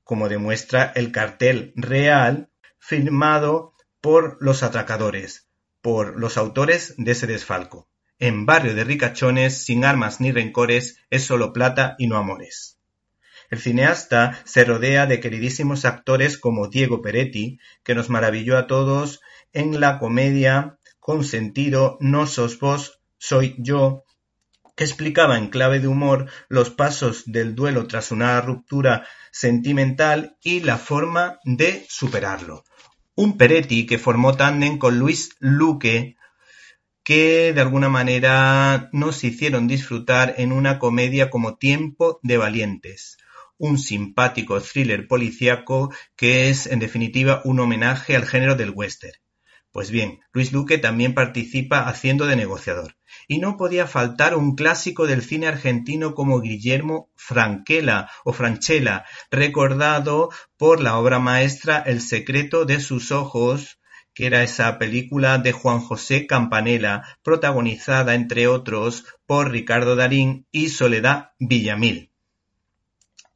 como 0.03 0.29
demuestra 0.29 0.91
el 0.95 1.11
cartel 1.11 1.73
real 1.75 2.49
firmado 2.77 3.74
por 4.05 4.37
los 4.39 4.61
atracadores, 4.61 5.47
por 5.81 6.19
los 6.19 6.37
autores 6.37 6.93
de 6.95 7.13
ese 7.13 7.25
desfalco. 7.25 7.89
En 8.19 8.45
barrio 8.45 8.75
de 8.75 8.83
ricachones, 8.83 9.65
sin 9.65 9.83
armas 9.83 10.21
ni 10.21 10.31
rencores, 10.31 10.99
es 11.09 11.23
solo 11.23 11.53
plata 11.53 11.95
y 11.97 12.05
no 12.05 12.17
amores. 12.17 12.77
El 13.49 13.57
cineasta 13.57 14.39
se 14.45 14.63
rodea 14.63 15.07
de 15.07 15.19
queridísimos 15.19 15.85
actores 15.85 16.37
como 16.37 16.67
Diego 16.67 17.01
Peretti, 17.01 17.57
que 17.83 17.95
nos 17.95 18.11
maravilló 18.11 18.59
a 18.59 18.67
todos 18.67 19.21
en 19.53 19.79
la 19.79 19.97
comedia 19.97 20.77
con 20.99 21.23
sentido 21.23 21.97
No 21.99 22.27
sos 22.27 22.59
vos, 22.59 23.01
soy 23.17 23.55
yo, 23.57 24.03
que 24.75 24.83
explicaba 24.83 25.35
en 25.35 25.47
clave 25.47 25.79
de 25.79 25.87
humor 25.87 26.29
los 26.47 26.69
pasos 26.69 27.23
del 27.25 27.55
duelo 27.55 27.87
tras 27.87 28.11
una 28.11 28.39
ruptura 28.39 29.07
sentimental 29.31 30.37
y 30.43 30.59
la 30.59 30.77
forma 30.77 31.39
de 31.43 31.87
superarlo. 31.89 32.64
Un 33.17 33.37
Peretti 33.37 33.85
que 33.85 33.97
formó 33.97 34.35
tándem 34.35 34.77
con 34.77 34.99
Luis 34.99 35.35
Luque 35.39 36.17
que 37.05 37.53
de 37.53 37.61
alguna 37.61 37.87
manera 37.87 38.89
nos 38.91 39.23
hicieron 39.23 39.67
disfrutar 39.67 40.35
en 40.37 40.51
una 40.51 40.79
comedia 40.79 41.29
como 41.29 41.55
Tiempo 41.55 42.19
de 42.23 42.37
Valientes, 42.37 43.17
un 43.57 43.77
simpático 43.77 44.59
thriller 44.59 45.07
policíaco 45.07 45.93
que 46.17 46.49
es 46.49 46.67
en 46.67 46.79
definitiva 46.79 47.41
un 47.45 47.59
homenaje 47.61 48.15
al 48.17 48.25
género 48.25 48.55
del 48.55 48.71
western. 48.71 49.13
Pues 49.75 49.91
bien, 49.91 50.21
Luis 50.31 50.53
Luque 50.53 50.77
también 50.77 51.13
participa 51.13 51.81
haciendo 51.81 52.27
de 52.27 52.37
negociador. 52.37 52.95
Y 53.27 53.39
no 53.39 53.57
podía 53.57 53.87
faltar 53.87 54.33
un 54.33 54.55
clásico 54.55 55.05
del 55.05 55.21
cine 55.21 55.47
argentino 55.47 56.15
como 56.15 56.39
Guillermo 56.39 57.09
Franquela 57.17 58.09
o 58.23 58.31
Franchella, 58.31 59.03
recordado 59.31 60.29
por 60.55 60.79
la 60.79 60.97
obra 60.97 61.19
maestra 61.19 61.83
El 61.85 61.99
secreto 61.99 62.63
de 62.63 62.79
sus 62.79 63.11
ojos, 63.11 63.81
que 64.13 64.27
era 64.27 64.43
esa 64.43 64.79
película 64.79 65.39
de 65.39 65.51
Juan 65.51 65.81
José 65.81 66.25
Campanella, 66.25 67.03
protagonizada, 67.21 68.15
entre 68.15 68.47
otros, 68.47 69.03
por 69.25 69.51
Ricardo 69.51 69.97
Darín 69.97 70.47
y 70.53 70.69
Soledad 70.69 71.31
Villamil 71.37 72.11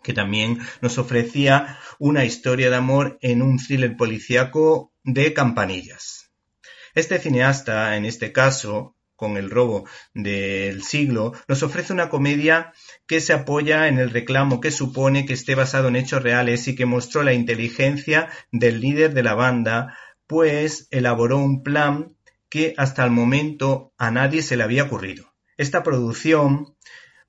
que 0.01 0.13
también 0.13 0.59
nos 0.81 0.97
ofrecía 0.97 1.77
una 1.99 2.23
historia 2.23 2.69
de 2.69 2.77
amor 2.77 3.17
en 3.21 3.41
un 3.41 3.57
thriller 3.57 3.97
policíaco 3.97 4.93
de 5.03 5.33
campanillas. 5.33 6.18
Este 6.95 7.19
cineasta, 7.19 7.95
en 7.95 8.05
este 8.05 8.31
caso, 8.31 8.95
con 9.19 9.35
el 9.35 9.49
robo 9.49 9.85
del 10.13 10.81
siglo, 10.81 11.33
nos 11.47 11.61
ofrece 11.61 11.91
una 11.91 12.09
comedia 12.09 12.71
que 13.05 13.19
se 13.19 13.33
apoya 13.33 13.89
en 13.89 13.99
el 13.99 14.11
reclamo 14.11 14.61
que 14.61 14.71
supone 14.71 15.25
que 15.25 15.33
esté 15.33 15.55
basado 15.55 15.89
en 15.89 15.97
hechos 15.97 16.23
reales 16.23 16.67
y 16.69 16.75
que 16.75 16.85
mostró 16.85 17.21
la 17.23 17.33
inteligencia 17.33 18.29
del 18.51 18.79
líder 18.79 19.13
de 19.13 19.23
la 19.23 19.35
banda 19.35 19.97
pues 20.25 20.87
elaboró 20.91 21.37
un 21.37 21.63
plan 21.63 22.15
que 22.49 22.73
hasta 22.77 23.03
el 23.03 23.11
momento 23.11 23.93
a 23.97 24.09
nadie 24.09 24.41
se 24.41 24.55
le 24.55 24.63
había 24.63 24.83
ocurrido. 24.83 25.33
Esta 25.57 25.83
producción 25.83 26.77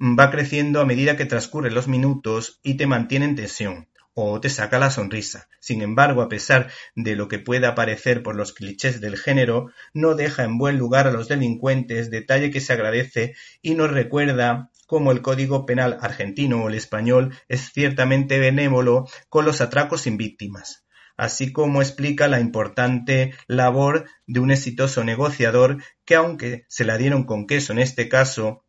va 0.00 0.30
creciendo 0.30 0.80
a 0.80 0.86
medida 0.86 1.16
que 1.16 1.26
transcurren 1.26 1.74
los 1.74 1.88
minutos 1.88 2.60
y 2.62 2.74
te 2.74 2.86
mantiene 2.86 3.24
en 3.24 3.36
tensión 3.36 3.89
o 4.14 4.40
te 4.40 4.48
saca 4.48 4.78
la 4.78 4.90
sonrisa. 4.90 5.48
Sin 5.60 5.82
embargo, 5.82 6.22
a 6.22 6.28
pesar 6.28 6.70
de 6.94 7.16
lo 7.16 7.28
que 7.28 7.38
pueda 7.38 7.74
parecer 7.74 8.22
por 8.22 8.36
los 8.36 8.52
clichés 8.52 9.00
del 9.00 9.16
género, 9.16 9.70
no 9.94 10.14
deja 10.14 10.44
en 10.44 10.58
buen 10.58 10.78
lugar 10.78 11.06
a 11.06 11.12
los 11.12 11.28
delincuentes, 11.28 12.10
detalle 12.10 12.50
que 12.50 12.60
se 12.60 12.72
agradece 12.72 13.34
y 13.62 13.74
nos 13.74 13.90
recuerda 13.90 14.70
cómo 14.86 15.12
el 15.12 15.22
Código 15.22 15.66
Penal 15.66 15.98
argentino 16.00 16.64
o 16.64 16.68
el 16.68 16.74
español 16.74 17.34
es 17.48 17.72
ciertamente 17.72 18.38
benévolo 18.38 19.06
con 19.28 19.44
los 19.44 19.60
atracos 19.60 20.02
sin 20.02 20.16
víctimas 20.16 20.84
así 21.20 21.52
como 21.52 21.82
explica 21.82 22.28
la 22.28 22.40
importante 22.40 23.34
labor 23.46 24.08
de 24.26 24.40
un 24.40 24.50
exitoso 24.50 25.04
negociador 25.04 25.82
que 26.06 26.14
aunque 26.14 26.64
se 26.68 26.86
la 26.86 26.96
dieron 26.96 27.24
con 27.24 27.46
queso 27.46 27.74
en 27.74 27.78
este 27.78 28.08
caso, 28.08 28.64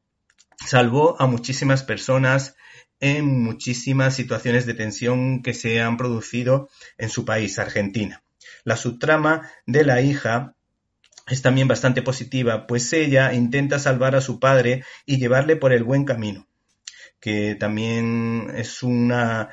salvó 0.66 1.16
a 1.22 1.28
muchísimas 1.28 1.84
personas 1.84 2.56
en 3.02 3.44
muchísimas 3.44 4.16
situaciones 4.16 4.66
de 4.66 4.76
tensión 4.76 5.42
que 5.42 5.54
se 5.54 5.82
han 5.82 5.98
producido 5.98 6.70
en 6.98 7.10
su 7.10 7.26
país, 7.26 7.60
Argentina. 7.60 8.24
La 8.64 8.78
subtrama 8.78 9.50
de 9.66 9.84
la 9.84 10.02
hija 10.02 10.56
es 11.28 11.42
también 11.42 11.68
bastante 11.68 12.02
positiva, 12.02 12.68
pues 12.68 12.94
ella 12.94 13.34
intenta 13.34 13.80
salvar 13.80 14.16
a 14.16 14.22
su 14.22 14.40
padre 14.40 14.84
y 15.06 15.18
llevarle 15.18 15.56
por 15.56 15.74
el 15.74 15.84
buen 15.84 16.06
camino, 16.06 16.48
que 17.20 17.56
también 17.56 18.52
es 18.56 18.84
una 18.84 19.50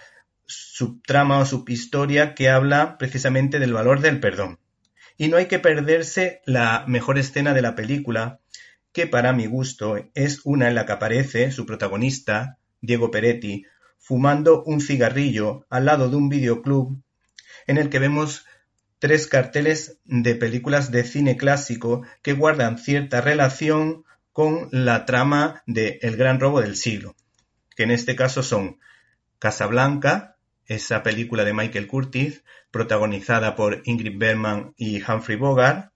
subtrama 0.47 1.39
o 1.39 1.47
subhistoria 1.47 2.35
que 2.35 2.51
habla 2.51 2.99
precisamente 2.99 3.59
del 3.59 3.73
valor 3.73 4.01
del 4.01 4.21
perdón. 4.21 4.59
Y 5.17 5.29
no 5.29 5.37
hay 5.37 5.47
que 5.47 5.59
perderse 5.59 6.43
la 6.47 6.85
mejor 6.87 7.19
escena 7.19 7.55
de 7.55 7.63
la 7.63 7.75
película, 7.75 8.41
que 8.93 9.07
para 9.07 9.33
mi 9.33 9.47
gusto 9.47 9.97
es 10.15 10.41
una 10.45 10.69
en 10.69 10.75
la 10.75 10.87
que 10.87 10.93
aparece 10.93 11.51
su 11.51 11.67
protagonista, 11.67 12.58
Diego 12.81 13.11
Peretti, 13.11 13.65
fumando 13.99 14.63
un 14.65 14.81
cigarrillo 14.81 15.67
al 15.71 15.85
lado 15.85 16.09
de 16.09 16.17
un 16.17 16.29
videoclub 16.29 17.03
en 17.67 17.79
el 17.79 17.91
que 17.91 17.99
vemos 17.99 18.47
tres 18.99 19.27
carteles 19.27 19.99
de 20.05 20.35
películas 20.35 20.91
de 20.91 21.05
cine 21.05 21.37
clásico 21.37 22.03
que 22.23 22.33
guardan 22.33 22.79
cierta 22.79 23.21
relación 23.21 24.05
con 24.33 24.69
la 24.71 25.05
trama 25.05 25.63
de 25.67 25.99
El 26.03 26.17
gran 26.17 26.41
robo 26.41 26.61
del 26.61 26.77
siglo, 26.77 27.15
que 27.77 27.83
en 27.83 27.91
este 27.91 28.17
caso 28.17 28.43
son 28.43 28.79
Casablanca, 29.39 30.37
esa 30.67 31.03
película 31.03 31.45
de 31.45 31.55
Michael 31.55 31.87
Curtis, 31.87 32.45
protagonizada 32.71 33.57
por 33.57 33.83
Ingrid 33.85 34.19
Bergman 34.19 34.75
y 34.77 35.03
Humphrey 35.03 35.37
Bogart, 35.37 35.93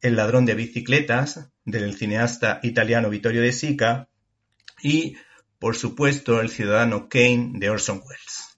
El 0.00 0.16
ladrón 0.16 0.44
de 0.44 0.54
bicicletas, 0.54 1.50
del 1.64 1.96
cineasta 1.96 2.60
italiano 2.62 3.08
Vittorio 3.08 3.40
De 3.40 3.52
Sica, 3.52 4.08
y, 4.82 5.16
por 5.64 5.76
supuesto, 5.76 6.42
El 6.42 6.50
ciudadano 6.50 7.08
Kane 7.08 7.52
de 7.54 7.70
Orson 7.70 8.02
Welles. 8.04 8.50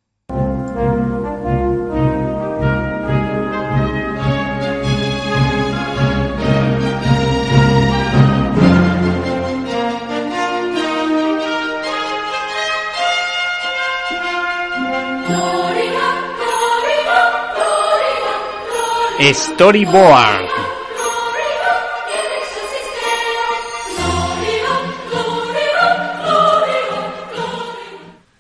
Storyboard. 19.33 20.56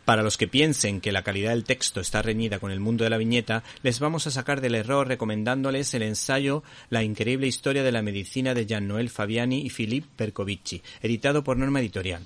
Para 0.06 0.22
los 0.22 0.36
que 0.36 0.46
piensen 0.46 1.00
que 1.00 1.10
la 1.10 1.24
calidad 1.24 1.50
del 1.50 1.64
texto 1.64 2.00
está 2.00 2.22
reñida 2.22 2.60
con 2.60 2.70
el 2.70 2.78
mundo 2.78 3.02
de 3.02 3.10
la 3.10 3.18
viñeta, 3.18 3.64
les 3.82 3.98
vamos 3.98 4.28
a 4.28 4.30
sacar 4.30 4.60
del 4.60 4.76
error 4.76 5.08
recomendándoles 5.08 5.92
el 5.94 6.02
ensayo 6.02 6.62
La 6.90 7.02
increíble 7.02 7.48
historia 7.48 7.82
de 7.82 7.90
la 7.90 8.02
medicina 8.02 8.54
de 8.54 8.66
Jean-Noël 8.66 9.10
Fabiani 9.10 9.66
y 9.66 9.70
Philippe 9.70 10.06
Percovici, 10.14 10.80
editado 11.02 11.42
por 11.42 11.56
Norma 11.56 11.80
Editorial, 11.80 12.24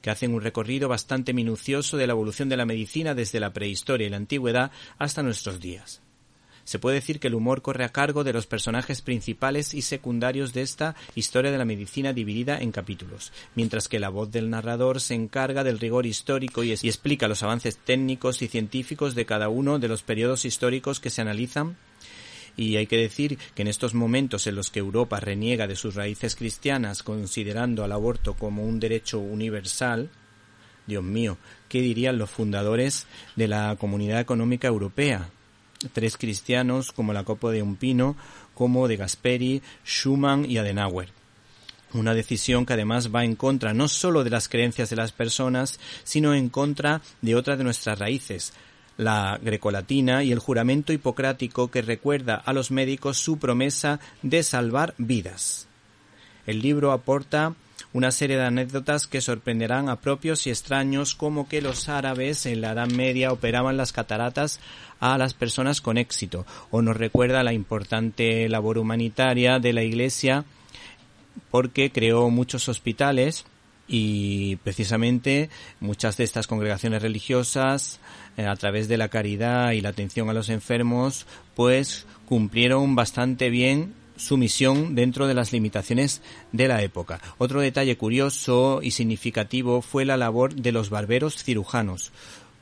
que 0.00 0.10
hacen 0.10 0.32
un 0.32 0.42
recorrido 0.42 0.88
bastante 0.88 1.32
minucioso 1.32 1.96
de 1.96 2.06
la 2.06 2.12
evolución 2.12 2.48
de 2.48 2.56
la 2.56 2.66
medicina 2.66 3.16
desde 3.16 3.40
la 3.40 3.52
prehistoria 3.52 4.06
y 4.06 4.10
la 4.10 4.16
antigüedad 4.16 4.70
hasta 4.96 5.24
nuestros 5.24 5.58
días. 5.58 6.00
Se 6.68 6.78
puede 6.78 6.96
decir 6.96 7.18
que 7.18 7.28
el 7.28 7.34
humor 7.34 7.62
corre 7.62 7.84
a 7.84 7.88
cargo 7.88 8.24
de 8.24 8.34
los 8.34 8.46
personajes 8.46 9.00
principales 9.00 9.72
y 9.72 9.80
secundarios 9.80 10.52
de 10.52 10.60
esta 10.60 10.96
historia 11.14 11.50
de 11.50 11.56
la 11.56 11.64
medicina 11.64 12.12
dividida 12.12 12.58
en 12.58 12.72
capítulos, 12.72 13.32
mientras 13.54 13.88
que 13.88 13.98
la 13.98 14.10
voz 14.10 14.30
del 14.30 14.50
narrador 14.50 15.00
se 15.00 15.14
encarga 15.14 15.64
del 15.64 15.78
rigor 15.78 16.04
histórico 16.04 16.62
y, 16.62 16.72
explica 16.72 17.26
los 17.26 17.42
avances 17.42 17.78
técnicos 17.78 18.42
y 18.42 18.48
científicos 18.48 19.14
de 19.14 19.24
cada 19.24 19.48
uno 19.48 19.78
de 19.78 19.88
los 19.88 20.02
periodos 20.02 20.44
históricos 20.44 21.00
que 21.00 21.08
se 21.08 21.22
analizan 21.22 21.78
y 22.54 22.76
hay 22.76 22.86
que 22.86 22.98
decir 22.98 23.38
que 23.54 23.62
en 23.62 23.68
estos 23.68 23.94
momentos 23.94 24.46
en 24.46 24.54
los 24.54 24.68
que 24.68 24.80
Europa 24.80 25.20
reniega 25.20 25.66
de 25.66 25.74
sus 25.74 25.94
raíces 25.94 26.36
cristianas 26.36 27.02
considerando 27.02 27.82
al 27.82 27.92
aborto 27.92 28.34
como 28.34 28.64
un 28.64 28.78
derecho 28.78 29.20
universal, 29.20 30.10
Dios 30.86 31.02
mío, 31.02 31.38
¿qué 31.70 31.80
dirían 31.80 32.18
los 32.18 32.28
fundadores 32.28 33.06
de 33.36 33.48
la 33.48 33.74
Comunidad 33.76 34.20
Económica 34.20 34.68
Europea? 34.68 35.30
Tres 35.92 36.16
cristianos 36.16 36.92
como 36.92 37.12
la 37.12 37.24
Copa 37.24 37.50
de 37.50 37.62
un 37.62 37.76
Pino, 37.76 38.16
como 38.54 38.88
de 38.88 38.96
Gasperi, 38.96 39.62
Schumann 39.84 40.44
y 40.44 40.58
Adenauer. 40.58 41.10
Una 41.94 42.14
decisión 42.14 42.66
que 42.66 42.74
además 42.74 43.14
va 43.14 43.24
en 43.24 43.36
contra 43.36 43.72
no 43.72 43.88
solo 43.88 44.24
de 44.24 44.30
las 44.30 44.48
creencias 44.48 44.90
de 44.90 44.96
las 44.96 45.12
personas, 45.12 45.80
sino 46.04 46.34
en 46.34 46.48
contra 46.48 47.00
de 47.22 47.34
otra 47.34 47.56
de 47.56 47.64
nuestras 47.64 47.98
raíces, 47.98 48.52
la 48.98 49.38
grecolatina 49.40 50.24
y 50.24 50.32
el 50.32 50.40
juramento 50.40 50.92
hipocrático 50.92 51.70
que 51.70 51.80
recuerda 51.80 52.34
a 52.34 52.52
los 52.52 52.70
médicos 52.70 53.16
su 53.16 53.38
promesa 53.38 54.00
de 54.22 54.42
salvar 54.42 54.94
vidas. 54.98 55.68
El 56.46 56.60
libro 56.60 56.92
aporta 56.92 57.54
una 57.92 58.10
serie 58.10 58.36
de 58.36 58.44
anécdotas 58.44 59.06
que 59.06 59.20
sorprenderán 59.20 59.88
a 59.88 60.00
propios 60.00 60.46
y 60.46 60.50
extraños 60.50 61.14
como 61.14 61.48
que 61.48 61.62
los 61.62 61.88
árabes 61.88 62.44
en 62.46 62.60
la 62.60 62.72
Edad 62.72 62.88
Media 62.88 63.32
operaban 63.32 63.76
las 63.76 63.92
cataratas 63.92 64.60
a 65.00 65.16
las 65.16 65.34
personas 65.34 65.80
con 65.80 65.96
éxito 65.96 66.44
o 66.70 66.82
nos 66.82 66.96
recuerda 66.96 67.42
la 67.42 67.52
importante 67.52 68.48
labor 68.48 68.78
humanitaria 68.78 69.58
de 69.58 69.72
la 69.72 69.82
Iglesia 69.82 70.44
porque 71.50 71.90
creó 71.90 72.28
muchos 72.30 72.68
hospitales 72.68 73.46
y 73.86 74.56
precisamente 74.56 75.48
muchas 75.80 76.18
de 76.18 76.24
estas 76.24 76.46
congregaciones 76.46 77.00
religiosas 77.00 78.00
eh, 78.36 78.44
a 78.44 78.54
través 78.56 78.86
de 78.88 78.98
la 78.98 79.08
caridad 79.08 79.72
y 79.72 79.80
la 79.80 79.88
atención 79.88 80.28
a 80.28 80.34
los 80.34 80.50
enfermos 80.50 81.26
pues 81.54 82.06
cumplieron 82.26 82.94
bastante 82.94 83.48
bien 83.48 83.94
su 84.18 84.36
misión 84.36 84.94
dentro 84.94 85.26
de 85.26 85.34
las 85.34 85.52
limitaciones 85.52 86.20
de 86.52 86.68
la 86.68 86.82
época. 86.82 87.20
Otro 87.38 87.60
detalle 87.60 87.96
curioso 87.96 88.80
y 88.82 88.90
significativo 88.90 89.80
fue 89.80 90.04
la 90.04 90.16
labor 90.16 90.54
de 90.54 90.72
los 90.72 90.90
barberos 90.90 91.42
cirujanos, 91.42 92.12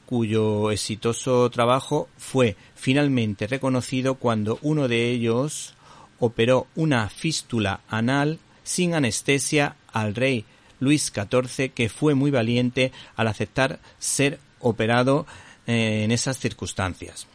cuyo 0.06 0.70
exitoso 0.70 1.50
trabajo 1.50 2.08
fue 2.16 2.56
finalmente 2.74 3.46
reconocido 3.46 4.14
cuando 4.14 4.58
uno 4.62 4.86
de 4.86 5.10
ellos 5.10 5.74
operó 6.20 6.66
una 6.76 7.08
fístula 7.08 7.80
anal 7.88 8.38
sin 8.62 8.94
anestesia 8.94 9.76
al 9.92 10.14
rey 10.14 10.44
Luis 10.78 11.12
XIV, 11.12 11.72
que 11.72 11.88
fue 11.88 12.14
muy 12.14 12.30
valiente 12.30 12.92
al 13.16 13.28
aceptar 13.28 13.80
ser 13.98 14.38
operado 14.60 15.26
eh, 15.66 16.02
en 16.04 16.12
esas 16.12 16.38
circunstancias. 16.38 17.26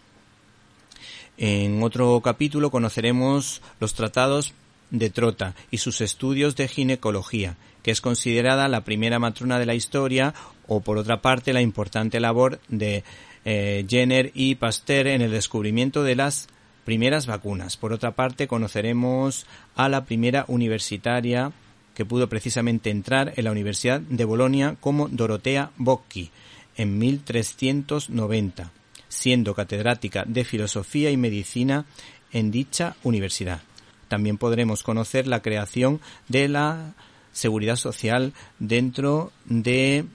En 1.43 1.81
otro 1.81 2.21
capítulo 2.21 2.69
conoceremos 2.69 3.63
los 3.79 3.95
tratados 3.95 4.53
de 4.91 5.09
Trota 5.09 5.55
y 5.71 5.79
sus 5.79 5.99
estudios 6.01 6.55
de 6.55 6.67
ginecología, 6.67 7.57
que 7.81 7.89
es 7.89 7.99
considerada 7.99 8.67
la 8.67 8.83
primera 8.83 9.17
matrona 9.17 9.57
de 9.57 9.65
la 9.65 9.73
historia, 9.73 10.35
o 10.67 10.81
por 10.81 10.99
otra 10.99 11.23
parte 11.23 11.51
la 11.51 11.63
importante 11.63 12.19
labor 12.19 12.59
de 12.67 13.03
eh, 13.43 13.83
Jenner 13.89 14.31
y 14.35 14.53
Pasteur 14.53 15.07
en 15.07 15.23
el 15.23 15.31
descubrimiento 15.31 16.03
de 16.03 16.15
las 16.15 16.47
primeras 16.85 17.25
vacunas. 17.25 17.75
Por 17.75 17.91
otra 17.91 18.11
parte, 18.11 18.47
conoceremos 18.47 19.47
a 19.75 19.89
la 19.89 20.05
primera 20.05 20.45
universitaria 20.47 21.53
que 21.95 22.05
pudo 22.05 22.29
precisamente 22.29 22.91
entrar 22.91 23.33
en 23.35 23.45
la 23.45 23.51
Universidad 23.51 23.99
de 23.99 24.25
Bolonia 24.25 24.75
como 24.79 25.07
Dorotea 25.07 25.71
Bocchi 25.77 26.29
en 26.77 26.99
1390 26.99 28.73
siendo 29.11 29.53
catedrática 29.53 30.23
de 30.25 30.45
Filosofía 30.45 31.11
y 31.11 31.17
Medicina 31.17 31.85
en 32.31 32.49
dicha 32.49 32.95
universidad. 33.03 33.61
También 34.07 34.37
podremos 34.37 34.83
conocer 34.83 35.27
la 35.27 35.41
creación 35.41 35.99
de 36.29 36.47
la 36.47 36.93
seguridad 37.33 37.75
social 37.75 38.33
dentro 38.59 39.33
de, 39.45 40.05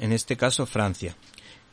en 0.00 0.12
este 0.12 0.36
caso, 0.36 0.66
Francia, 0.66 1.16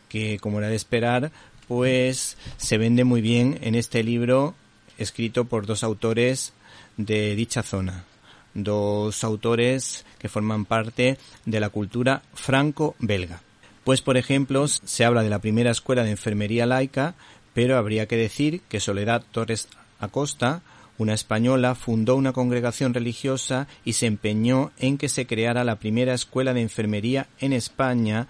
que 0.08 0.40
como 0.40 0.60
era 0.60 0.70
de 0.70 0.76
esperar, 0.78 1.32
pues 1.68 2.38
se 2.56 2.78
vende 2.78 3.04
muy 3.04 3.20
bien 3.20 3.60
en 3.62 3.76
este 3.76 4.02
libro 4.02 4.56
escrito 4.98 5.46
por 5.46 5.66
dos 5.66 5.84
autores 5.84 6.54
de 6.96 7.36
dicha 7.36 7.64
zona, 7.64 8.06
dos 8.54 9.26
autores 9.26 10.06
que 10.20 10.30
forman 10.30 10.64
parte 10.64 11.18
de 11.46 11.60
la 11.60 11.70
cultura 11.70 12.22
franco-belga. 12.34 13.42
Pues, 13.84 14.02
por 14.02 14.18
ejemplo, 14.18 14.68
se 14.68 15.06
habla 15.06 15.24
de 15.24 15.30
la 15.30 15.40
primera 15.40 15.72
escuela 15.72 16.04
de 16.04 16.12
enfermería 16.12 16.66
laica, 16.66 17.16
pero 17.54 17.78
habría 17.78 18.08
que 18.08 18.16
decir 18.16 18.62
que 18.70 18.80
Soledad 18.80 19.24
Torres 19.32 19.68
Acosta, 20.00 20.62
una 20.98 21.14
española, 21.14 21.74
fundó 21.74 22.16
una 22.16 22.32
congregación 22.32 22.94
religiosa 22.94 23.68
y 23.84 23.94
se 23.94 24.06
empeñó 24.06 24.72
en 24.78 24.98
que 24.98 25.10
se 25.10 25.26
creara 25.26 25.64
la 25.64 25.78
primera 25.78 26.14
escuela 26.14 26.54
de 26.54 26.62
enfermería 26.62 27.28
en 27.40 27.54
España 27.54 28.28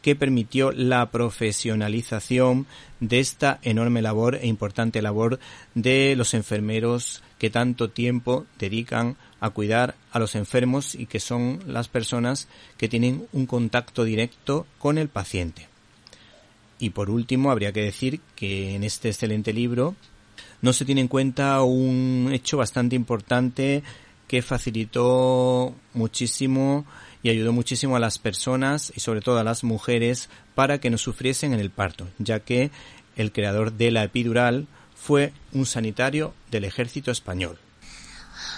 que 0.00 0.16
permitió 0.16 0.70
la 0.70 1.10
profesionalización 1.10 2.66
de 3.00 3.20
esta 3.20 3.58
enorme 3.62 4.02
labor 4.02 4.36
e 4.36 4.46
importante 4.46 5.00
labor 5.00 5.38
de 5.74 6.14
los 6.14 6.34
enfermeros 6.34 7.22
que 7.38 7.48
tanto 7.48 7.88
tiempo 7.88 8.44
dedican 8.58 9.16
a 9.44 9.50
cuidar 9.50 9.94
a 10.10 10.18
los 10.18 10.36
enfermos 10.36 10.94
y 10.94 11.04
que 11.04 11.20
son 11.20 11.60
las 11.66 11.88
personas 11.88 12.48
que 12.78 12.88
tienen 12.88 13.26
un 13.34 13.44
contacto 13.44 14.04
directo 14.04 14.66
con 14.78 14.96
el 14.96 15.10
paciente. 15.10 15.68
Y 16.78 16.90
por 16.90 17.10
último, 17.10 17.50
habría 17.50 17.70
que 17.70 17.82
decir 17.82 18.20
que 18.36 18.74
en 18.74 18.84
este 18.84 19.10
excelente 19.10 19.52
libro 19.52 19.96
no 20.62 20.72
se 20.72 20.86
tiene 20.86 21.02
en 21.02 21.08
cuenta 21.08 21.62
un 21.62 22.30
hecho 22.32 22.56
bastante 22.56 22.96
importante 22.96 23.82
que 24.28 24.40
facilitó 24.40 25.74
muchísimo 25.92 26.86
y 27.22 27.28
ayudó 27.28 27.52
muchísimo 27.52 27.96
a 27.96 28.00
las 28.00 28.18
personas 28.18 28.94
y 28.96 29.00
sobre 29.00 29.20
todo 29.20 29.38
a 29.38 29.44
las 29.44 29.62
mujeres 29.62 30.30
para 30.54 30.78
que 30.80 30.88
no 30.88 30.96
sufriesen 30.96 31.52
en 31.52 31.60
el 31.60 31.68
parto, 31.68 32.08
ya 32.16 32.40
que 32.40 32.70
el 33.14 33.30
creador 33.30 33.74
de 33.74 33.90
la 33.90 34.04
epidural 34.04 34.68
fue 34.94 35.34
un 35.52 35.66
sanitario 35.66 36.32
del 36.50 36.64
ejército 36.64 37.10
español. 37.10 37.58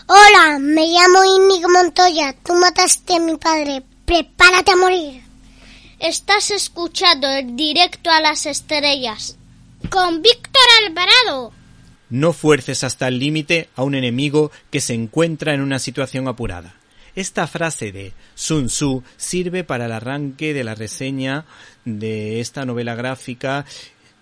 Hola, 0.07 0.59
me 0.61 0.87
llamo 0.87 1.25
Íñigo 1.25 1.69
Montoya. 1.69 2.35
Tú 2.45 2.55
mataste 2.55 3.17
a 3.17 3.21
mi 3.21 3.37
padre. 3.37 3.83
Prepárate 4.05 4.73
a 4.73 4.77
morir. 4.77 5.23
Estás 5.99 6.51
escuchando 6.51 7.29
el 7.29 7.57
directo 7.57 8.11
a 8.11 8.21
las 8.21 8.47
estrellas 8.47 9.37
con 9.91 10.23
Víctor 10.23 10.63
Alvarado. 10.85 11.53
No 12.11 12.33
fuerces 12.33 12.85
hasta 12.85 13.09
el 13.09 13.19
límite 13.19 13.69
a 13.75 13.83
un 13.83 13.95
enemigo 13.95 14.51
que 14.71 14.81
se 14.81 14.95
encuentra 14.95 15.55
en 15.55 15.61
una 15.61 15.79
situación 15.79 16.29
apurada. 16.29 16.77
Esta 17.17 17.47
frase 17.47 17.93
de 17.93 18.13
Sun 18.35 18.67
Tzu 18.67 19.03
sirve 19.17 19.65
para 19.65 19.87
el 19.87 19.93
arranque 19.93 20.53
de 20.53 20.65
la 20.65 20.75
reseña 20.75 21.47
de 21.85 22.41
esta 22.41 22.67
novela 22.67 22.95
gráfica 22.95 23.65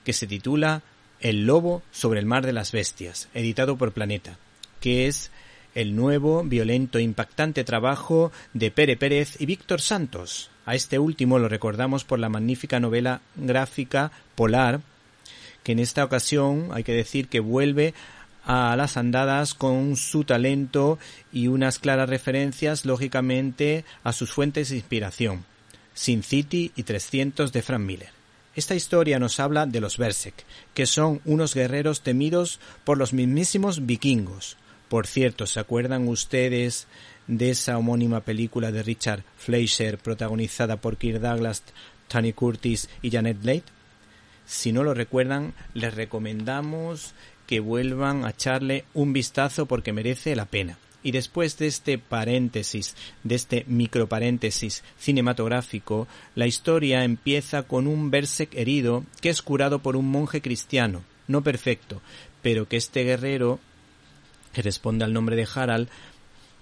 que 0.04 0.12
se 0.12 0.26
titula 0.28 0.82
El 1.20 1.44
lobo 1.44 1.82
sobre 1.90 2.20
el 2.20 2.26
mar 2.26 2.46
de 2.46 2.52
las 2.52 2.70
bestias, 2.70 3.28
editado 3.34 3.76
por 3.76 3.92
Planeta, 3.92 4.38
que 4.80 5.08
es 5.08 5.30
el 5.74 5.96
nuevo, 5.96 6.42
violento 6.44 6.98
e 6.98 7.02
impactante 7.02 7.64
trabajo 7.64 8.32
de 8.52 8.70
Pere 8.70 8.96
Pérez 8.96 9.40
y 9.40 9.46
Víctor 9.46 9.80
Santos. 9.80 10.50
A 10.66 10.74
este 10.74 10.98
último 10.98 11.38
lo 11.38 11.48
recordamos 11.48 12.04
por 12.04 12.18
la 12.18 12.28
magnífica 12.28 12.80
novela 12.80 13.20
gráfica 13.36 14.12
Polar, 14.34 14.80
que 15.62 15.72
en 15.72 15.78
esta 15.78 16.04
ocasión 16.04 16.68
hay 16.72 16.84
que 16.84 16.92
decir 16.92 17.28
que 17.28 17.40
vuelve 17.40 17.94
a 18.44 18.76
las 18.76 18.96
andadas 18.96 19.54
con 19.54 19.96
su 19.96 20.24
talento 20.24 20.98
y 21.32 21.48
unas 21.48 21.78
claras 21.78 22.08
referencias, 22.08 22.84
lógicamente, 22.84 23.84
a 24.04 24.12
sus 24.12 24.30
fuentes 24.30 24.68
de 24.68 24.76
inspiración, 24.76 25.44
Sin 25.94 26.22
City 26.22 26.70
y 26.76 26.82
300 26.82 27.52
de 27.52 27.62
Frank 27.62 27.80
Miller. 27.80 28.10
Esta 28.54 28.74
historia 28.74 29.18
nos 29.18 29.40
habla 29.40 29.66
de 29.66 29.80
los 29.80 29.98
Berserk, 29.98 30.44
que 30.74 30.86
son 30.86 31.20
unos 31.24 31.54
guerreros 31.54 32.02
temidos 32.02 32.60
por 32.84 32.98
los 32.98 33.12
mismísimos 33.12 33.86
vikingos, 33.86 34.56
por 34.94 35.08
cierto, 35.08 35.48
¿se 35.48 35.58
acuerdan 35.58 36.06
ustedes 36.06 36.86
de 37.26 37.50
esa 37.50 37.76
homónima 37.76 38.20
película 38.20 38.70
de 38.70 38.84
Richard 38.84 39.24
Fleischer 39.36 39.98
protagonizada 39.98 40.76
por 40.76 40.98
Kirk 40.98 41.20
Douglas, 41.20 41.64
Tony 42.06 42.32
Curtis 42.32 42.88
y 43.02 43.10
Janet 43.10 43.42
Leigh? 43.42 43.64
Si 44.46 44.70
no 44.70 44.84
lo 44.84 44.94
recuerdan, 44.94 45.52
les 45.74 45.92
recomendamos 45.92 47.12
que 47.48 47.58
vuelvan 47.58 48.24
a 48.24 48.30
echarle 48.30 48.84
un 48.94 49.12
vistazo 49.12 49.66
porque 49.66 49.92
merece 49.92 50.36
la 50.36 50.44
pena. 50.44 50.78
Y 51.02 51.10
después 51.10 51.58
de 51.58 51.66
este 51.66 51.98
paréntesis, 51.98 52.94
de 53.24 53.34
este 53.34 53.64
microparéntesis 53.66 54.84
cinematográfico, 54.96 56.06
la 56.36 56.46
historia 56.46 57.02
empieza 57.02 57.64
con 57.64 57.88
un 57.88 58.12
Berserk 58.12 58.54
herido 58.54 59.04
que 59.20 59.30
es 59.30 59.42
curado 59.42 59.80
por 59.80 59.96
un 59.96 60.08
monje 60.08 60.40
cristiano, 60.40 61.02
no 61.26 61.42
perfecto, 61.42 62.00
pero 62.42 62.68
que 62.68 62.76
este 62.76 63.02
guerrero, 63.02 63.58
que 64.54 64.62
responde 64.62 65.04
al 65.04 65.12
nombre 65.12 65.36
de 65.36 65.46
Harald, 65.54 65.88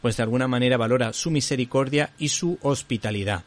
pues 0.01 0.17
de 0.17 0.25
alguna 0.25 0.49
manera 0.49 0.77
valora 0.77 1.13
su 1.13 1.31
misericordia 1.31 2.11
y 2.19 2.31
su 2.31 2.59
hospitalidad. 2.63 3.45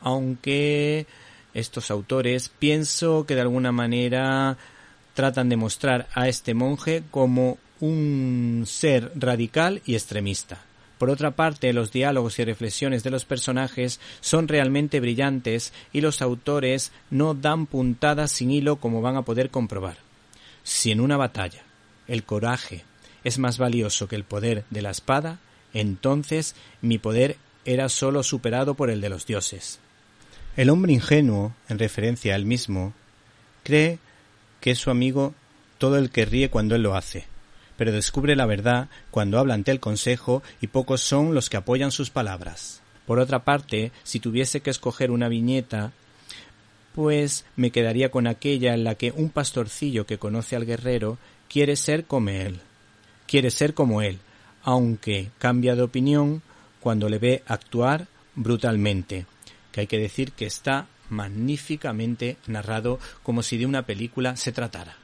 Aunque 0.00 1.06
estos 1.52 1.90
autores 1.90 2.48
pienso 2.48 3.26
que 3.26 3.34
de 3.34 3.42
alguna 3.42 3.72
manera 3.72 4.56
tratan 5.12 5.48
de 5.48 5.56
mostrar 5.56 6.08
a 6.14 6.28
este 6.28 6.54
monje 6.54 7.02
como 7.10 7.58
un 7.80 8.64
ser 8.66 9.12
radical 9.14 9.82
y 9.84 9.94
extremista. 9.94 10.62
Por 10.98 11.10
otra 11.10 11.32
parte, 11.32 11.72
los 11.74 11.92
diálogos 11.92 12.38
y 12.38 12.44
reflexiones 12.44 13.02
de 13.02 13.10
los 13.10 13.26
personajes 13.26 14.00
son 14.20 14.48
realmente 14.48 15.00
brillantes 15.00 15.74
y 15.92 16.00
los 16.00 16.22
autores 16.22 16.92
no 17.10 17.34
dan 17.34 17.66
puntadas 17.66 18.30
sin 18.30 18.50
hilo 18.50 18.76
como 18.76 19.02
van 19.02 19.16
a 19.16 19.22
poder 19.22 19.50
comprobar. 19.50 19.98
Si 20.62 20.90
en 20.90 21.00
una 21.00 21.18
batalla 21.18 21.62
el 22.08 22.24
coraje 22.24 22.84
es 23.26 23.40
más 23.40 23.58
valioso 23.58 24.06
que 24.06 24.14
el 24.14 24.22
poder 24.22 24.62
de 24.70 24.82
la 24.82 24.90
espada, 24.90 25.40
entonces 25.74 26.54
mi 26.80 26.98
poder 26.98 27.38
era 27.64 27.88
sólo 27.88 28.22
superado 28.22 28.74
por 28.74 28.88
el 28.88 29.00
de 29.00 29.08
los 29.08 29.26
dioses. 29.26 29.80
El 30.56 30.70
hombre 30.70 30.92
ingenuo, 30.92 31.52
en 31.68 31.80
referencia 31.80 32.32
a 32.32 32.36
él 32.36 32.46
mismo, 32.46 32.94
cree 33.64 33.98
que 34.60 34.70
es 34.70 34.78
su 34.78 34.92
amigo 34.92 35.34
todo 35.78 35.98
el 35.98 36.10
que 36.10 36.24
ríe 36.24 36.50
cuando 36.50 36.76
él 36.76 36.82
lo 36.82 36.94
hace, 36.94 37.26
pero 37.76 37.90
descubre 37.90 38.36
la 38.36 38.46
verdad 38.46 38.88
cuando 39.10 39.40
habla 39.40 39.54
ante 39.54 39.72
el 39.72 39.80
consejo 39.80 40.44
y 40.60 40.68
pocos 40.68 41.00
son 41.00 41.34
los 41.34 41.50
que 41.50 41.56
apoyan 41.56 41.90
sus 41.90 42.10
palabras. 42.10 42.80
Por 43.06 43.18
otra 43.18 43.44
parte, 43.44 43.90
si 44.04 44.20
tuviese 44.20 44.60
que 44.60 44.70
escoger 44.70 45.10
una 45.10 45.28
viñeta, 45.28 45.90
pues 46.94 47.44
me 47.56 47.72
quedaría 47.72 48.12
con 48.12 48.28
aquella 48.28 48.72
en 48.72 48.84
la 48.84 48.94
que 48.94 49.10
un 49.10 49.30
pastorcillo 49.30 50.06
que 50.06 50.18
conoce 50.18 50.54
al 50.54 50.64
guerrero 50.64 51.18
quiere 51.48 51.74
ser 51.74 52.04
como 52.04 52.30
él, 52.30 52.60
quiere 53.26 53.50
ser 53.50 53.74
como 53.74 54.02
él, 54.02 54.18
aunque 54.62 55.30
cambia 55.38 55.74
de 55.74 55.82
opinión 55.82 56.42
cuando 56.80 57.08
le 57.08 57.18
ve 57.18 57.42
actuar 57.46 58.06
brutalmente, 58.34 59.26
que 59.72 59.80
hay 59.80 59.86
que 59.86 59.98
decir 59.98 60.32
que 60.32 60.46
está 60.46 60.86
magníficamente 61.10 62.36
narrado 62.46 62.98
como 63.22 63.42
si 63.42 63.56
de 63.56 63.66
una 63.66 63.82
película 63.82 64.36
se 64.36 64.52
tratara. 64.52 64.96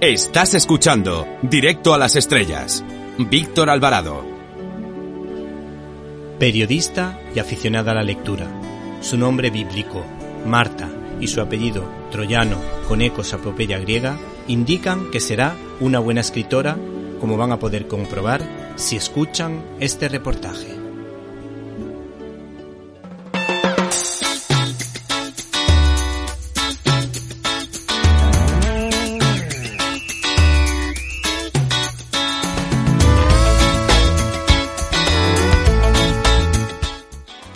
Estás 0.00 0.54
escuchando 0.54 1.26
Directo 1.42 1.94
a 1.94 1.98
las 1.98 2.16
Estrellas. 2.16 2.84
Víctor 3.18 3.70
Alvarado. 3.70 4.26
Periodista 6.38 7.18
y 7.34 7.38
aficionada 7.38 7.92
a 7.92 7.94
la 7.94 8.02
lectura. 8.02 8.46
Su 9.00 9.16
nombre 9.16 9.50
bíblico, 9.50 10.04
Marta, 10.44 10.90
y 11.20 11.28
su 11.28 11.40
apellido, 11.40 11.88
troyano, 12.10 12.60
con 12.88 13.00
ecos 13.02 13.32
a 13.34 13.38
propeya 13.38 13.78
griega, 13.78 14.18
indican 14.48 15.10
que 15.10 15.20
será 15.20 15.54
una 15.80 16.00
buena 16.00 16.22
escritora, 16.22 16.76
como 17.24 17.38
van 17.38 17.52
a 17.52 17.58
poder 17.58 17.88
comprobar 17.88 18.42
si 18.76 18.96
escuchan 18.96 19.62
este 19.80 20.10
reportaje. 20.10 20.76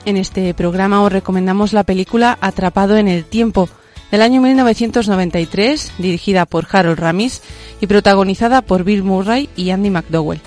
En 0.06 0.16
este 0.16 0.54
programa 0.54 1.02
os 1.02 1.12
recomendamos 1.12 1.74
la 1.74 1.82
película 1.82 2.38
Atrapado 2.40 2.96
en 2.96 3.06
el 3.06 3.26
Tiempo, 3.26 3.68
del 4.10 4.22
año 4.22 4.40
1993, 4.40 5.92
dirigida 5.98 6.46
por 6.46 6.66
Harold 6.70 6.98
Ramis 6.98 7.42
y 7.80 7.86
protagonizada 7.86 8.62
por 8.62 8.84
Bill 8.84 9.02
Murray 9.02 9.48
y 9.56 9.70
Andy 9.70 9.90
McDowell. 9.90 10.40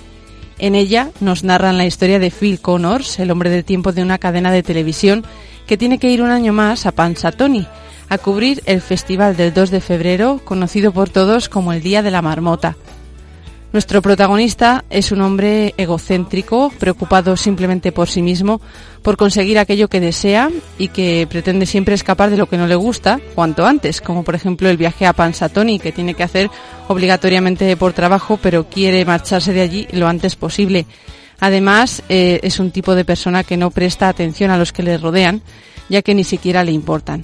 En 0.57 0.75
ella 0.75 1.09
nos 1.19 1.43
narran 1.43 1.77
la 1.77 1.85
historia 1.85 2.19
de 2.19 2.31
Phil 2.31 2.59
Connors, 2.59 3.19
el 3.19 3.31
hombre 3.31 3.49
del 3.49 3.65
tiempo 3.65 3.91
de 3.91 4.03
una 4.03 4.17
cadena 4.17 4.51
de 4.51 4.63
televisión 4.63 5.25
que 5.65 5.77
tiene 5.77 5.97
que 5.97 6.11
ir 6.11 6.21
un 6.21 6.29
año 6.29 6.53
más 6.53 6.85
a 6.85 6.91
Pansatoni 6.91 7.67
a 8.09 8.17
cubrir 8.17 8.61
el 8.65 8.81
festival 8.81 9.37
del 9.37 9.53
2 9.53 9.71
de 9.71 9.79
febrero, 9.79 10.41
conocido 10.43 10.91
por 10.91 11.09
todos 11.09 11.47
como 11.47 11.71
el 11.71 11.81
Día 11.81 12.03
de 12.03 12.11
la 12.11 12.21
Marmota. 12.21 12.75
Nuestro 13.73 14.01
protagonista 14.01 14.83
es 14.89 15.13
un 15.13 15.21
hombre 15.21 15.73
egocéntrico, 15.77 16.73
preocupado 16.77 17.37
simplemente 17.37 17.93
por 17.93 18.09
sí 18.09 18.21
mismo, 18.21 18.59
por 19.01 19.15
conseguir 19.15 19.57
aquello 19.57 19.87
que 19.87 20.01
desea 20.01 20.49
y 20.77 20.89
que 20.89 21.25
pretende 21.29 21.65
siempre 21.65 21.95
escapar 21.95 22.29
de 22.29 22.35
lo 22.35 22.47
que 22.47 22.57
no 22.57 22.67
le 22.67 22.75
gusta 22.75 23.21
cuanto 23.33 23.65
antes, 23.65 24.01
como 24.01 24.25
por 24.25 24.35
ejemplo 24.35 24.69
el 24.69 24.75
viaje 24.75 25.05
a 25.05 25.13
Pansatoni 25.13 25.79
que 25.79 25.93
tiene 25.93 26.15
que 26.15 26.23
hacer 26.23 26.49
obligatoriamente 26.89 27.77
por 27.77 27.93
trabajo, 27.93 28.37
pero 28.41 28.67
quiere 28.67 29.05
marcharse 29.05 29.53
de 29.53 29.61
allí 29.61 29.87
lo 29.93 30.09
antes 30.09 30.35
posible. 30.35 30.85
Además, 31.39 32.03
eh, 32.09 32.41
es 32.43 32.59
un 32.59 32.71
tipo 32.71 32.93
de 32.93 33.05
persona 33.05 33.45
que 33.45 33.55
no 33.55 33.71
presta 33.71 34.09
atención 34.09 34.51
a 34.51 34.57
los 34.57 34.73
que 34.73 34.83
le 34.83 34.97
rodean, 34.97 35.41
ya 35.87 36.01
que 36.01 36.13
ni 36.13 36.25
siquiera 36.25 36.65
le 36.65 36.73
importan. 36.73 37.23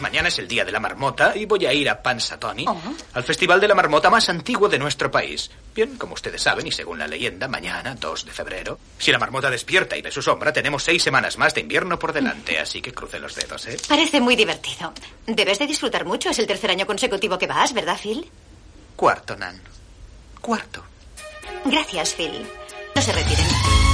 Mañana 0.00 0.28
es 0.28 0.38
el 0.38 0.46
día 0.46 0.64
de 0.64 0.72
la 0.72 0.80
marmota 0.80 1.36
y 1.36 1.46
voy 1.46 1.64
a 1.66 1.72
ir 1.72 1.88
a 1.88 2.02
Pansatoni, 2.02 2.66
al 3.14 3.24
festival 3.24 3.60
de 3.60 3.68
la 3.68 3.74
marmota 3.74 4.10
más 4.10 4.28
antiguo 4.28 4.68
de 4.68 4.78
nuestro 4.78 5.10
país. 5.10 5.50
Bien, 5.74 5.96
como 5.96 6.14
ustedes 6.14 6.42
saben, 6.42 6.66
y 6.66 6.72
según 6.72 6.98
la 6.98 7.06
leyenda, 7.06 7.48
mañana, 7.48 7.94
2 7.94 8.26
de 8.26 8.32
febrero, 8.32 8.78
si 8.98 9.10
la 9.10 9.18
marmota 9.18 9.50
despierta 9.50 9.96
y 9.96 10.02
ve 10.02 10.10
su 10.10 10.22
sombra, 10.22 10.52
tenemos 10.52 10.82
seis 10.82 11.02
semanas 11.02 11.38
más 11.38 11.54
de 11.54 11.62
invierno 11.62 11.98
por 11.98 12.12
delante, 12.12 12.58
así 12.58 12.80
que 12.82 12.92
cruce 12.92 13.18
los 13.18 13.34
dedos, 13.34 13.66
¿eh? 13.66 13.76
Parece 13.88 14.20
muy 14.20 14.36
divertido. 14.36 14.92
Debes 15.26 15.58
de 15.58 15.66
disfrutar 15.66 16.04
mucho. 16.04 16.30
Es 16.30 16.38
el 16.38 16.46
tercer 16.46 16.70
año 16.70 16.86
consecutivo 16.86 17.38
que 17.38 17.46
vas, 17.46 17.72
¿verdad, 17.72 17.98
Phil? 18.00 18.30
Cuarto, 18.96 19.36
Nan. 19.36 19.60
Cuarto. 20.40 20.84
Gracias, 21.64 22.14
Phil. 22.14 22.46
No 22.94 23.02
se 23.02 23.12
retiren. 23.12 23.85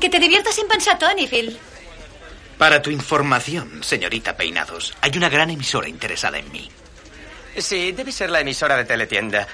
Que 0.00 0.08
te 0.08 0.18
diviertas 0.18 0.58
en 0.58 0.66
Pansatoni, 0.66 1.26
Phil. 1.28 1.58
Para 2.58 2.82
tu 2.82 2.90
información, 2.90 3.82
señorita 3.82 4.36
Peinados, 4.36 4.94
hay 5.00 5.16
una 5.16 5.28
gran 5.28 5.50
emisora 5.50 5.88
interesada 5.88 6.38
en 6.38 6.50
mí. 6.50 6.70
Sí, 7.56 7.92
debe 7.92 8.12
ser 8.12 8.30
la 8.30 8.40
emisora 8.40 8.76
de 8.76 8.84
teletienda. 8.84 9.46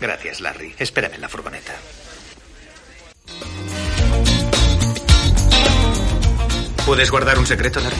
Gracias, 0.00 0.40
Larry. 0.40 0.74
Espérame 0.78 1.14
en 1.14 1.20
la 1.20 1.28
furgoneta. 1.28 1.74
¿Puedes 6.86 7.10
guardar 7.10 7.38
un 7.38 7.46
secreto, 7.46 7.80
Larry? 7.80 7.96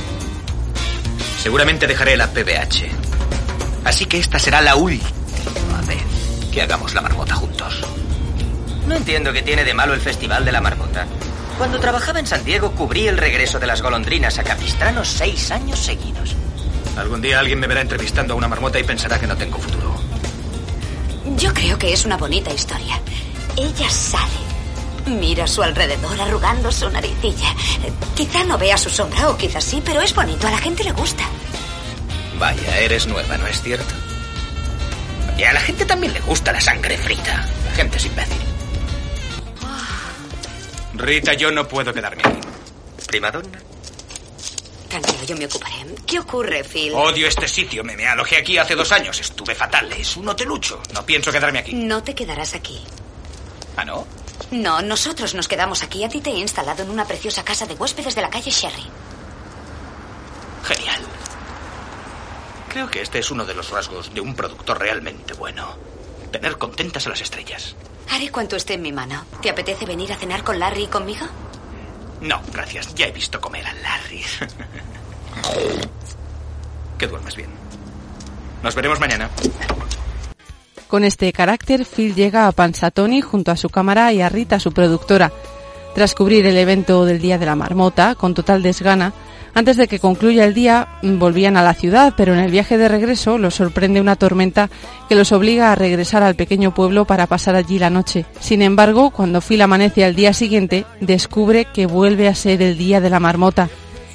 Seguramente 1.39 1.87
dejaré 1.87 2.17
la 2.17 2.29
PBH. 2.29 2.91
Así 3.85 4.07
que 4.07 4.19
esta 4.19 4.39
será 4.39 4.61
la 4.61 4.77
última 4.77 5.81
vez 5.87 6.03
que 6.53 6.63
hagamos 6.63 6.95
la 6.95 7.01
marmota 7.01 7.35
juntos. 7.35 7.83
No 8.91 8.97
entiendo 8.97 9.33
qué 9.33 9.43
tiene 9.43 9.63
de 9.63 9.73
malo 9.73 9.95
el 9.95 10.01
Festival 10.01 10.45
de 10.45 10.51
la 10.51 10.61
Marmota. 10.61 11.07
Cuando 11.59 11.79
trabajaba 11.79 12.19
en 12.19 12.27
San 12.27 12.45
Diego 12.45 12.73
cubrí 12.73 13.07
el 13.07 13.19
regreso 13.19 13.61
de 13.61 13.69
las 13.69 13.83
golondrinas 13.83 14.37
a 14.41 14.43
Capistrano 14.43 15.05
seis 15.05 15.53
años 15.53 15.79
seguidos. 15.79 16.35
Algún 16.97 17.23
día 17.23 17.39
alguien 17.39 17.61
me 17.61 17.69
verá 17.69 17.83
entrevistando 17.83 18.35
a 18.35 18.37
una 18.37 18.49
marmota 18.49 18.81
y 18.81 18.83
pensará 18.83 19.21
que 19.21 19.29
no 19.29 19.37
tengo 19.37 19.59
futuro. 19.59 19.95
Yo 21.37 21.55
creo 21.55 21.79
que 21.79 21.93
es 21.93 22.05
una 22.05 22.17
bonita 22.17 22.53
historia. 22.53 23.01
Ella 23.57 23.89
sale. 23.89 24.41
Mira 25.07 25.45
a 25.45 25.47
su 25.47 25.63
alrededor 25.63 26.21
arrugando 26.21 26.73
su 26.73 26.91
naricilla. 26.91 27.55
Quizá 28.17 28.43
no 28.43 28.59
vea 28.59 28.77
su 28.77 28.91
sombra 28.91 29.31
o 29.31 29.37
quizás 29.37 29.63
sí, 29.63 29.81
pero 29.85 30.01
es 30.01 30.13
bonito. 30.13 30.49
A 30.49 30.51
la 30.51 30.59
gente 30.59 30.83
le 30.83 30.91
gusta. 30.91 31.23
Vaya, 32.41 32.79
eres 32.81 33.07
nueva, 33.07 33.39
¿no 33.39 33.47
es 33.47 33.63
cierto? 33.63 33.95
Y 35.39 35.45
a 35.45 35.53
la 35.53 35.61
gente 35.61 35.85
también 35.85 36.13
le 36.13 36.21
gusta 36.23 36.51
la 36.51 36.61
sangre 36.61 36.99
frita. 36.99 37.49
La 37.67 37.71
gente 37.77 37.97
es 37.97 38.07
imbécil. 38.07 38.51
Rita, 41.01 41.33
yo 41.33 41.51
no 41.51 41.67
puedo 41.67 41.93
quedarme 41.95 42.23
aquí. 42.25 42.39
¿Primadonna? 43.07 43.59
Tranquilo, 44.89 45.25
yo 45.25 45.37
me 45.37 45.47
ocuparé. 45.47 45.87
¿Qué 46.07 46.19
ocurre, 46.19 46.63
Phil? 46.65 46.93
Odio 46.95 47.27
este 47.27 47.49
sitio. 47.49 47.83
Me, 47.83 47.97
me 47.97 48.07
alojé 48.07 48.37
aquí 48.37 48.59
hace 48.59 48.75
dos 48.75 48.93
años. 48.93 49.19
Estuve 49.19 49.55
fatal. 49.55 49.91
Es 49.93 50.17
un 50.17 50.29
hotelucho. 50.29 50.83
No 50.93 51.07
pienso 51.07 51.33
quedarme 51.33 51.61
aquí. 51.61 51.73
No 51.75 52.03
te 52.03 52.15
quedarás 52.15 52.55
aquí. 52.55 52.85
¿Ah, 53.77 53.85
no? 53.85 54.07
No, 54.51 54.83
nosotros 54.83 55.35
nos 55.35 55.49
quedamos 55.49 55.83
aquí. 55.83 56.05
A 56.05 56.09
ti 56.09 56.21
te 56.21 56.31
he 56.31 56.39
instalado 56.39 56.83
en 56.83 56.91
una 56.91 57.07
preciosa 57.07 57.45
casa 57.45 57.67
de 57.67 57.75
huéspedes 57.75 58.15
de 58.15 58.21
la 58.23 58.31
calle 58.31 58.51
Sherry. 58.51 58.85
Genial. 60.65 61.01
Creo 62.69 62.91
que 62.91 63.01
este 63.01 63.21
es 63.21 63.31
uno 63.31 63.45
de 63.47 63.55
los 63.55 63.71
rasgos 63.71 64.13
de 64.13 64.21
un 64.21 64.35
productor 64.35 64.79
realmente 64.79 65.35
bueno. 65.35 65.77
Tener 66.31 66.59
contentas 66.59 67.07
a 67.07 67.11
las 67.11 67.21
estrellas. 67.21 67.75
Haré 68.11 68.31
cuanto 68.31 68.57
esté 68.57 68.75
en 68.75 68.83
mi 68.83 68.93
mano. 68.93 69.25
¿Te 69.41 69.51
apetece 69.51 69.87
venir 69.87 70.13
a 70.13 70.17
cenar 70.17 70.43
con 70.43 70.59
Larry 70.59 70.85
y 70.85 70.87
conmigo? 70.89 71.27
No, 72.21 72.41
gracias. 72.53 72.95
Ya 72.95 73.07
he 73.07 73.13
visto 73.13 73.41
comer 73.41 73.65
a 73.67 73.73
Larry. 73.75 74.25
que 76.99 77.07
duermas 77.07 77.37
bien. 77.37 77.51
Nos 78.63 78.75
veremos 78.75 78.99
mañana. 78.99 79.31
Con 80.89 81.05
este 81.05 81.33
carácter, 81.33 81.87
Phil 81.87 82.15
llega 82.15 82.49
a 82.49 82.53
Pansatoni 82.53 83.21
junto 83.21 83.53
a 83.53 83.57
su 83.57 83.71
cámara 83.71 84.13
y 84.13 84.21
a 84.21 84.29
Rita, 84.29 84.59
su 84.59 84.73
productora. 84.73 85.33
Tras 85.95 86.15
cubrir 86.15 86.47
el 86.47 86.57
evento 86.57 87.05
del 87.05 87.21
Día 87.21 87.39
de 87.39 87.47
la 87.47 87.55
Marmota, 87.55 88.17
con 88.17 88.35
total 88.35 88.63
desgana, 88.63 89.13
Antes 89.53 89.77
de 89.77 89.89
que 89.89 89.99
concluya 89.99 90.45
el 90.45 90.55
día, 90.55 90.89
mm, 91.03 91.19
volvían 91.19 91.57
a 91.57 91.63
la 91.63 91.75
ciudad, 91.75 92.15
pero 92.17 92.33
en 92.33 92.39
el 92.39 92.51
viaje 92.51 92.79
de 92.79 92.89
regreso 92.89 93.37
los 93.37 93.55
sorprende 93.55 94.01
una 94.01 94.17
tormenta 94.17 94.71
que 95.09 95.17
los 95.17 95.33
obliga 95.33 95.73
a 95.73 95.75
regresar 95.75 96.23
al 96.23 96.37
pequeño 96.37 96.73
pueblo 96.73 97.05
para 97.05 97.27
pasar 97.27 97.57
allí 97.57 97.79
la 97.79 97.91
noche. 97.91 98.25
Sin 98.41 98.63
embargo, 98.63 99.11
cuando 99.11 99.41
Phil 99.41 99.63
amanece 99.63 100.05
al 100.05 100.15
día 100.15 100.33
siguiente, 100.33 100.85
descubre 101.01 101.65
que 101.65 101.87
vuelve 101.87 102.29
a 102.29 102.35
ser 102.35 102.63
el 102.63 102.79
día 102.79 103.01
de 103.01 103.11
la 103.11 103.21
marmota. 103.21 103.69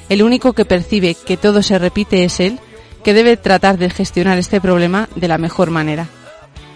El 0.08 0.22
único 0.22 0.52
que 0.52 0.64
percibe 0.64 1.14
que 1.14 1.36
todo 1.36 1.62
se 1.62 1.78
repite 1.78 2.24
es 2.24 2.40
él, 2.40 2.58
que 3.04 3.14
debe 3.14 3.36
tratar 3.36 3.78
de 3.78 3.90
gestionar 3.90 4.38
este 4.38 4.60
problema 4.60 5.08
de 5.16 5.28
la 5.28 5.38
mejor 5.38 5.70
manera. 5.70 6.08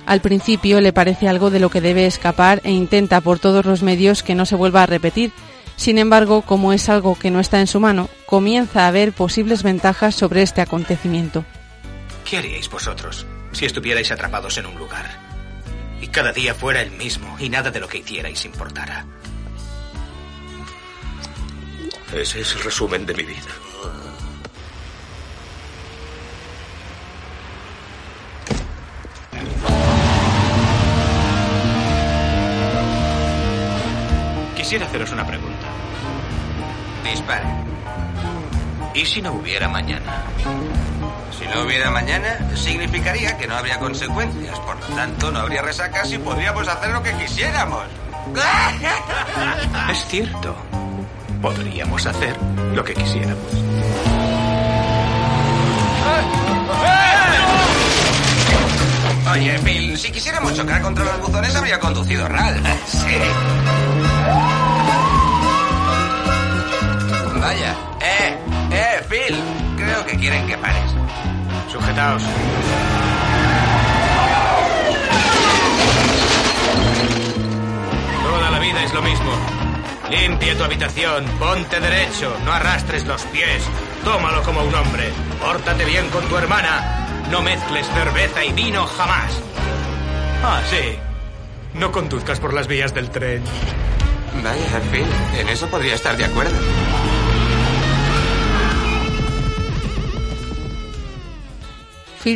Al 0.06 0.20
principio 0.20 0.80
le 0.80 0.92
parece 0.92 1.28
algo 1.28 1.50
de 1.50 1.60
lo 1.60 1.70
que 1.70 1.80
debe 1.80 2.06
escapar 2.06 2.60
e 2.64 2.72
intenta 2.72 3.20
por 3.20 3.38
todos 3.38 3.64
los 3.64 3.82
medios 3.82 4.22
que 4.22 4.34
no 4.34 4.44
se 4.44 4.56
vuelva 4.56 4.82
a 4.82 4.86
repetir. 4.86 5.32
Sin 5.80 5.96
embargo, 5.96 6.42
como 6.42 6.74
es 6.74 6.90
algo 6.90 7.18
que 7.18 7.30
no 7.30 7.40
está 7.40 7.58
en 7.58 7.66
su 7.66 7.80
mano, 7.80 8.10
comienza 8.26 8.86
a 8.86 8.90
ver 8.90 9.14
posibles 9.14 9.62
ventajas 9.62 10.14
sobre 10.14 10.42
este 10.42 10.60
acontecimiento. 10.60 11.42
¿Qué 12.22 12.36
haríais 12.36 12.68
vosotros 12.68 13.26
si 13.52 13.64
estuvierais 13.64 14.12
atrapados 14.12 14.58
en 14.58 14.66
un 14.66 14.74
lugar 14.76 15.06
y 16.02 16.08
cada 16.08 16.32
día 16.32 16.52
fuera 16.52 16.82
el 16.82 16.90
mismo 16.90 17.34
y 17.38 17.48
nada 17.48 17.70
de 17.70 17.80
lo 17.80 17.88
que 17.88 17.96
hicierais 17.96 18.44
importara? 18.44 19.06
Ese 22.14 22.42
es 22.42 22.54
el 22.56 22.62
resumen 22.62 23.06
de 23.06 23.14
mi 23.14 23.22
vida. 23.22 23.40
Quisiera 34.54 34.84
haceros 34.84 35.10
una 35.12 35.26
pregunta. 35.26 35.49
Dispare. 37.04 37.46
¿Y 38.94 39.06
si 39.06 39.22
no 39.22 39.32
hubiera 39.32 39.68
mañana? 39.68 40.24
Si 41.38 41.46
no 41.46 41.62
hubiera 41.62 41.90
mañana, 41.90 42.38
significaría 42.54 43.36
que 43.38 43.46
no 43.46 43.56
habría 43.56 43.78
consecuencias. 43.78 44.58
Por 44.60 44.78
lo 44.80 44.96
tanto, 44.96 45.30
no 45.30 45.40
habría 45.40 45.62
resacas 45.62 46.10
y 46.12 46.18
podríamos 46.18 46.66
hacer 46.68 46.90
lo 46.90 47.02
que 47.02 47.12
quisiéramos. 47.14 47.84
Es 49.90 50.06
cierto. 50.06 50.54
Podríamos 51.40 52.04
hacer 52.06 52.36
lo 52.74 52.84
que 52.84 52.94
quisiéramos. 52.94 53.44
Oye, 59.32 59.58
Phil, 59.60 59.96
si 59.96 60.10
quisiéramos 60.10 60.54
chocar 60.54 60.82
contra 60.82 61.04
los 61.04 61.20
buzones, 61.20 61.54
habría 61.54 61.78
conducido 61.78 62.28
Ral. 62.28 62.60
Sí. 62.86 64.59
Vaya. 67.40 67.74
Eh, 68.00 68.38
eh, 68.70 69.04
Phil. 69.08 69.36
Creo 69.76 70.04
que 70.04 70.16
quieren 70.18 70.46
que 70.46 70.58
pares. 70.58 70.90
Sujetaos. 71.72 72.22
Toda 78.22 78.50
la 78.50 78.58
vida 78.58 78.82
es 78.84 78.92
lo 78.92 79.02
mismo. 79.02 79.32
Limpia 80.10 80.58
tu 80.58 80.64
habitación, 80.64 81.24
ponte 81.38 81.80
derecho, 81.80 82.36
no 82.44 82.52
arrastres 82.52 83.06
los 83.06 83.22
pies, 83.26 83.62
tómalo 84.04 84.42
como 84.42 84.64
un 84.64 84.74
hombre, 84.74 85.12
pórtate 85.40 85.84
bien 85.84 86.08
con 86.08 86.24
tu 86.24 86.36
hermana, 86.36 87.06
no 87.30 87.42
mezcles 87.42 87.86
cerveza 87.86 88.44
y 88.44 88.52
vino 88.52 88.86
jamás. 88.86 89.40
Ah, 90.42 90.60
sí. 90.68 90.98
No 91.74 91.92
conduzcas 91.92 92.40
por 92.40 92.52
las 92.52 92.66
vías 92.66 92.92
del 92.92 93.08
tren. 93.10 93.44
Vaya, 94.42 94.80
Phil, 94.90 95.06
en 95.38 95.48
eso 95.48 95.68
podría 95.68 95.94
estar 95.94 96.16
de 96.16 96.24
acuerdo. 96.24 96.56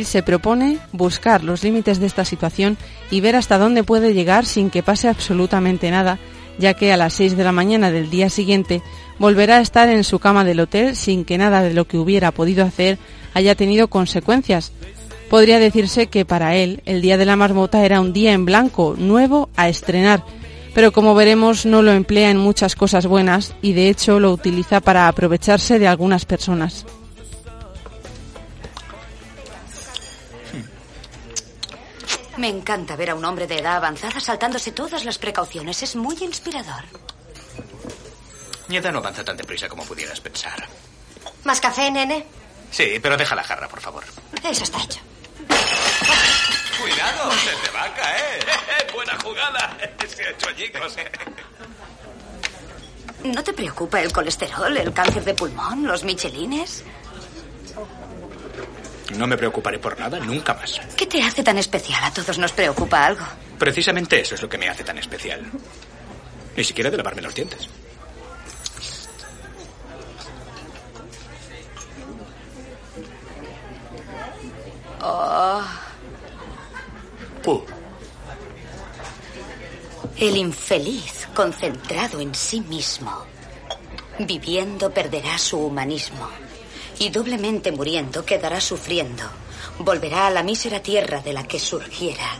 Se 0.03 0.23
propone 0.23 0.79
buscar 0.91 1.43
los 1.43 1.63
límites 1.63 1.99
de 1.99 2.07
esta 2.07 2.25
situación 2.25 2.77
y 3.11 3.21
ver 3.21 3.35
hasta 3.35 3.57
dónde 3.57 3.83
puede 3.83 4.13
llegar 4.13 4.45
sin 4.45 4.69
que 4.69 4.83
pase 4.83 5.07
absolutamente 5.07 5.91
nada, 5.91 6.19
ya 6.57 6.73
que 6.73 6.91
a 6.91 6.97
las 6.97 7.13
6 7.13 7.37
de 7.37 7.43
la 7.43 7.51
mañana 7.51 7.91
del 7.91 8.09
día 8.09 8.29
siguiente 8.29 8.81
volverá 9.19 9.57
a 9.57 9.61
estar 9.61 9.89
en 9.89 10.03
su 10.03 10.19
cama 10.19 10.43
del 10.43 10.59
hotel 10.59 10.95
sin 10.95 11.23
que 11.23 11.37
nada 11.37 11.61
de 11.61 11.73
lo 11.73 11.85
que 11.85 11.97
hubiera 11.97 12.31
podido 12.31 12.65
hacer 12.65 12.97
haya 13.33 13.55
tenido 13.55 13.87
consecuencias. 13.87 14.71
Podría 15.29 15.59
decirse 15.59 16.07
que 16.07 16.25
para 16.25 16.55
él 16.55 16.81
el 16.85 17.01
día 17.01 17.17
de 17.17 17.25
la 17.25 17.35
marmota 17.35 17.85
era 17.85 18.01
un 18.01 18.13
día 18.13 18.33
en 18.33 18.45
blanco, 18.45 18.95
nuevo, 18.97 19.49
a 19.55 19.69
estrenar, 19.69 20.23
pero 20.73 20.91
como 20.91 21.15
veremos 21.15 21.65
no 21.65 21.81
lo 21.81 21.93
emplea 21.93 22.29
en 22.29 22.37
muchas 22.37 22.75
cosas 22.75 23.07
buenas 23.07 23.55
y 23.61 23.73
de 23.73 23.89
hecho 23.89 24.19
lo 24.19 24.31
utiliza 24.31 24.81
para 24.81 25.07
aprovecharse 25.07 25.79
de 25.79 25.87
algunas 25.87 26.25
personas. 26.25 26.85
Me 32.37 32.49
encanta 32.49 32.95
ver 32.95 33.11
a 33.11 33.15
un 33.15 33.23
hombre 33.23 33.47
de 33.47 33.59
edad 33.59 33.77
avanzada 33.77 34.19
saltándose 34.19 34.71
todas 34.71 35.05
las 35.05 35.17
precauciones. 35.17 35.81
Es 35.83 35.95
muy 35.95 36.17
inspirador. 36.21 36.83
Mi 38.67 38.77
edad 38.77 38.91
no 38.91 38.99
avanza 38.99 39.23
tan 39.23 39.37
deprisa 39.37 39.69
como 39.69 39.85
pudieras 39.85 40.19
pensar. 40.19 40.67
¿Más 41.43 41.61
café, 41.61 41.89
nene? 41.91 42.25
Sí, 42.71 42.99
pero 43.01 43.15
deja 43.15 43.35
la 43.35 43.43
jarra, 43.43 43.69
por 43.69 43.79
favor. 43.79 44.03
Eso 44.43 44.63
está 44.63 44.83
hecho. 44.83 44.99
Cuidado, 46.81 47.31
se 47.31 47.55
te 47.65 47.71
va 47.71 47.83
a 47.83 47.93
caer. 47.93 48.45
Buena 48.93 49.17
jugada. 49.23 49.77
Se 50.07 50.23
ha 50.23 50.29
hecho 50.31 50.49
añicos. 50.49 50.95
¿No 53.23 53.43
te 53.43 53.53
preocupa 53.53 54.01
el 54.01 54.11
colesterol, 54.11 54.75
el 54.77 54.93
cáncer 54.93 55.23
de 55.23 55.33
pulmón, 55.33 55.87
los 55.87 56.03
michelines? 56.03 56.83
No 59.13 59.27
me 59.27 59.37
preocuparé 59.37 59.77
por 59.79 59.99
nada 59.99 60.19
nunca 60.19 60.53
más. 60.55 60.81
¿Qué 60.97 61.05
te 61.05 61.21
hace 61.21 61.43
tan 61.43 61.57
especial? 61.57 62.03
A 62.03 62.11
todos 62.11 62.37
nos 62.39 62.51
preocupa 62.51 63.05
algo. 63.05 63.23
Precisamente 63.57 64.19
eso 64.19 64.35
es 64.35 64.41
lo 64.41 64.49
que 64.49 64.57
me 64.57 64.67
hace 64.67 64.83
tan 64.83 64.97
especial. 64.97 65.45
Ni 66.57 66.63
siquiera 66.63 66.89
de 66.89 66.97
lavarme 66.97 67.21
los 67.21 67.35
dientes. 67.35 67.69
Oh. 75.01 75.61
Puh. 77.43 77.63
El 80.17 80.37
infeliz, 80.37 81.27
concentrado 81.35 82.19
en 82.19 82.33
sí 82.33 82.61
mismo, 82.61 83.25
viviendo 84.17 84.89
perderá 84.89 85.37
su 85.37 85.59
humanismo 85.59 86.44
y 86.99 87.09
doblemente 87.09 87.71
muriendo 87.71 88.25
quedará 88.25 88.59
sufriendo. 88.61 89.23
Volverá 89.79 90.27
a 90.27 90.29
la 90.29 90.43
mísera 90.43 90.79
tierra 90.81 91.21
de 91.21 91.33
la 91.33 91.43
que 91.43 91.59
surgiera, 91.59 92.39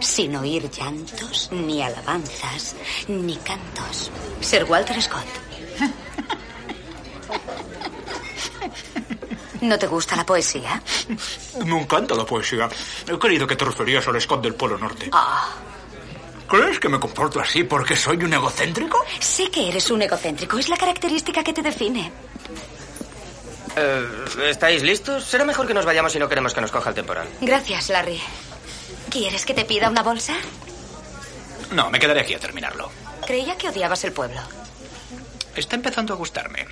sin 0.00 0.34
oír 0.36 0.70
llantos, 0.70 1.48
ni 1.52 1.82
alabanzas, 1.82 2.74
ni 3.08 3.36
cantos. 3.36 4.10
Sir 4.40 4.64
Walter 4.64 5.00
Scott. 5.00 5.26
¿No 9.60 9.78
te 9.78 9.86
gusta 9.86 10.16
la 10.16 10.26
poesía? 10.26 10.82
Me 11.64 11.80
encanta 11.80 12.14
la 12.16 12.24
poesía. 12.26 12.68
He 13.06 13.16
creído 13.18 13.46
que 13.46 13.54
te 13.54 13.64
referías 13.64 14.06
al 14.08 14.20
Scott 14.20 14.42
del 14.42 14.54
Polo 14.54 14.76
Norte. 14.76 15.08
Ah, 15.12 15.48
¿Crees 16.48 16.80
que 16.80 16.88
me 16.88 16.98
comporto 16.98 17.40
así 17.40 17.62
porque 17.64 17.96
soy 17.96 18.16
un 18.24 18.32
egocéntrico? 18.34 19.04
sé 19.20 19.50
que 19.50 19.68
eres 19.68 19.90
un 19.90 20.02
egocéntrico. 20.02 20.58
Es 20.58 20.68
la 20.68 20.76
característica 20.76 21.42
que 21.44 21.52
te 21.52 21.62
define. 21.62 22.12
Eh, 23.76 24.50
¿Estáis 24.50 24.82
listos? 24.82 25.24
Será 25.24 25.44
mejor 25.44 25.66
que 25.66 25.74
nos 25.74 25.84
vayamos 25.84 26.12
si 26.12 26.18
no 26.18 26.28
queremos 26.28 26.54
que 26.54 26.60
nos 26.60 26.70
coja 26.70 26.90
el 26.90 26.94
temporal. 26.94 27.26
Gracias, 27.40 27.88
Larry. 27.88 28.20
¿Quieres 29.10 29.44
que 29.44 29.54
te 29.54 29.64
pida 29.64 29.88
una 29.88 30.02
bolsa? 30.02 30.34
No, 31.72 31.90
me 31.90 31.98
quedaré 31.98 32.20
aquí 32.20 32.34
a 32.34 32.38
terminarlo. 32.38 32.90
Creía 33.26 33.56
que 33.56 33.68
odiabas 33.68 34.04
el 34.04 34.12
pueblo. 34.12 34.40
Está 35.56 35.76
empezando 35.76 36.14
a 36.14 36.16
gustarme. 36.16 36.66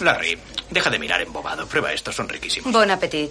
Larry, 0.00 0.38
deja 0.70 0.90
de 0.90 0.98
mirar 0.98 1.22
embobado. 1.22 1.66
Prueba 1.66 1.92
esto, 1.92 2.12
son 2.12 2.28
riquísimos. 2.28 2.72
Bon 2.72 2.90
appetit. 2.90 3.30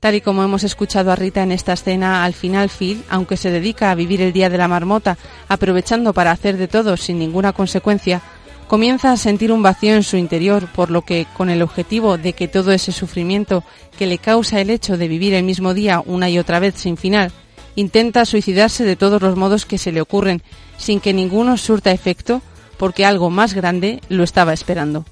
Tal 0.00 0.14
y 0.14 0.22
como 0.22 0.42
hemos 0.42 0.64
escuchado 0.64 1.12
a 1.12 1.16
Rita 1.16 1.42
en 1.42 1.52
esta 1.52 1.74
escena, 1.74 2.24
al 2.24 2.32
final 2.32 2.70
Phil, 2.70 3.04
aunque 3.10 3.36
se 3.36 3.50
dedica 3.50 3.90
a 3.90 3.94
vivir 3.94 4.22
el 4.22 4.32
día 4.32 4.48
de 4.48 4.56
la 4.56 4.66
marmota, 4.66 5.18
aprovechando 5.46 6.14
para 6.14 6.30
hacer 6.30 6.56
de 6.56 6.68
todo 6.68 6.96
sin 6.96 7.18
ninguna 7.18 7.52
consecuencia, 7.52 8.22
comienza 8.70 9.10
a 9.10 9.16
sentir 9.16 9.50
un 9.50 9.64
vacío 9.64 9.96
en 9.96 10.04
su 10.04 10.16
interior, 10.16 10.68
por 10.68 10.92
lo 10.92 11.02
que, 11.02 11.26
con 11.36 11.50
el 11.50 11.60
objetivo 11.60 12.18
de 12.18 12.34
que 12.34 12.46
todo 12.46 12.70
ese 12.70 12.92
sufrimiento 12.92 13.64
que 13.98 14.06
le 14.06 14.18
causa 14.18 14.60
el 14.60 14.70
hecho 14.70 14.96
de 14.96 15.08
vivir 15.08 15.34
el 15.34 15.42
mismo 15.42 15.74
día 15.74 16.00
una 16.06 16.30
y 16.30 16.38
otra 16.38 16.60
vez 16.60 16.76
sin 16.76 16.96
final, 16.96 17.32
intenta 17.74 18.24
suicidarse 18.24 18.84
de 18.84 18.94
todos 18.94 19.20
los 19.22 19.34
modos 19.34 19.66
que 19.66 19.76
se 19.76 19.90
le 19.90 20.00
ocurren, 20.00 20.40
sin 20.78 21.00
que 21.00 21.12
ninguno 21.12 21.56
surta 21.56 21.90
efecto, 21.90 22.42
porque 22.78 23.04
algo 23.04 23.28
más 23.28 23.54
grande 23.54 24.00
lo 24.08 24.22
estaba 24.22 24.52
esperando. 24.52 25.04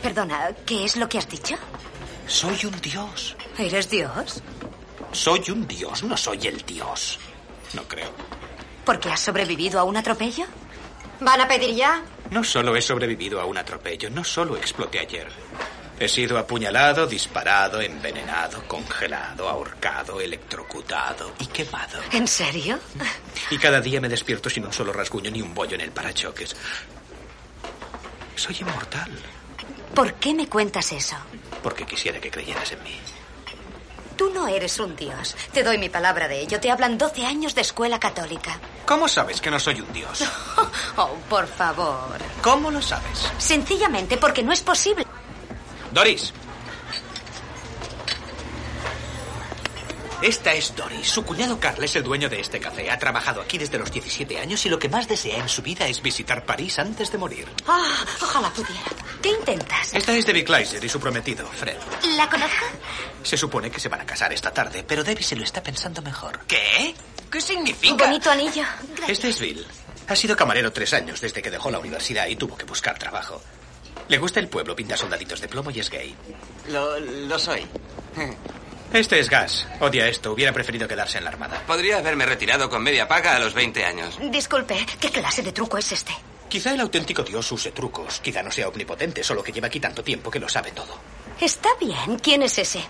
Perdona, 0.00 0.50
¿qué 0.64 0.84
es 0.84 0.96
lo 0.96 1.08
que 1.08 1.18
has 1.18 1.28
dicho? 1.28 1.56
Soy 2.28 2.64
un 2.64 2.80
dios. 2.80 3.36
¿Eres 3.58 3.90
Dios? 3.90 4.40
Soy 5.10 5.50
un 5.50 5.66
dios, 5.66 6.04
no 6.04 6.16
soy 6.16 6.46
el 6.46 6.62
dios. 6.64 7.18
No 7.74 7.82
creo. 7.88 8.12
¿Porque 8.84 9.10
has 9.10 9.18
sobrevivido 9.18 9.80
a 9.80 9.82
un 9.82 9.96
atropello? 9.96 10.44
¿Van 11.20 11.40
a 11.40 11.48
pedir 11.48 11.74
ya? 11.74 12.02
No 12.30 12.44
solo 12.44 12.76
he 12.76 12.82
sobrevivido 12.82 13.40
a 13.40 13.44
un 13.44 13.58
atropello, 13.58 14.10
no 14.10 14.22
solo 14.22 14.56
exploté 14.56 15.00
ayer. 15.00 15.28
He 16.00 16.06
sido 16.06 16.38
apuñalado, 16.38 17.08
disparado, 17.08 17.80
envenenado, 17.80 18.62
congelado, 18.68 19.48
ahorcado, 19.48 20.20
electrocutado 20.20 21.32
y 21.40 21.46
quemado. 21.46 22.00
¿En 22.12 22.28
serio? 22.28 22.78
Y 23.50 23.58
cada 23.58 23.80
día 23.80 24.00
me 24.00 24.08
despierto 24.08 24.48
sin 24.48 24.64
un 24.64 24.72
solo 24.72 24.92
rasguño 24.92 25.30
ni 25.30 25.42
un 25.42 25.52
bollo 25.52 25.74
en 25.74 25.80
el 25.80 25.90
parachoques. 25.90 26.54
Soy 28.36 28.56
inmortal. 28.60 29.10
¿Por 29.92 30.14
qué 30.14 30.34
me 30.34 30.48
cuentas 30.48 30.92
eso? 30.92 31.16
Porque 31.64 31.84
quisiera 31.84 32.20
que 32.20 32.30
creyeras 32.30 32.70
en 32.70 32.82
mí. 32.84 32.94
Tú 34.18 34.30
no 34.34 34.48
eres 34.48 34.80
un 34.80 34.96
dios. 34.96 35.36
Te 35.52 35.62
doy 35.62 35.78
mi 35.78 35.88
palabra 35.88 36.26
de 36.26 36.40
ello. 36.40 36.58
Te 36.58 36.72
hablan 36.72 36.98
12 36.98 37.24
años 37.24 37.54
de 37.54 37.60
escuela 37.60 38.00
católica. 38.00 38.58
¿Cómo 38.84 39.06
sabes 39.06 39.40
que 39.40 39.48
no 39.48 39.60
soy 39.60 39.80
un 39.80 39.92
dios? 39.92 40.24
Oh, 41.00 41.14
por 41.30 41.46
favor. 41.46 42.18
¿Cómo 42.42 42.72
lo 42.72 42.82
sabes? 42.82 43.30
Sencillamente 43.38 44.16
porque 44.16 44.42
no 44.42 44.50
es 44.52 44.60
posible. 44.62 45.06
Doris. 45.92 46.32
Esta 50.20 50.52
es 50.52 50.74
Doris. 50.74 51.08
Su 51.08 51.24
cuñado 51.24 51.60
Carl 51.60 51.82
es 51.84 51.94
el 51.94 52.02
dueño 52.02 52.28
de 52.28 52.40
este 52.40 52.58
café. 52.58 52.90
Ha 52.90 52.98
trabajado 52.98 53.40
aquí 53.40 53.56
desde 53.56 53.78
los 53.78 53.92
17 53.92 54.38
años 54.38 54.64
y 54.66 54.68
lo 54.68 54.76
que 54.78 54.88
más 54.88 55.06
desea 55.06 55.38
en 55.38 55.48
su 55.48 55.62
vida 55.62 55.86
es 55.86 56.02
visitar 56.02 56.44
París 56.44 56.76
antes 56.80 57.12
de 57.12 57.18
morir. 57.18 57.46
Ah, 57.68 58.04
ojalá 58.20 58.50
pudiera. 58.50 58.82
¿Qué 59.22 59.28
intentas? 59.28 59.94
Esta 59.94 60.16
es 60.16 60.26
Debbie 60.26 60.44
Kleiser 60.44 60.84
y 60.84 60.88
su 60.88 60.98
prometido, 60.98 61.46
Fred. 61.46 61.76
¿La 62.16 62.28
conozco? 62.28 62.64
Se 63.22 63.36
supone 63.36 63.70
que 63.70 63.78
se 63.78 63.88
van 63.88 64.00
a 64.00 64.06
casar 64.06 64.32
esta 64.32 64.52
tarde, 64.52 64.82
pero 64.86 65.04
Debbie 65.04 65.22
se 65.22 65.36
lo 65.36 65.44
está 65.44 65.62
pensando 65.62 66.02
mejor. 66.02 66.40
¿Qué? 66.48 66.94
¿Qué 67.30 67.38
Un 67.38 67.42
significa? 67.42 68.04
bonito 68.06 68.28
anillo. 68.30 68.64
Este 69.06 69.28
es 69.28 69.38
Bill. 69.38 69.64
Ha 70.08 70.16
sido 70.16 70.34
camarero 70.34 70.72
tres 70.72 70.94
años 70.94 71.20
desde 71.20 71.40
que 71.42 71.50
dejó 71.50 71.70
la 71.70 71.78
universidad 71.78 72.26
y 72.26 72.34
tuvo 72.34 72.56
que 72.56 72.64
buscar 72.64 72.98
trabajo. 72.98 73.40
Le 74.08 74.18
gusta 74.18 74.40
el 74.40 74.48
pueblo, 74.48 74.74
pinta 74.74 74.96
soldaditos 74.96 75.40
de 75.40 75.48
plomo 75.48 75.70
y 75.70 75.78
es 75.78 75.90
gay. 75.90 76.16
Lo, 76.70 76.98
lo 76.98 77.38
soy. 77.38 77.64
Este 78.92 79.20
es 79.20 79.28
Gas. 79.28 79.66
Odia 79.80 80.08
esto. 80.08 80.32
Hubiera 80.32 80.52
preferido 80.52 80.88
quedarse 80.88 81.18
en 81.18 81.24
la 81.24 81.30
armada. 81.30 81.62
Podría 81.66 81.98
haberme 81.98 82.24
retirado 82.24 82.70
con 82.70 82.82
media 82.82 83.06
paga 83.06 83.36
a 83.36 83.38
los 83.38 83.52
20 83.52 83.84
años. 83.84 84.18
Disculpe, 84.30 84.86
¿qué 84.98 85.10
clase 85.10 85.42
de 85.42 85.52
truco 85.52 85.76
es 85.76 85.92
este? 85.92 86.12
Quizá 86.48 86.72
el 86.72 86.80
auténtico 86.80 87.22
dios 87.22 87.52
use 87.52 87.70
trucos. 87.72 88.20
Quizá 88.20 88.42
no 88.42 88.50
sea 88.50 88.68
omnipotente, 88.68 89.22
solo 89.22 89.42
que 89.42 89.52
lleva 89.52 89.66
aquí 89.66 89.78
tanto 89.78 90.02
tiempo 90.02 90.30
que 90.30 90.40
lo 90.40 90.48
sabe 90.48 90.70
todo. 90.72 90.98
Está 91.38 91.68
bien. 91.78 92.18
¿Quién 92.22 92.42
es 92.42 92.58
ese? 92.58 92.82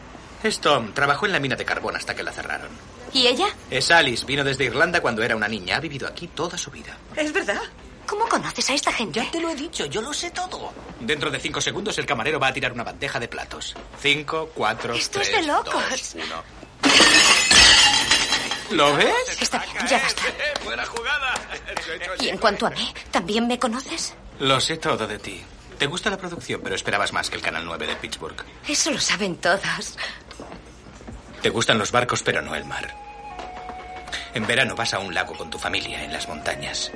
Es 0.45 0.61
Tom. 0.61 0.93
Trabajó 0.95 1.27
en 1.27 1.33
la 1.33 1.41
mina 1.41 1.57
de 1.57 1.65
carbón 1.65 1.97
hasta 1.97 2.15
que 2.15 2.23
la 2.23 2.31
cerraron. 2.31 2.71
¿Y 3.13 3.27
ella? 3.27 3.49
Es 3.69 3.91
Alice. 3.91 4.25
Vino 4.25 4.45
desde 4.45 4.65
Irlanda 4.67 5.01
cuando 5.01 5.25
era 5.25 5.35
una 5.35 5.49
niña. 5.49 5.77
Ha 5.77 5.81
vivido 5.81 6.07
aquí 6.07 6.29
toda 6.29 6.57
su 6.57 6.71
vida. 6.71 6.97
Es 7.17 7.33
verdad. 7.33 7.61
¿Cómo 8.09 8.27
conoces 8.27 8.71
a 8.71 8.75
esta 8.75 8.91
gente? 8.93 9.21
Ya 9.23 9.31
te 9.31 9.39
lo 9.41 9.51
he 9.51 9.55
dicho, 9.55 9.85
yo 9.87 10.01
lo 10.01 10.13
sé 10.15 10.31
todo. 10.31 10.73
Dentro 10.99 11.31
de 11.31 11.39
cinco 11.39 11.61
segundos 11.61 11.99
el 11.99 12.07
camarero 12.07 12.41
va 12.41 12.49
a 12.49 12.53
tirar 12.53 12.73
una 12.73 12.83
bandeja 12.83 13.21
de 13.21 13.29
platos. 13.29 13.77
Cinco, 14.01 14.51
cuatro, 14.55 14.95
Esto 14.95 15.21
es 15.21 15.31
tres, 15.31 15.43
de 15.43 15.47
locos. 15.47 15.75
dos, 15.75 16.15
uno. 16.15 16.43
¿Lo 18.71 18.95
ves? 18.97 19.15
Está 19.41 19.59
bien, 19.59 19.87
ya 19.87 19.99
basta. 19.99 20.23
Buena 20.65 20.87
jugada. 20.87 21.35
Y 22.21 22.29
en 22.29 22.39
cuanto 22.39 22.67
a 22.67 22.71
mí, 22.71 22.93
¿también 23.11 23.47
me 23.47 23.59
conoces? 23.59 24.15
Lo 24.41 24.59
sé 24.61 24.79
todo 24.79 25.07
de 25.07 25.19
ti. 25.19 25.43
Te 25.79 25.87
gusta 25.87 26.09
la 26.11 26.17
producción, 26.17 26.61
pero 26.63 26.75
esperabas 26.75 27.13
más 27.13 27.29
que 27.31 27.37
el 27.37 27.43
Canal 27.43 27.65
9 27.65 27.87
de 27.87 27.97
Pittsburgh. 27.97 28.43
Eso 28.67 28.91
lo 28.91 28.99
saben 29.01 29.37
todos. 29.37 29.97
Te 31.43 31.51
gustan 31.51 31.79
los 31.79 31.93
barcos, 31.93 32.23
pero 32.23 32.41
no 32.43 32.55
el 32.55 32.65
mar. 32.65 32.95
En 34.35 34.47
verano 34.47 34.75
vas 34.75 34.95
a 34.95 34.99
un 34.99 35.15
lago 35.15 35.35
con 35.37 35.51
tu 35.51 35.59
familia 35.59 36.03
en 36.05 36.13
las 36.13 36.27
montañas. 36.27 36.91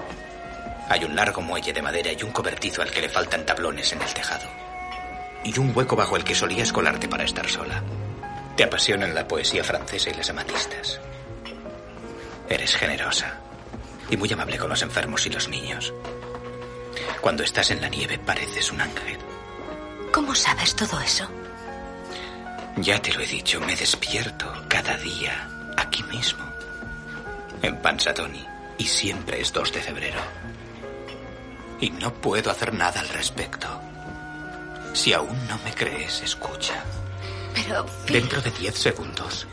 Hay 0.93 1.05
un 1.05 1.17
largo 1.17 1.41
muelle 1.41 1.73
de 1.73 1.81
madera 1.81 2.13
y 2.13 2.23
un 2.23 2.33
cobertizo 2.33 2.83
al 2.83 2.91
que 2.91 3.01
le 3.01 3.09
faltan 3.09 3.47
tablones 3.47 3.91
en 3.95 4.03
el 4.03 4.13
tejado. 4.13 4.47
Y 5.43 5.59
un 5.59 5.75
hueco 5.75 5.97
bajo 5.97 6.19
el 6.19 6.23
que 6.23 6.35
solías 6.35 6.71
colarte 6.71 7.09
para 7.09 7.25
estar 7.25 7.49
sola. 7.49 7.83
Te 8.59 8.65
apasionan 8.65 9.15
la 9.15 9.27
poesía 9.27 9.65
francesa 9.65 10.11
y 10.11 10.13
las 10.13 10.29
amatistas. 10.29 11.01
Eres 12.47 12.77
generosa 12.77 13.41
y 14.11 14.19
muy 14.19 14.31
amable 14.35 14.59
con 14.59 14.69
los 14.69 14.83
enfermos 14.83 15.25
y 15.25 15.31
los 15.31 15.49
niños. 15.49 15.95
Cuando 17.23 17.43
estás 17.43 17.71
en 17.71 17.81
la 17.81 17.89
nieve 17.89 18.19
pareces 18.19 18.71
un 18.71 18.83
ángel. 18.83 19.17
¿Cómo 20.13 20.35
sabes 20.35 20.77
todo 20.77 21.01
eso? 21.01 21.27
Ya 22.77 23.01
te 23.01 23.15
lo 23.15 23.21
he 23.21 23.27
dicho, 23.27 23.63
me 23.63 23.77
despierto 23.77 24.53
cada 24.69 24.99
día 24.99 25.49
aquí 25.79 26.03
mismo, 26.03 26.45
en 27.63 27.81
Pansatoni, 27.81 28.47
y 28.77 28.85
siempre 28.85 29.41
es 29.41 29.55
2 29.55 29.73
de 29.73 29.81
febrero. 29.81 30.21
Y 31.83 31.91
no 31.91 32.15
puedo 32.15 32.49
hacer 32.49 32.73
nada 32.73 33.01
al 33.01 33.09
respecto. 33.09 33.67
Si 34.93 35.13
aún 35.13 35.37
no 35.49 35.59
me 35.65 35.75
crees, 35.75 36.23
escucha. 36.23 36.75
Pero, 37.57 37.85
Phil, 38.07 38.21
Dentro 38.21 38.41
de 38.41 38.53
10 38.53 38.73
segundos, 38.73 39.49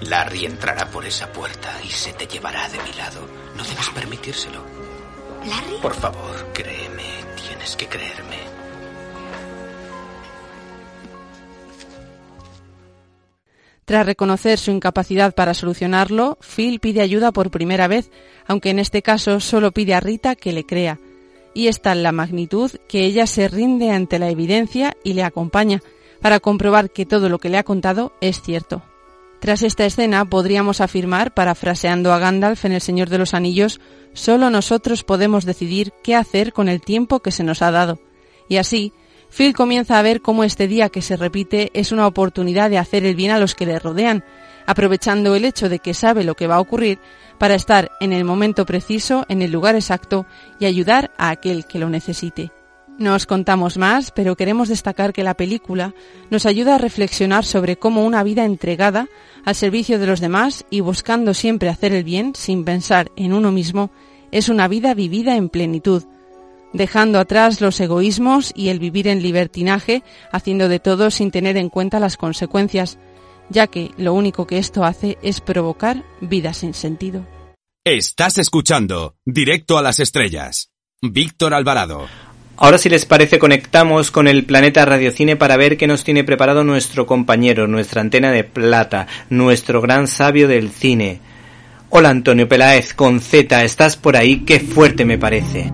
Larry 0.00 0.46
entrará 0.46 0.90
por 0.90 1.04
esa 1.04 1.30
puerta 1.30 1.70
y 1.84 1.90
se 1.90 2.14
te 2.14 2.26
llevará 2.26 2.66
de 2.70 2.78
mi 2.82 2.90
lado. 2.94 3.28
No 3.54 3.64
debes 3.64 3.90
permitírselo. 3.90 4.62
¿Larry? 5.46 5.76
Por 5.82 5.92
favor, 5.92 6.52
créeme, 6.54 7.04
tienes 7.46 7.76
que 7.76 7.86
creerme. 7.86 8.38
Tras 13.84 14.06
reconocer 14.06 14.58
su 14.58 14.70
incapacidad 14.70 15.34
para 15.34 15.52
solucionarlo, 15.52 16.38
Phil 16.40 16.80
pide 16.80 17.02
ayuda 17.02 17.30
por 17.30 17.50
primera 17.50 17.88
vez, 17.88 18.10
aunque 18.46 18.70
en 18.70 18.78
este 18.78 19.02
caso 19.02 19.38
solo 19.38 19.72
pide 19.72 19.92
a 19.92 20.00
Rita 20.00 20.34
que 20.34 20.54
le 20.54 20.64
crea. 20.64 20.98
Y 21.56 21.68
es 21.68 21.80
tal 21.80 22.02
la 22.02 22.12
magnitud 22.12 22.70
que 22.86 23.06
ella 23.06 23.26
se 23.26 23.48
rinde 23.48 23.90
ante 23.90 24.18
la 24.18 24.28
evidencia 24.28 24.94
y 25.02 25.14
le 25.14 25.22
acompaña, 25.22 25.80
para 26.20 26.38
comprobar 26.38 26.90
que 26.90 27.06
todo 27.06 27.30
lo 27.30 27.38
que 27.38 27.48
le 27.48 27.56
ha 27.56 27.62
contado 27.62 28.12
es 28.20 28.42
cierto. 28.42 28.82
Tras 29.40 29.62
esta 29.62 29.86
escena 29.86 30.26
podríamos 30.26 30.82
afirmar, 30.82 31.32
parafraseando 31.32 32.12
a 32.12 32.18
Gandalf 32.18 32.66
en 32.66 32.72
El 32.72 32.82
Señor 32.82 33.08
de 33.08 33.16
los 33.16 33.32
Anillos, 33.32 33.80
solo 34.12 34.50
nosotros 34.50 35.02
podemos 35.02 35.46
decidir 35.46 35.94
qué 36.04 36.14
hacer 36.14 36.52
con 36.52 36.68
el 36.68 36.82
tiempo 36.82 37.20
que 37.20 37.32
se 37.32 37.42
nos 37.42 37.62
ha 37.62 37.70
dado. 37.70 38.00
Y 38.50 38.58
así, 38.58 38.92
Phil 39.34 39.54
comienza 39.54 39.98
a 39.98 40.02
ver 40.02 40.20
cómo 40.20 40.44
este 40.44 40.68
día 40.68 40.90
que 40.90 41.00
se 41.00 41.16
repite 41.16 41.70
es 41.72 41.90
una 41.90 42.06
oportunidad 42.06 42.68
de 42.68 42.76
hacer 42.76 43.06
el 43.06 43.14
bien 43.14 43.30
a 43.30 43.38
los 43.38 43.54
que 43.54 43.64
le 43.64 43.78
rodean, 43.78 44.24
aprovechando 44.66 45.34
el 45.34 45.44
hecho 45.44 45.68
de 45.68 45.78
que 45.78 45.94
sabe 45.94 46.24
lo 46.24 46.34
que 46.34 46.46
va 46.46 46.56
a 46.56 46.60
ocurrir 46.60 46.98
para 47.38 47.54
estar 47.54 47.90
en 48.00 48.12
el 48.12 48.24
momento 48.24 48.66
preciso, 48.66 49.24
en 49.28 49.42
el 49.42 49.52
lugar 49.52 49.74
exacto 49.74 50.26
y 50.58 50.66
ayudar 50.66 51.12
a 51.16 51.30
aquel 51.30 51.66
que 51.66 51.78
lo 51.78 51.88
necesite. 51.88 52.50
No 52.98 53.14
os 53.14 53.26
contamos 53.26 53.76
más, 53.76 54.10
pero 54.10 54.36
queremos 54.36 54.68
destacar 54.68 55.12
que 55.12 55.22
la 55.22 55.34
película 55.34 55.94
nos 56.30 56.46
ayuda 56.46 56.76
a 56.76 56.78
reflexionar 56.78 57.44
sobre 57.44 57.76
cómo 57.76 58.06
una 58.06 58.22
vida 58.22 58.44
entregada 58.44 59.06
al 59.44 59.54
servicio 59.54 59.98
de 59.98 60.06
los 60.06 60.20
demás 60.20 60.64
y 60.70 60.80
buscando 60.80 61.34
siempre 61.34 61.68
hacer 61.68 61.92
el 61.92 62.04
bien 62.04 62.34
sin 62.34 62.64
pensar 62.64 63.10
en 63.16 63.34
uno 63.34 63.52
mismo 63.52 63.90
es 64.32 64.48
una 64.48 64.66
vida 64.66 64.94
vivida 64.94 65.36
en 65.36 65.50
plenitud, 65.50 66.04
dejando 66.72 67.18
atrás 67.18 67.60
los 67.60 67.78
egoísmos 67.80 68.52
y 68.54 68.68
el 68.68 68.78
vivir 68.78 69.08
en 69.08 69.22
libertinaje, 69.22 70.02
haciendo 70.32 70.68
de 70.68 70.80
todo 70.80 71.10
sin 71.10 71.30
tener 71.30 71.56
en 71.56 71.68
cuenta 71.68 72.00
las 72.00 72.16
consecuencias, 72.16 72.98
ya 73.50 73.66
que 73.66 73.90
lo 73.96 74.14
único 74.14 74.46
que 74.46 74.58
esto 74.58 74.84
hace 74.84 75.18
es 75.22 75.40
provocar 75.40 76.02
vidas 76.20 76.58
sin 76.58 76.74
sentido. 76.74 77.26
Estás 77.84 78.38
escuchando 78.38 79.14
Directo 79.24 79.78
a 79.78 79.82
las 79.82 80.00
Estrellas. 80.00 80.70
Víctor 81.02 81.54
Alvarado. 81.54 82.06
Ahora 82.56 82.78
si 82.78 82.88
les 82.88 83.04
parece 83.04 83.38
conectamos 83.38 84.10
con 84.10 84.28
el 84.28 84.44
planeta 84.44 84.84
Radiocine 84.84 85.36
para 85.36 85.56
ver 85.56 85.76
qué 85.76 85.86
nos 85.86 86.04
tiene 86.04 86.24
preparado 86.24 86.64
nuestro 86.64 87.06
compañero, 87.06 87.66
nuestra 87.66 88.00
antena 88.00 88.32
de 88.32 88.44
plata, 88.44 89.06
nuestro 89.28 89.82
gran 89.82 90.08
sabio 90.08 90.48
del 90.48 90.70
cine. 90.70 91.20
Hola 91.90 92.08
Antonio 92.08 92.48
Peláez, 92.48 92.94
con 92.94 93.20
Z, 93.20 93.62
¿estás 93.62 93.96
por 93.96 94.16
ahí? 94.16 94.40
Qué 94.44 94.58
fuerte 94.58 95.04
me 95.04 95.18
parece. 95.18 95.70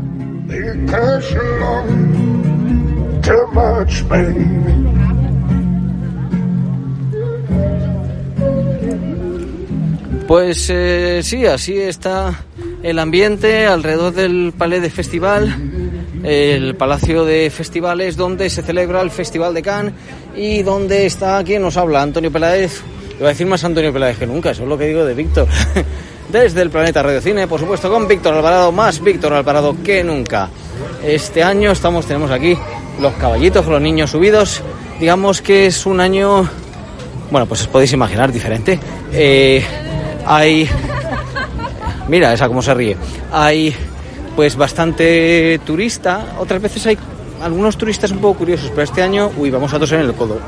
Pues 10.27 10.71
eh, 10.71 11.21
sí, 11.23 11.45
así 11.47 11.79
está 11.79 12.45
el 12.83 12.99
ambiente 12.99 13.67
alrededor 13.67 14.13
del 14.13 14.53
Palais 14.57 14.83
de 14.83 14.91
Festival, 14.91 15.55
el 16.23 16.75
Palacio 16.75 17.25
de 17.25 17.51
Festivales 17.51 18.17
donde 18.17 18.49
se 18.51 18.63
celebra 18.63 19.01
el 19.03 19.11
Festival 19.11 19.55
de 19.55 19.63
Cannes 19.63 19.95
y 20.37 20.63
donde 20.63 21.07
está 21.07 21.43
quien 21.45 21.63
nos 21.63 21.77
habla, 21.77 22.03
Antonio 22.03 22.31
Peláez. 22.31 22.83
Le 23.11 23.19
voy 23.19 23.27
a 23.27 23.29
decir 23.29 23.47
más 23.47 23.63
Antonio 23.65 23.93
Peláez 23.93 24.19
que 24.19 24.27
nunca, 24.27 24.51
eso 24.51 24.63
es 24.63 24.69
lo 24.69 24.79
que 24.79 24.87
digo 24.87 25.05
de 25.05 25.15
Víctor. 25.15 25.47
Desde 26.33 26.63
el 26.63 26.71
Planeta 26.71 27.03
Radio 27.03 27.21
Cine, 27.21 27.47
por 27.47 27.61
supuesto, 27.61 27.91
con 27.91 28.09
Víctor 28.09 28.35
Alvarado, 28.35 28.73
más 28.73 29.03
Víctor 29.03 29.35
Alvarado 29.35 29.77
que 29.85 30.03
nunca. 30.03 30.49
Este 31.05 31.43
año 31.43 31.73
estamos, 31.73 32.07
tenemos 32.07 32.31
aquí 32.31 32.57
los 33.01 33.13
caballitos, 33.15 33.67
los 33.67 33.83
niños 33.83 34.11
subidos. 34.11 34.63
Digamos 34.99 35.43
que 35.43 35.67
es 35.67 35.85
un 35.85 36.01
año, 36.01 36.49
bueno, 37.31 37.47
pues 37.47 37.63
os 37.63 37.69
podéis 37.69 37.93
imaginar, 37.93 38.33
diferente. 38.33 38.81
Eh, 39.13 39.63
hay 40.27 40.69
Mira, 42.09 42.33
esa 42.33 42.49
cómo 42.49 42.63
se 42.63 42.75
ríe. 42.75 42.97
Hay 43.33 43.75
pues 44.37 44.57
bastante 44.57 45.61
turista. 45.65 46.35
Otras 46.39 46.61
veces 46.61 46.87
hay 46.87 46.99
algunos 47.43 47.77
turistas 47.77 48.11
un 48.11 48.19
poco 48.19 48.41
curiosos, 48.41 48.71
pero 48.71 48.83
este 48.83 49.03
año, 49.03 49.31
uy, 49.37 49.51
vamos 49.51 49.73
a 49.73 49.79
toser 49.79 50.01
en 50.01 50.07
el 50.07 50.15
codo. 50.15 50.39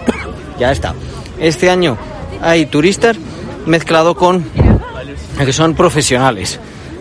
ya 0.58 0.72
está. 0.72 0.94
Este 1.38 1.70
año 1.70 1.96
hay 2.40 2.66
turistas 2.66 3.16
mezclado 3.66 4.14
con 4.14 4.44
que 5.38 5.52
son 5.52 5.74
profesionales. 5.74 6.58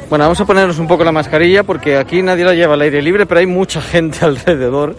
Bueno, 0.09 0.25
vamos 0.25 0.39
a 0.41 0.45
ponernos 0.45 0.79
un 0.79 0.87
poco 0.87 1.03
la 1.03 1.11
mascarilla 1.11 1.63
porque 1.63 1.97
aquí 1.97 2.21
nadie 2.21 2.45
la 2.45 2.53
lleva 2.53 2.73
al 2.73 2.81
aire 2.81 3.01
libre, 3.01 3.25
pero 3.25 3.39
hay 3.39 3.47
mucha 3.47 3.81
gente 3.81 4.19
alrededor. 4.25 4.95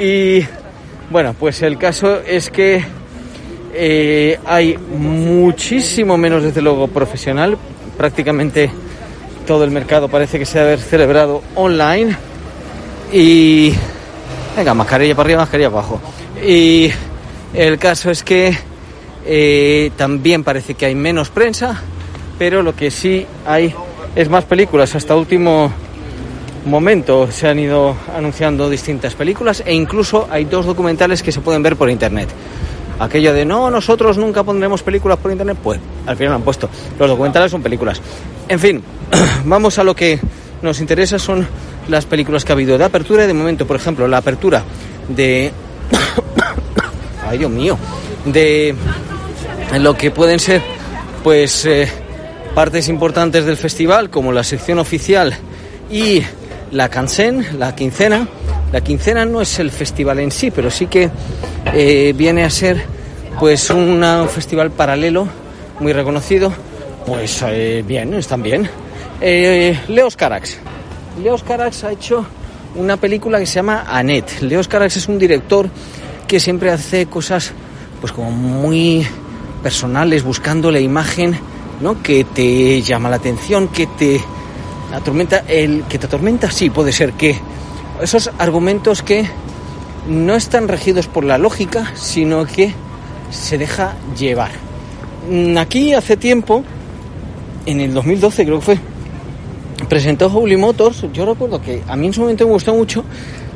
Y 0.00 0.40
bueno, 1.10 1.34
pues 1.38 1.62
el 1.62 1.76
caso 1.76 2.20
es 2.20 2.50
que 2.50 2.84
eh, 3.78 4.38
hay 4.44 4.76
muchísimo 4.78 6.16
menos, 6.16 6.42
desde 6.42 6.62
luego, 6.62 6.88
profesional. 6.88 7.58
Prácticamente 7.96 8.70
todo 9.46 9.64
el 9.64 9.70
mercado 9.70 10.08
parece 10.08 10.38
que 10.38 10.46
se 10.46 10.58
ha 10.58 10.76
celebrado 10.78 11.42
online. 11.54 12.16
Y. 13.12 13.72
Venga, 14.56 14.74
mascarilla 14.74 15.14
para 15.14 15.26
arriba, 15.26 15.40
mascarilla 15.42 15.70
para 15.70 15.82
abajo. 15.82 16.00
Y 16.42 16.90
el 17.52 17.78
caso 17.78 18.10
es 18.10 18.22
que 18.22 18.56
eh, 19.26 19.90
también 19.96 20.42
parece 20.42 20.74
que 20.74 20.86
hay 20.86 20.94
menos 20.94 21.30
prensa, 21.30 21.80
pero 22.38 22.62
lo 22.62 22.74
que 22.74 22.90
sí 22.90 23.26
hay 23.46 23.74
es 24.14 24.28
más 24.28 24.44
películas. 24.44 24.94
Hasta 24.94 25.14
último 25.14 25.70
momento 26.64 27.30
se 27.30 27.48
han 27.48 27.58
ido 27.58 27.96
anunciando 28.14 28.68
distintas 28.68 29.14
películas 29.14 29.62
e 29.64 29.72
incluso 29.74 30.26
hay 30.30 30.44
dos 30.44 30.66
documentales 30.66 31.22
que 31.22 31.32
se 31.32 31.40
pueden 31.40 31.62
ver 31.62 31.76
por 31.76 31.90
internet. 31.90 32.28
Aquello 32.98 33.34
de 33.34 33.44
no, 33.44 33.70
nosotros 33.70 34.16
nunca 34.16 34.42
pondremos 34.42 34.82
películas 34.82 35.18
por 35.18 35.30
internet, 35.30 35.58
pues 35.62 35.78
al 36.06 36.16
final 36.16 36.34
han 36.34 36.42
puesto. 36.42 36.68
Los 36.98 37.08
documentales 37.08 37.50
son 37.50 37.62
películas. 37.62 38.00
En 38.48 38.58
fin, 38.58 38.82
vamos 39.44 39.78
a 39.78 39.84
lo 39.84 39.94
que 39.94 40.18
nos 40.62 40.80
interesa, 40.80 41.18
son 41.18 41.46
las 41.88 42.06
películas 42.06 42.44
que 42.44 42.52
ha 42.52 42.54
habido 42.54 42.78
de 42.78 42.84
apertura 42.84 43.24
y 43.24 43.26
de 43.26 43.34
momento, 43.34 43.66
por 43.66 43.76
ejemplo, 43.76 44.08
la 44.08 44.18
apertura 44.18 44.62
de... 45.08 45.52
Ay, 47.28 47.38
Dios 47.38 47.50
mío. 47.50 47.76
De 48.24 48.74
lo 49.78 49.94
que 49.94 50.10
pueden 50.10 50.38
ser, 50.38 50.62
pues, 51.22 51.66
eh, 51.66 51.88
partes 52.54 52.88
importantes 52.88 53.44
del 53.44 53.56
festival, 53.56 54.10
como 54.10 54.32
la 54.32 54.42
sección 54.42 54.78
oficial 54.78 55.36
y 55.90 56.22
la 56.70 56.88
cansen, 56.88 57.58
la 57.58 57.74
quincena. 57.74 58.26
La 58.72 58.80
quincena 58.80 59.24
no 59.24 59.40
es 59.40 59.58
el 59.58 59.70
festival 59.70 60.18
en 60.18 60.30
sí, 60.30 60.50
pero 60.50 60.70
sí 60.70 60.86
que 60.86 61.10
eh, 61.72 62.12
viene 62.16 62.44
a 62.44 62.50
ser 62.50 62.84
pues 63.38 63.70
un 63.70 64.02
festival 64.28 64.70
paralelo 64.70 65.28
muy 65.80 65.92
reconocido. 65.92 66.52
Pues 67.06 67.42
eh, 67.46 67.84
bien, 67.86 68.14
están 68.14 68.42
bien. 68.42 68.68
Eh, 69.20 69.78
Leos 69.88 70.16
Carax. 70.16 70.58
Leos 71.22 71.44
ha 71.84 71.92
hecho 71.92 72.26
una 72.74 72.96
película 72.96 73.38
que 73.38 73.46
se 73.46 73.54
llama 73.54 73.84
Annette. 73.88 74.42
Leos 74.42 74.68
Carax 74.68 74.96
es 74.96 75.08
un 75.08 75.18
director 75.18 75.68
que 76.26 76.40
siempre 76.40 76.70
hace 76.70 77.06
cosas 77.06 77.52
pues 78.00 78.12
como 78.12 78.30
muy 78.30 79.06
personales, 79.62 80.22
buscando 80.22 80.70
la 80.70 80.80
imagen 80.80 81.38
¿no? 81.80 82.02
que 82.02 82.24
te 82.24 82.82
llama 82.82 83.08
la 83.08 83.16
atención, 83.16 83.68
que 83.68 83.86
te 83.86 84.20
atormenta. 84.92 85.44
El 85.48 85.84
que 85.88 85.98
te 85.98 86.06
atormenta, 86.06 86.50
sí, 86.50 86.70
puede 86.70 86.92
ser 86.92 87.12
que 87.12 87.38
esos 88.02 88.30
argumentos 88.38 89.02
que 89.02 89.26
no 90.08 90.34
están 90.34 90.68
regidos 90.68 91.08
por 91.08 91.24
la 91.24 91.38
lógica, 91.38 91.92
sino 91.94 92.46
que 92.46 92.72
se 93.30 93.58
deja 93.58 93.94
llevar. 94.16 94.50
Mm, 95.30 95.56
Aquí 95.58 95.94
hace 95.94 96.16
tiempo, 96.16 96.62
en 97.64 97.80
el 97.80 97.92
2012 97.92 98.44
creo 98.44 98.58
que 98.58 98.64
fue, 98.64 98.78
presentó 99.88 100.26
Holy 100.26 100.56
Motors. 100.56 101.06
Yo 101.12 101.26
recuerdo 101.26 101.60
que 101.60 101.82
a 101.88 101.96
mí 101.96 102.06
en 102.06 102.12
su 102.12 102.20
momento 102.20 102.46
me 102.46 102.52
gustó 102.52 102.74
mucho 102.74 103.04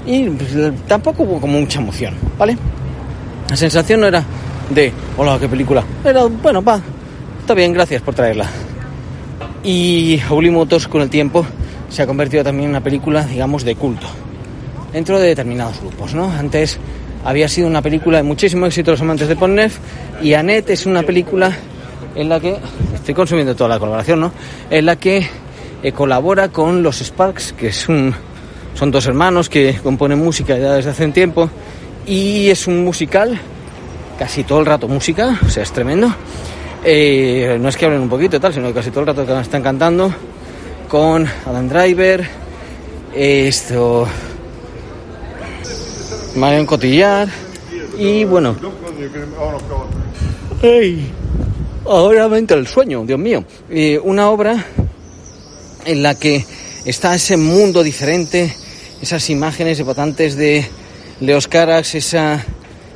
y 0.07 0.29
pues, 0.29 0.51
tampoco 0.87 1.23
hubo 1.23 1.41
como 1.41 1.61
mucha 1.61 1.81
emoción, 1.81 2.15
¿vale? 2.39 2.57
La 3.49 3.57
sensación 3.57 4.01
no 4.01 4.07
era 4.07 4.25
de, 4.71 4.93
hola, 5.17 5.39
qué 5.39 5.49
película. 5.49 5.85
Era, 6.05 6.25
bueno, 6.25 6.63
va, 6.63 6.81
está 7.41 7.55
bien, 7.55 7.73
gracias 7.73 8.03
por 8.03 8.15
traerla. 8.15 8.47
Y 9.63 10.21
Holy 10.29 10.51
Motors 10.51 10.89
con 10.89 11.03
el 11.03 11.11
tiempo 11.11 11.45
se 11.89 12.03
ha 12.03 12.07
convertido 12.07 12.43
también 12.43 12.67
en 12.67 12.71
una 12.71 12.81
película, 12.81 13.25
digamos, 13.25 13.65
de 13.65 13.77
culto 13.77 14.07
dentro 14.93 15.19
de 15.19 15.29
determinados 15.29 15.81
grupos, 15.81 16.15
¿no? 16.15 16.31
Antes 16.31 16.79
había 17.25 17.49
sido 17.49 17.67
una 17.67 17.83
película 17.83 18.19
de 18.19 18.23
muchísimo 18.23 18.67
éxito 18.67 18.93
los 18.93 19.01
amantes 19.01 19.29
de 19.29 19.37
Pornef 19.37 19.79
y 20.23 20.35
Annette 20.35 20.71
es 20.71 20.87
una 20.87 21.03
película 21.03 21.57
en 22.15 22.29
la 22.29 22.41
que 22.41 22.57
estoy 22.95 23.15
consumiendo 23.15 23.55
toda 23.55 23.69
la 23.71 23.79
colaboración, 23.79 24.21
¿no? 24.21 24.33
En 24.71 24.87
la 24.87 24.97
que 24.97 25.27
eh, 25.83 25.93
colabora 25.93 26.49
con 26.49 26.83
los 26.83 27.01
Sparks, 27.01 27.53
que 27.53 27.73
son 27.73 28.15
dos 28.87 29.07
hermanos 29.07 29.49
que 29.49 29.79
componen 29.83 30.19
música 30.19 30.55
desde 30.55 30.91
hace 30.91 31.05
un 31.05 31.13
tiempo 31.13 31.51
y 32.07 32.49
es 32.49 32.67
un 32.67 32.83
musical, 32.85 33.39
casi 34.19 34.45
todo 34.45 34.61
el 34.61 34.67
rato 34.67 34.89
música, 34.89 35.39
o 35.45 35.49
sea, 35.49 35.63
es 35.63 35.73
tremendo. 35.73 36.13
Eh, 36.83 37.59
no 37.61 37.69
es 37.69 37.77
que 37.77 37.85
hablen 37.85 38.01
un 38.01 38.09
poquito 38.09 38.41
tal, 38.41 38.55
sino 38.55 38.69
que 38.69 38.75
casi 38.75 38.91
todo 38.91 39.01
el 39.01 39.07
rato 39.09 39.41
están 39.41 39.63
cantando 39.63 40.13
con 40.89 41.27
Adam 41.47 41.69
Driver, 41.69 42.27
esto, 43.15 44.09
Marion 46.41 46.65
Cotillar 46.65 47.29
y 47.99 48.25
bueno. 48.25 48.57
¡Ey! 50.63 51.13
Ahora 51.87 52.29
me 52.29 52.39
entra 52.39 52.57
el 52.57 52.67
sueño, 52.67 53.05
Dios 53.05 53.19
mío. 53.19 53.45
Una 54.05 54.31
obra 54.31 54.65
en 55.85 56.03
la 56.03 56.15
que 56.15 56.43
está 56.87 57.15
ese 57.15 57.37
mundo 57.37 57.83
diferente, 57.83 58.57
esas 59.03 59.29
imágenes 59.29 59.81
epatantes 59.81 60.35
de 60.35 60.65
Leos 61.21 61.47
Carax, 61.47 61.97
esa... 61.97 62.37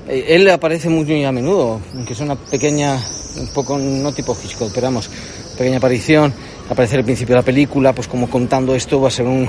eh, 0.08 0.24
él 0.28 0.48
aparece 0.48 0.88
muy 0.88 1.22
a 1.22 1.30
menudo, 1.30 1.82
aunque 1.94 2.14
es 2.14 2.20
una 2.20 2.36
pequeña, 2.36 2.98
un 3.36 3.48
poco, 3.48 3.76
no 3.76 4.10
tipo 4.12 4.34
Hitchcock, 4.42 4.72
pero 4.74 4.90
pequeña 5.58 5.76
aparición, 5.76 6.32
aparece 6.70 6.96
al 6.96 7.04
principio 7.04 7.34
de 7.34 7.40
la 7.42 7.44
película, 7.44 7.92
pues 7.92 8.08
como 8.08 8.30
contando 8.30 8.74
esto 8.74 9.02
va 9.02 9.08
a 9.08 9.10
ser 9.10 9.26
un 9.26 9.46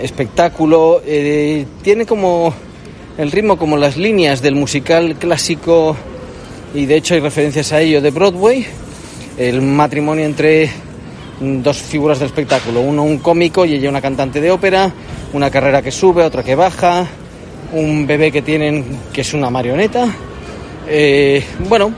espectáculo, 0.00 1.00
eh, 1.06 1.64
tiene 1.82 2.04
como 2.04 2.52
el 3.18 3.30
ritmo 3.30 3.56
como 3.56 3.76
las 3.76 3.96
líneas 3.96 4.40
del 4.42 4.54
musical 4.54 5.16
clásico 5.16 5.96
y 6.74 6.86
de 6.86 6.96
hecho 6.96 7.14
hay 7.14 7.20
referencias 7.20 7.72
a 7.72 7.80
ello 7.80 8.00
de 8.00 8.10
Broadway, 8.10 8.66
el 9.36 9.60
matrimonio 9.60 10.24
entre 10.24 10.70
dos 11.40 11.82
figuras 11.82 12.18
del 12.18 12.26
espectáculo, 12.28 12.80
uno 12.80 13.02
un 13.02 13.18
cómico 13.18 13.64
y 13.64 13.74
ella 13.74 13.90
una 13.90 14.00
cantante 14.00 14.40
de 14.40 14.50
ópera, 14.50 14.90
una 15.32 15.50
carrera 15.50 15.82
que 15.82 15.90
sube, 15.90 16.22
otra 16.22 16.42
que 16.42 16.54
baja, 16.54 17.06
un 17.72 18.06
bebé 18.06 18.30
que 18.32 18.42
tienen 18.42 18.84
que 19.12 19.20
es 19.22 19.34
una 19.34 19.50
marioneta. 19.50 20.08
Eh, 20.88 21.44
bueno, 21.68 21.92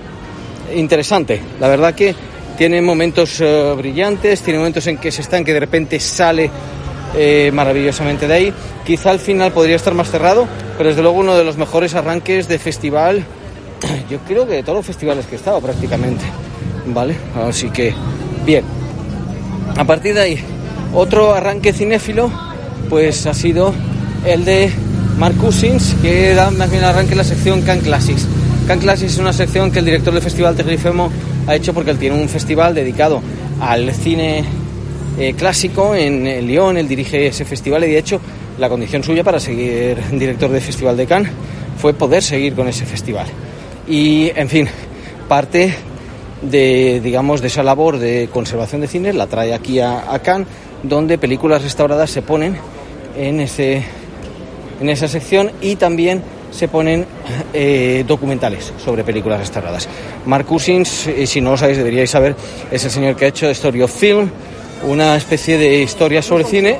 interesante, 0.74 1.40
la 1.60 1.68
verdad 1.68 1.94
que 1.94 2.14
tiene 2.56 2.80
momentos 2.80 3.40
eh, 3.40 3.74
brillantes, 3.76 4.40
tiene 4.42 4.58
momentos 4.58 4.86
en 4.86 4.98
que 4.98 5.10
se 5.10 5.22
están 5.22 5.44
que 5.44 5.52
de 5.52 5.60
repente 5.60 6.00
sale 6.00 6.50
eh, 7.16 7.50
maravillosamente 7.52 8.26
de 8.26 8.34
ahí. 8.34 8.52
Quizá 8.84 9.10
al 9.10 9.18
final 9.18 9.52
podría 9.52 9.76
estar 9.76 9.94
más 9.94 10.10
cerrado, 10.10 10.46
pero 10.76 10.88
desde 10.88 11.02
luego 11.02 11.18
uno 11.18 11.36
de 11.36 11.44
los 11.44 11.56
mejores 11.56 11.94
arranques 11.94 12.48
de 12.48 12.58
festival, 12.58 13.24
yo 14.10 14.18
creo 14.26 14.46
que 14.46 14.54
de 14.54 14.62
todos 14.62 14.78
los 14.78 14.86
festivales 14.86 15.26
que 15.26 15.34
he 15.34 15.38
estado 15.38 15.60
prácticamente. 15.60 16.24
¿Vale? 16.86 17.16
Así 17.48 17.70
que, 17.70 17.94
bien. 18.44 18.64
A 19.76 19.84
partir 19.84 20.14
de 20.14 20.20
ahí, 20.20 20.44
otro 20.92 21.34
arranque 21.34 21.72
cinéfilo, 21.72 22.30
pues 22.90 23.26
ha 23.26 23.34
sido 23.34 23.72
el 24.24 24.44
de 24.44 24.70
Mark 25.18 25.36
Cousins, 25.36 25.96
que 26.02 26.34
da 26.34 26.50
más 26.50 26.70
bien 26.70 26.84
arranque 26.84 27.14
la 27.14 27.24
sección 27.24 27.62
Can 27.62 27.80
Classics. 27.80 28.26
Can 28.66 28.80
Classics 28.80 29.12
es 29.12 29.18
una 29.18 29.32
sección 29.32 29.70
que 29.70 29.78
el 29.78 29.84
director 29.84 30.12
del 30.12 30.22
festival 30.22 30.54
Tegrifemo 30.54 31.10
ha 31.46 31.54
hecho 31.54 31.74
porque 31.74 31.90
él 31.90 31.98
tiene 31.98 32.20
un 32.20 32.28
festival 32.28 32.74
dedicado 32.74 33.22
al 33.60 33.92
cine 33.92 34.44
eh, 35.18 35.34
clásico 35.34 35.94
en, 35.94 36.26
en 36.26 36.46
Lyon, 36.46 36.76
él 36.76 36.88
dirige 36.88 37.26
ese 37.26 37.44
festival 37.44 37.84
y 37.84 37.88
de 37.88 37.98
hecho 37.98 38.20
la 38.58 38.68
condición 38.68 39.02
suya 39.02 39.24
para 39.24 39.40
seguir 39.40 39.96
director 40.12 40.50
del 40.50 40.60
Festival 40.60 40.96
de 40.96 41.06
Cannes 41.06 41.30
fue 41.78 41.94
poder 41.94 42.22
seguir 42.22 42.54
con 42.54 42.68
ese 42.68 42.86
festival. 42.86 43.26
Y 43.86 44.30
en 44.34 44.48
fin, 44.48 44.68
parte 45.28 45.74
de 46.42 47.00
digamos 47.02 47.40
de 47.40 47.46
esa 47.46 47.62
labor 47.62 47.98
de 47.98 48.28
conservación 48.32 48.80
de 48.80 48.88
cine 48.88 49.12
la 49.12 49.26
trae 49.26 49.54
aquí 49.54 49.80
a, 49.80 50.12
a 50.12 50.18
Cannes, 50.20 50.48
donde 50.82 51.18
películas 51.18 51.62
restauradas 51.62 52.10
se 52.10 52.22
ponen 52.22 52.56
en 53.16 53.40
ese 53.40 53.84
en 54.80 54.88
esa 54.88 55.08
sección 55.08 55.50
y 55.60 55.76
también 55.76 56.22
se 56.50 56.68
ponen 56.68 57.06
eh, 57.52 58.04
documentales 58.06 58.72
sobre 58.82 59.04
películas 59.04 59.40
restauradas. 59.40 59.88
Mark 60.26 60.46
Cousins, 60.46 61.06
eh, 61.06 61.26
si 61.26 61.40
no 61.40 61.52
lo 61.52 61.56
sabéis, 61.56 61.78
deberíais 61.78 62.10
saber, 62.10 62.36
es 62.70 62.84
el 62.84 62.90
señor 62.90 63.16
que 63.16 63.26
ha 63.26 63.28
hecho 63.28 63.48
Story 63.50 63.82
of 63.82 63.92
Film, 63.92 64.30
una 64.86 65.16
especie 65.16 65.56
de 65.58 65.80
historia 65.80 66.22
sobre 66.22 66.44
cine 66.44 66.78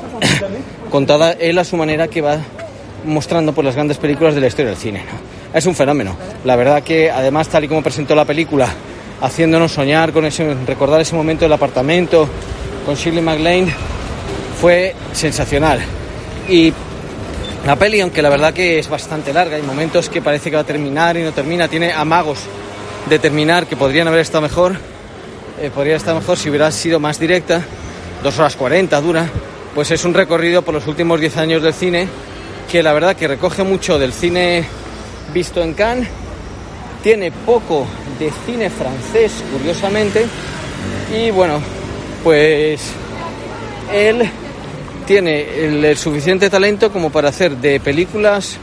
contada 0.91 1.33
él 1.33 1.59
a 1.59 1.65
su 1.65 1.77
manera 1.77 2.09
que 2.09 2.21
va 2.21 2.39
mostrando 3.05 3.53
por 3.53 3.65
las 3.65 3.75
grandes 3.75 3.99
películas 3.99 4.35
de 4.35 4.41
la 4.41 4.47
historia 4.47 4.71
del 4.71 4.79
cine. 4.79 5.03
Es 5.53 5.67
un 5.67 5.75
fenómeno. 5.75 6.17
La 6.45 6.57
verdad 6.57 6.83
que 6.83 7.11
además 7.11 7.49
tal 7.49 7.65
y 7.65 7.69
como 7.69 7.83
presentó 7.83 8.15
la 8.15 8.25
película, 8.25 8.69
haciéndonos 9.21 9.73
soñar 9.73 10.13
con 10.13 10.25
ese, 10.25 10.55
recordar 10.67 11.01
ese 11.01 11.15
momento 11.15 11.45
del 11.45 11.53
apartamento 11.53 12.29
con 12.85 12.95
Shirley 12.95 13.23
MacLaine, 13.23 13.73
fue 14.61 14.95
sensacional. 15.13 15.81
Y 16.49 16.73
la 17.67 17.77
peli, 17.77 18.01
aunque 18.01 18.23
la 18.23 18.29
verdad 18.29 18.53
que 18.53 18.79
es 18.79 18.89
bastante 18.89 19.33
larga, 19.33 19.57
hay 19.57 19.63
momentos 19.63 20.09
que 20.09 20.21
parece 20.21 20.51
que 20.51 20.57
va 20.57 20.63
a 20.63 20.67
terminar 20.67 21.17
y 21.17 21.23
no 21.23 21.33
termina, 21.33 21.69
tiene 21.69 21.93
amagos 21.93 22.41
de 23.09 23.19
terminar 23.19 23.67
que 23.67 23.77
podrían 23.77 24.09
haber 24.09 24.21
estado 24.21 24.43
mejor, 24.43 24.77
eh, 25.61 25.71
podría 25.75 25.97
estar 25.97 26.15
mejor 26.15 26.37
si 26.37 26.49
hubiera 26.49 26.71
sido 26.71 27.01
más 27.01 27.19
directa, 27.19 27.63
dos 28.25 28.39
horas 28.39 28.57
40 28.57 29.01
dura, 29.03 29.29
pues 29.75 29.91
es 29.91 30.03
un 30.07 30.15
recorrido 30.15 30.63
por 30.63 30.73
los 30.73 30.87
últimos 30.87 31.21
10 31.21 31.37
años 31.37 31.63
del 31.63 31.75
cine 31.75 32.09
que 32.73 32.83
la 32.83 32.95
verdad 32.95 33.15
que 33.15 33.29
recoge 33.29 33.63
mucho 33.65 33.99
del 33.99 34.15
cine 34.15 34.65
visto 35.35 35.63
en 35.63 35.75
Cannes, 35.75 36.09
tiene 37.03 37.31
poco 37.31 37.87
de 38.19 38.33
cine 38.47 38.71
francés, 38.71 39.45
curiosamente, 39.53 40.25
y 41.15 41.31
bueno, 41.33 41.61
pues 42.23 42.81
él 43.93 44.23
tiene 45.07 45.67
el, 45.67 45.97
suficiente 45.99 46.49
talento 46.49 46.91
como 46.91 47.11
para 47.11 47.29
hacer 47.29 47.59
de 47.59 47.79
películas 47.79 48.57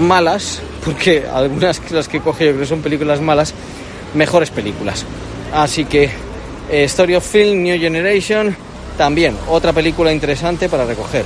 malas, 0.00 0.62
porque 0.82 1.24
algunas 1.30 1.80
que 1.80 1.94
las 1.94 2.08
que 2.08 2.20
coge 2.20 2.46
yo 2.46 2.54
creo 2.54 2.64
son 2.64 2.80
películas 2.80 3.20
malas, 3.20 3.52
mejores 4.14 4.48
películas. 4.48 5.04
Así 5.52 5.84
que 5.84 6.04
eh, 6.70 6.84
Story 6.84 7.14
of 7.14 7.30
Film, 7.30 7.62
New 7.62 7.78
Generation, 7.78 8.56
también 8.96 9.36
otra 9.48 9.72
película 9.72 10.12
interesante 10.12 10.68
para 10.68 10.84
recoger. 10.84 11.24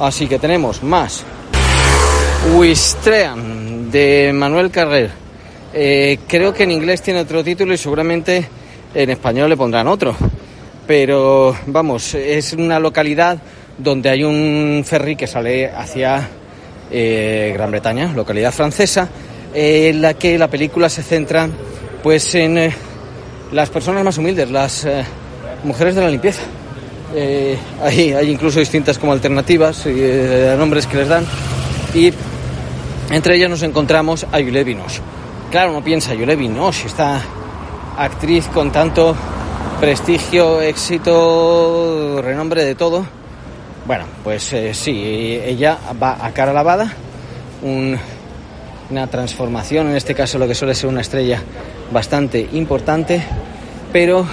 Así 0.00 0.26
que 0.26 0.38
tenemos 0.38 0.82
más. 0.82 1.24
Wistream 2.54 3.90
de 3.90 4.32
Manuel 4.34 4.70
Carrer. 4.70 5.10
Eh, 5.72 6.18
creo 6.26 6.52
que 6.52 6.64
en 6.64 6.70
inglés 6.70 7.02
tiene 7.02 7.20
otro 7.20 7.42
título 7.42 7.74
y 7.74 7.78
seguramente 7.78 8.48
en 8.94 9.10
español 9.10 9.48
le 9.48 9.56
pondrán 9.56 9.88
otro. 9.88 10.14
Pero 10.86 11.56
vamos, 11.66 12.14
es 12.14 12.52
una 12.52 12.78
localidad 12.78 13.38
donde 13.78 14.08
hay 14.10 14.22
un 14.22 14.84
ferry 14.86 15.16
que 15.16 15.26
sale 15.26 15.70
hacia 15.70 16.28
eh, 16.90 17.50
Gran 17.54 17.70
Bretaña, 17.70 18.12
localidad 18.14 18.52
francesa, 18.52 19.08
eh, 19.54 19.88
en 19.90 20.02
la 20.02 20.14
que 20.14 20.38
la 20.38 20.48
película 20.48 20.88
se 20.88 21.02
centra 21.02 21.48
pues 22.02 22.34
en 22.36 22.72
las 23.52 23.70
personas 23.70 24.04
más 24.04 24.16
humildes, 24.18 24.50
las 24.50 24.86
mujeres 25.64 25.94
de 25.96 26.00
la 26.02 26.08
limpieza. 26.08 26.42
Eh, 27.18 27.56
hay, 27.82 28.10
incluso 28.30 28.58
distintas 28.60 28.98
como 28.98 29.12
alternativas 29.12 29.82
eh, 29.86 30.54
nombres 30.58 30.86
que 30.86 30.98
les 30.98 31.08
dan. 31.08 31.24
Y 31.94 32.12
entre 33.10 33.36
ellas 33.36 33.48
nos 33.48 33.62
encontramos 33.62 34.24
a 34.24 34.32
Juliette 34.38 34.66
Binoche. 34.66 35.00
Claro, 35.50 35.70
uno 35.70 35.82
piensa, 35.82 36.10
Juliette 36.10 36.36
Binoche, 36.38 36.86
esta 36.86 37.22
actriz 37.96 38.46
con 38.52 38.70
tanto 38.70 39.16
prestigio, 39.80 40.60
éxito, 40.60 42.20
renombre 42.22 42.64
de 42.64 42.74
todo. 42.74 43.06
Bueno, 43.86 44.04
pues 44.22 44.52
eh, 44.52 44.74
sí, 44.74 45.40
ella 45.42 45.78
va 46.02 46.18
a 46.20 46.32
cara 46.32 46.52
lavada, 46.52 46.92
un- 47.62 47.96
una 48.90 49.06
transformación, 49.06 49.88
en 49.88 49.96
este 49.96 50.14
caso 50.14 50.38
lo 50.38 50.46
que 50.46 50.54
suele 50.54 50.74
ser 50.74 50.90
una 50.90 51.00
estrella 51.00 51.40
bastante 51.92 52.46
importante, 52.52 53.22
pero 53.92 54.26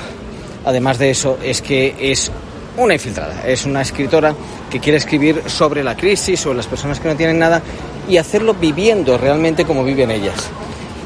además 0.65 0.97
de 0.97 1.11
eso 1.11 1.37
es 1.43 1.61
que 1.61 1.95
es 1.99 2.31
una 2.77 2.93
infiltrada, 2.93 3.45
es 3.45 3.65
una 3.65 3.81
escritora 3.81 4.35
que 4.69 4.79
quiere 4.79 4.97
escribir 4.97 5.43
sobre 5.47 5.83
la 5.83 5.95
crisis, 5.95 6.39
sobre 6.39 6.57
las 6.57 6.67
personas 6.67 6.99
que 6.99 7.07
no 7.07 7.15
tienen 7.15 7.39
nada 7.39 7.61
y 8.09 8.17
hacerlo 8.17 8.55
viviendo 8.55 9.17
realmente 9.17 9.65
como 9.65 9.83
viven 9.83 10.11
ellas. 10.11 10.49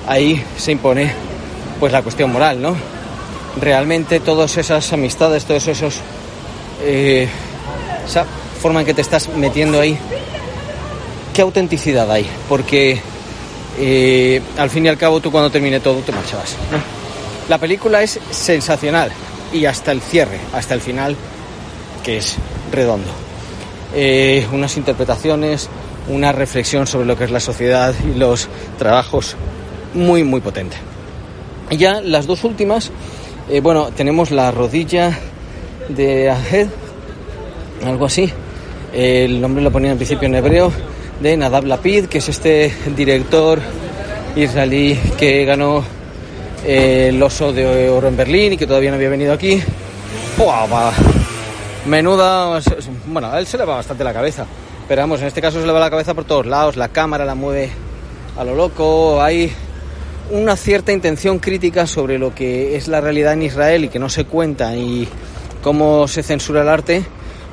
Ahí 0.07 0.43
se 0.57 0.71
impone 0.71 1.11
pues 1.79 1.91
la 1.91 2.01
cuestión 2.01 2.31
moral, 2.31 2.61
¿no? 2.61 2.75
Realmente 3.59 4.19
todas 4.19 4.57
esas 4.57 4.91
amistades, 4.93 5.45
todos 5.45 5.67
esos 5.67 6.01
eh, 6.83 7.27
esa 8.05 8.25
forma 8.61 8.81
en 8.81 8.85
que 8.85 8.93
te 8.93 9.01
estás 9.01 9.29
metiendo 9.29 9.79
ahí, 9.79 9.97
¿qué 11.33 11.41
autenticidad 11.41 12.09
hay? 12.11 12.25
Porque 12.47 13.01
eh, 13.79 14.41
al 14.57 14.69
fin 14.69 14.85
y 14.85 14.89
al 14.89 14.97
cabo 14.97 15.19
tú 15.19 15.31
cuando 15.31 15.49
termine 15.49 15.79
todo 15.79 15.99
te 15.99 16.11
marchabas. 16.11 16.55
La 17.49 17.57
película 17.57 18.01
es 18.01 18.19
sensacional 18.31 19.11
y 19.53 19.65
hasta 19.65 19.91
el 19.91 20.01
cierre, 20.01 20.39
hasta 20.53 20.73
el 20.73 20.81
final, 20.81 21.15
que 22.07 22.19
es 22.19 22.37
redondo. 22.71 23.09
Eh, 23.93 24.47
unas 24.53 24.77
interpretaciones, 24.77 25.69
una 26.07 26.31
reflexión 26.31 26.87
sobre 26.87 27.05
lo 27.05 27.17
que 27.17 27.25
es 27.25 27.31
la 27.31 27.41
sociedad 27.41 27.93
y 28.09 28.17
los 28.17 28.47
trabajos 28.77 29.35
muy, 29.93 30.23
muy 30.23 30.39
potente. 30.39 30.77
Y 31.69 31.75
ya 31.75 31.99
las 31.99 32.25
dos 32.25 32.45
últimas, 32.45 32.91
eh, 33.49 33.59
bueno, 33.59 33.89
tenemos 33.93 34.31
la 34.31 34.51
rodilla 34.51 35.19
de 35.89 36.29
Ahed, 36.29 36.69
algo 37.85 38.05
así. 38.05 38.31
El 38.93 39.41
nombre 39.41 39.61
lo 39.61 39.69
ponía 39.69 39.91
en 39.91 39.97
principio 39.97 40.27
en 40.27 40.35
hebreo, 40.35 40.71
de 41.21 41.35
Nadab 41.35 41.65
Lapid, 41.65 42.05
que 42.05 42.19
es 42.19 42.29
este 42.29 42.73
director 42.95 43.59
israelí 44.33 44.97
que 45.17 45.43
ganó 45.43 45.83
eh, 46.65 47.07
el 47.09 47.21
oso 47.21 47.51
de 47.51 47.89
oro 47.89 48.07
en 48.07 48.15
Berlín 48.15 48.53
y 48.53 48.57
que 48.57 48.65
todavía 48.65 48.91
no 48.91 48.95
había 48.95 49.09
venido 49.09 49.33
aquí. 49.33 49.61
¡Buah! 50.37 51.26
Menuda. 51.87 52.59
Bueno, 53.05 53.31
a 53.31 53.39
él 53.39 53.47
se 53.47 53.57
le 53.57 53.65
va 53.65 53.75
bastante 53.75 54.03
la 54.03 54.13
cabeza. 54.13 54.45
Pero 54.87 55.01
vamos, 55.01 55.21
en 55.21 55.27
este 55.27 55.41
caso 55.41 55.59
se 55.59 55.65
le 55.65 55.71
va 55.71 55.79
la 55.79 55.89
cabeza 55.89 56.13
por 56.13 56.25
todos 56.25 56.45
lados. 56.45 56.75
La 56.75 56.89
cámara 56.89 57.25
la 57.25 57.35
mueve 57.35 57.69
a 58.37 58.43
lo 58.43 58.55
loco. 58.55 59.21
Hay 59.21 59.51
una 60.31 60.55
cierta 60.55 60.91
intención 60.91 61.39
crítica 61.39 61.87
sobre 61.87 62.17
lo 62.17 62.35
que 62.35 62.75
es 62.75 62.87
la 62.87 63.01
realidad 63.01 63.33
en 63.33 63.43
Israel 63.43 63.85
y 63.85 63.89
que 63.89 63.99
no 63.99 64.09
se 64.09 64.25
cuenta 64.25 64.75
y 64.75 65.07
cómo 65.61 66.07
se 66.07 66.23
censura 66.23 66.61
el 66.61 66.69
arte. 66.69 67.03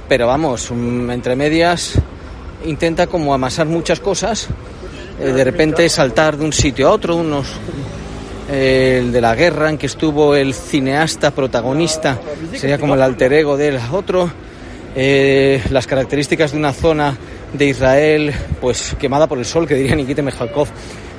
Pero 0.09 0.27
vamos, 0.27 0.71
mm, 0.71 1.11
entre 1.11 1.37
medias 1.37 1.95
intenta 2.67 3.07
como 3.07 3.35
amasar 3.35 3.67
muchas 3.67 4.01
cosas. 4.01 4.49
eh, 5.21 5.33
de 5.33 5.45
repente 5.45 5.89
saltar 5.89 6.37
de 6.37 6.45
un 6.45 6.53
sitio 6.53 6.89
a 6.89 6.91
otro, 6.91 7.15
unos 7.15 7.47
el 8.51 9.13
de 9.13 9.21
la 9.21 9.35
guerra 9.35 9.71
en 9.71 9.79
que 9.79 9.87
estuvo 9.87 10.35
el 10.35 10.55
cineasta 10.55 11.31
protagonista, 11.31 12.19
sería 12.55 12.79
como 12.79 12.95
el 12.95 13.03
alter 13.03 13.33
ego 13.33 13.57
del 13.57 13.79
otro, 13.91 14.31
eh, 14.95 15.63
las 15.71 15.87
características 15.87 16.53
de 16.53 16.59
una 16.59 16.73
zona 16.73 17.17
de 17.53 17.67
Israel 17.67 18.35
pues 18.61 18.95
quemada 18.99 19.27
por 19.27 19.39
el 19.39 19.45
sol, 19.45 19.67
que 19.67 19.75
diría 19.75 19.97
Nikita 19.97 20.23
Mejalkov, 20.23 20.69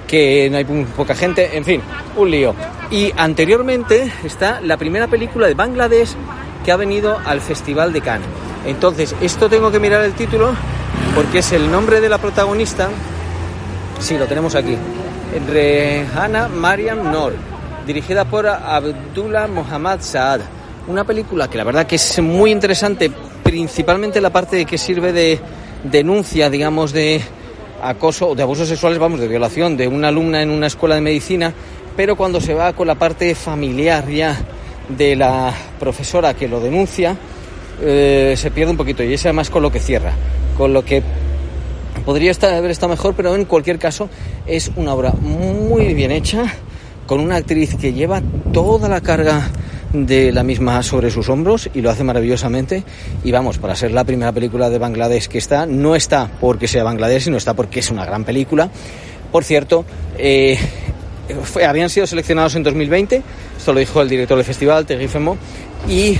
que 0.07 0.49
no 0.49 0.57
hay 0.57 0.65
poca 0.65 1.15
gente, 1.15 1.57
en 1.57 1.65
fin, 1.65 1.81
un 2.15 2.29
lío. 2.29 2.53
Y 2.91 3.11
anteriormente 3.17 4.11
está 4.23 4.61
la 4.61 4.77
primera 4.77 5.07
película 5.07 5.47
de 5.47 5.55
Bangladesh 5.55 6.15
que 6.63 6.71
ha 6.71 6.77
venido 6.77 7.17
al 7.25 7.41
Festival 7.41 7.91
de 7.93 8.01
Cannes. 8.01 8.27
Entonces, 8.65 9.15
esto 9.21 9.49
tengo 9.49 9.71
que 9.71 9.79
mirar 9.79 10.03
el 10.03 10.13
título 10.13 10.53
porque 11.13 11.39
es 11.39 11.51
el 11.51 11.69
nombre 11.71 12.01
de 12.01 12.09
la 12.09 12.17
protagonista. 12.17 12.89
Sí, 13.99 14.17
lo 14.17 14.25
tenemos 14.25 14.55
aquí. 14.55 14.75
Rehana 15.39 16.47
Mariam 16.47 17.11
Noor, 17.11 17.33
dirigida 17.85 18.25
por 18.25 18.47
Abdullah 18.47 19.47
Mohammad 19.47 19.99
Saad. 20.01 20.41
Una 20.87 21.03
película 21.03 21.49
que 21.49 21.57
la 21.57 21.63
verdad 21.63 21.85
que 21.85 21.95
es 21.95 22.21
muy 22.21 22.51
interesante, 22.51 23.11
principalmente 23.43 24.21
la 24.21 24.29
parte 24.29 24.65
que 24.65 24.77
sirve 24.77 25.11
de 25.11 25.39
denuncia, 25.83 26.49
digamos, 26.49 26.93
de 26.93 27.21
acoso 27.81 28.29
o 28.29 28.35
de 28.35 28.43
abusos 28.43 28.67
sexuales, 28.67 28.97
vamos, 28.97 29.19
de 29.19 29.27
violación 29.27 29.75
de 29.75 29.87
una 29.87 30.07
alumna 30.07 30.41
en 30.41 30.49
una 30.49 30.67
escuela 30.67 30.95
de 30.95 31.01
medicina, 31.01 31.53
pero 31.95 32.15
cuando 32.15 32.39
se 32.39 32.53
va 32.53 32.73
con 32.73 32.87
la 32.87 32.95
parte 32.95 33.35
familiar 33.35 34.07
ya 34.07 34.37
de 34.89 35.15
la 35.15 35.53
profesora 35.79 36.33
que 36.33 36.47
lo 36.47 36.59
denuncia, 36.59 37.15
eh, 37.81 38.35
se 38.37 38.51
pierde 38.51 38.71
un 38.71 38.77
poquito 38.77 39.03
y 39.03 39.13
es 39.13 39.25
además 39.25 39.49
con 39.49 39.61
lo 39.61 39.71
que 39.71 39.79
cierra, 39.79 40.13
con 40.57 40.71
lo 40.71 40.85
que 40.85 41.03
podría 42.05 42.31
estar, 42.31 42.53
haber 42.53 42.71
estado 42.71 42.91
mejor, 42.91 43.13
pero 43.15 43.35
en 43.35 43.45
cualquier 43.45 43.79
caso 43.79 44.09
es 44.45 44.71
una 44.75 44.93
obra 44.93 45.11
muy 45.11 45.93
bien 45.93 46.11
hecha, 46.11 46.45
con 47.07 47.19
una 47.19 47.35
actriz 47.37 47.75
que 47.75 47.93
lleva 47.93 48.21
toda 48.53 48.87
la 48.89 49.01
carga 49.01 49.49
de 49.93 50.31
la 50.31 50.43
misma 50.43 50.83
sobre 50.83 51.09
sus 51.09 51.29
hombros 51.29 51.69
y 51.73 51.81
lo 51.81 51.89
hace 51.89 52.03
maravillosamente. 52.03 52.83
Y 53.23 53.31
vamos, 53.31 53.57
para 53.59 53.75
ser 53.75 53.91
la 53.91 54.03
primera 54.03 54.31
película 54.31 54.69
de 54.69 54.77
Bangladesh 54.79 55.27
que 55.27 55.37
está, 55.37 55.65
no 55.65 55.95
está 55.95 56.29
porque 56.41 56.67
sea 56.67 56.83
Bangladesh, 56.83 57.23
sino 57.23 57.37
está 57.37 57.53
porque 57.53 57.79
es 57.79 57.91
una 57.91 58.05
gran 58.05 58.23
película. 58.25 58.69
Por 59.31 59.43
cierto, 59.43 59.85
eh, 60.17 60.57
fue- 61.43 61.65
habían 61.65 61.89
sido 61.89 62.07
seleccionados 62.07 62.55
en 62.55 62.63
2020, 62.63 63.21
esto 63.57 63.73
lo 63.73 63.79
dijo 63.79 64.01
el 64.01 64.09
director 64.09 64.35
del 64.37 64.45
festival, 64.45 64.85
Tegui 64.85 65.07
Femo, 65.07 65.37
y 65.89 66.17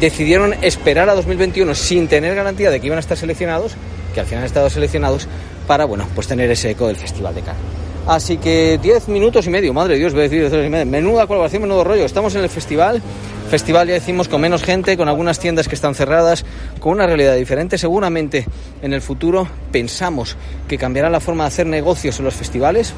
decidieron 0.00 0.54
esperar 0.62 1.08
a 1.08 1.14
2021 1.14 1.74
sin 1.74 2.08
tener 2.08 2.34
garantía 2.34 2.70
de 2.70 2.80
que 2.80 2.86
iban 2.86 2.96
a 2.98 3.00
estar 3.00 3.16
seleccionados, 3.16 3.72
que 4.12 4.20
al 4.20 4.26
final 4.26 4.40
han 4.40 4.46
estado 4.46 4.70
seleccionados, 4.70 5.26
para, 5.66 5.84
bueno, 5.84 6.06
pues 6.14 6.26
tener 6.26 6.50
ese 6.50 6.70
eco 6.70 6.86
del 6.86 6.96
Festival 6.96 7.34
de 7.34 7.42
Cannes. 7.42 7.62
Así 8.06 8.36
que 8.36 8.80
10 8.82 9.08
minutos 9.08 9.46
y 9.46 9.50
medio, 9.50 9.72
madre 9.72 9.94
de 9.94 10.00
Dios, 10.00 10.12
voy 10.12 10.22
a 10.22 10.22
decir 10.24 10.40
10 10.40 10.50
minutos 10.50 10.66
y 10.66 10.70
medio. 10.70 10.86
Menuda 10.86 11.26
colaboración, 11.26 11.62
menudo 11.62 11.84
rollo. 11.84 12.04
Estamos 12.04 12.34
en 12.34 12.42
el 12.42 12.48
festival. 12.48 13.00
Festival, 13.48 13.86
ya 13.86 13.94
decimos, 13.94 14.28
con 14.28 14.40
menos 14.40 14.64
gente, 14.64 14.96
con 14.96 15.08
algunas 15.08 15.38
tiendas 15.38 15.68
que 15.68 15.74
están 15.74 15.94
cerradas, 15.94 16.44
con 16.80 16.92
una 16.92 17.06
realidad 17.06 17.36
diferente. 17.36 17.78
Seguramente 17.78 18.46
en 18.82 18.92
el 18.92 19.02
futuro 19.02 19.46
pensamos 19.70 20.36
que 20.66 20.78
cambiará 20.78 21.10
la 21.10 21.20
forma 21.20 21.44
de 21.44 21.48
hacer 21.48 21.66
negocios 21.66 22.18
en 22.18 22.24
los 22.24 22.34
festivales. 22.34 22.92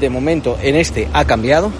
De 0.00 0.10
momento, 0.10 0.58
en 0.62 0.74
este 0.74 1.08
ha 1.12 1.24
cambiado, 1.24 1.70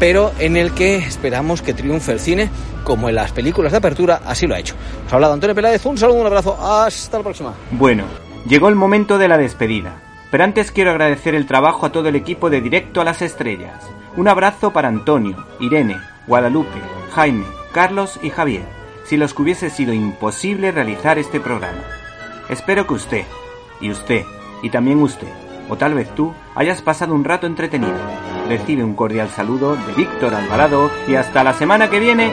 pero 0.00 0.32
en 0.40 0.56
el 0.56 0.72
que 0.72 0.96
esperamos 0.96 1.62
que 1.62 1.74
triunfe 1.74 2.10
el 2.10 2.18
cine 2.18 2.50
como 2.84 3.08
en 3.08 3.14
las 3.14 3.32
películas 3.32 3.72
de 3.72 3.78
apertura, 3.78 4.20
así 4.26 4.46
lo 4.46 4.54
ha 4.54 4.58
hecho. 4.58 4.74
Os 5.06 5.12
ha 5.12 5.16
hablado 5.16 5.34
Antonio 5.34 5.54
Peláez, 5.54 5.84
un 5.86 5.98
saludo, 5.98 6.20
un 6.20 6.26
abrazo, 6.26 6.58
hasta 6.60 7.18
la 7.18 7.24
próxima. 7.24 7.54
Bueno, 7.70 8.04
llegó 8.46 8.68
el 8.68 8.74
momento 8.74 9.18
de 9.18 9.28
la 9.28 9.38
despedida. 9.38 10.00
Pero 10.32 10.44
antes 10.44 10.72
quiero 10.72 10.92
agradecer 10.92 11.34
el 11.34 11.46
trabajo 11.46 11.84
a 11.84 11.92
todo 11.92 12.08
el 12.08 12.16
equipo 12.16 12.48
de 12.48 12.62
Directo 12.62 13.02
a 13.02 13.04
las 13.04 13.20
Estrellas. 13.20 13.84
Un 14.16 14.28
abrazo 14.28 14.72
para 14.72 14.88
Antonio, 14.88 15.46
Irene, 15.60 15.98
Guadalupe, 16.26 16.80
Jaime, 17.12 17.44
Carlos 17.72 18.18
y 18.22 18.30
Javier, 18.30 18.64
si 19.04 19.18
los 19.18 19.34
que 19.34 19.42
hubiese 19.42 19.68
sido 19.68 19.92
imposible 19.92 20.72
realizar 20.72 21.18
este 21.18 21.38
programa. 21.38 21.82
Espero 22.48 22.86
que 22.86 22.94
usted, 22.94 23.24
y 23.80 23.90
usted, 23.90 24.24
y 24.62 24.70
también 24.70 25.02
usted, 25.02 25.28
o 25.68 25.76
tal 25.76 25.92
vez 25.92 26.08
tú, 26.14 26.32
hayas 26.54 26.80
pasado 26.80 27.14
un 27.14 27.24
rato 27.24 27.46
entretenido. 27.46 27.92
Recibe 28.48 28.82
un 28.84 28.94
cordial 28.94 29.28
saludo 29.28 29.76
de 29.76 29.92
Víctor 29.94 30.34
Alvarado 30.34 30.90
y 31.08 31.14
hasta 31.16 31.44
la 31.44 31.52
semana 31.52 31.90
que 31.90 32.00
viene 32.00 32.32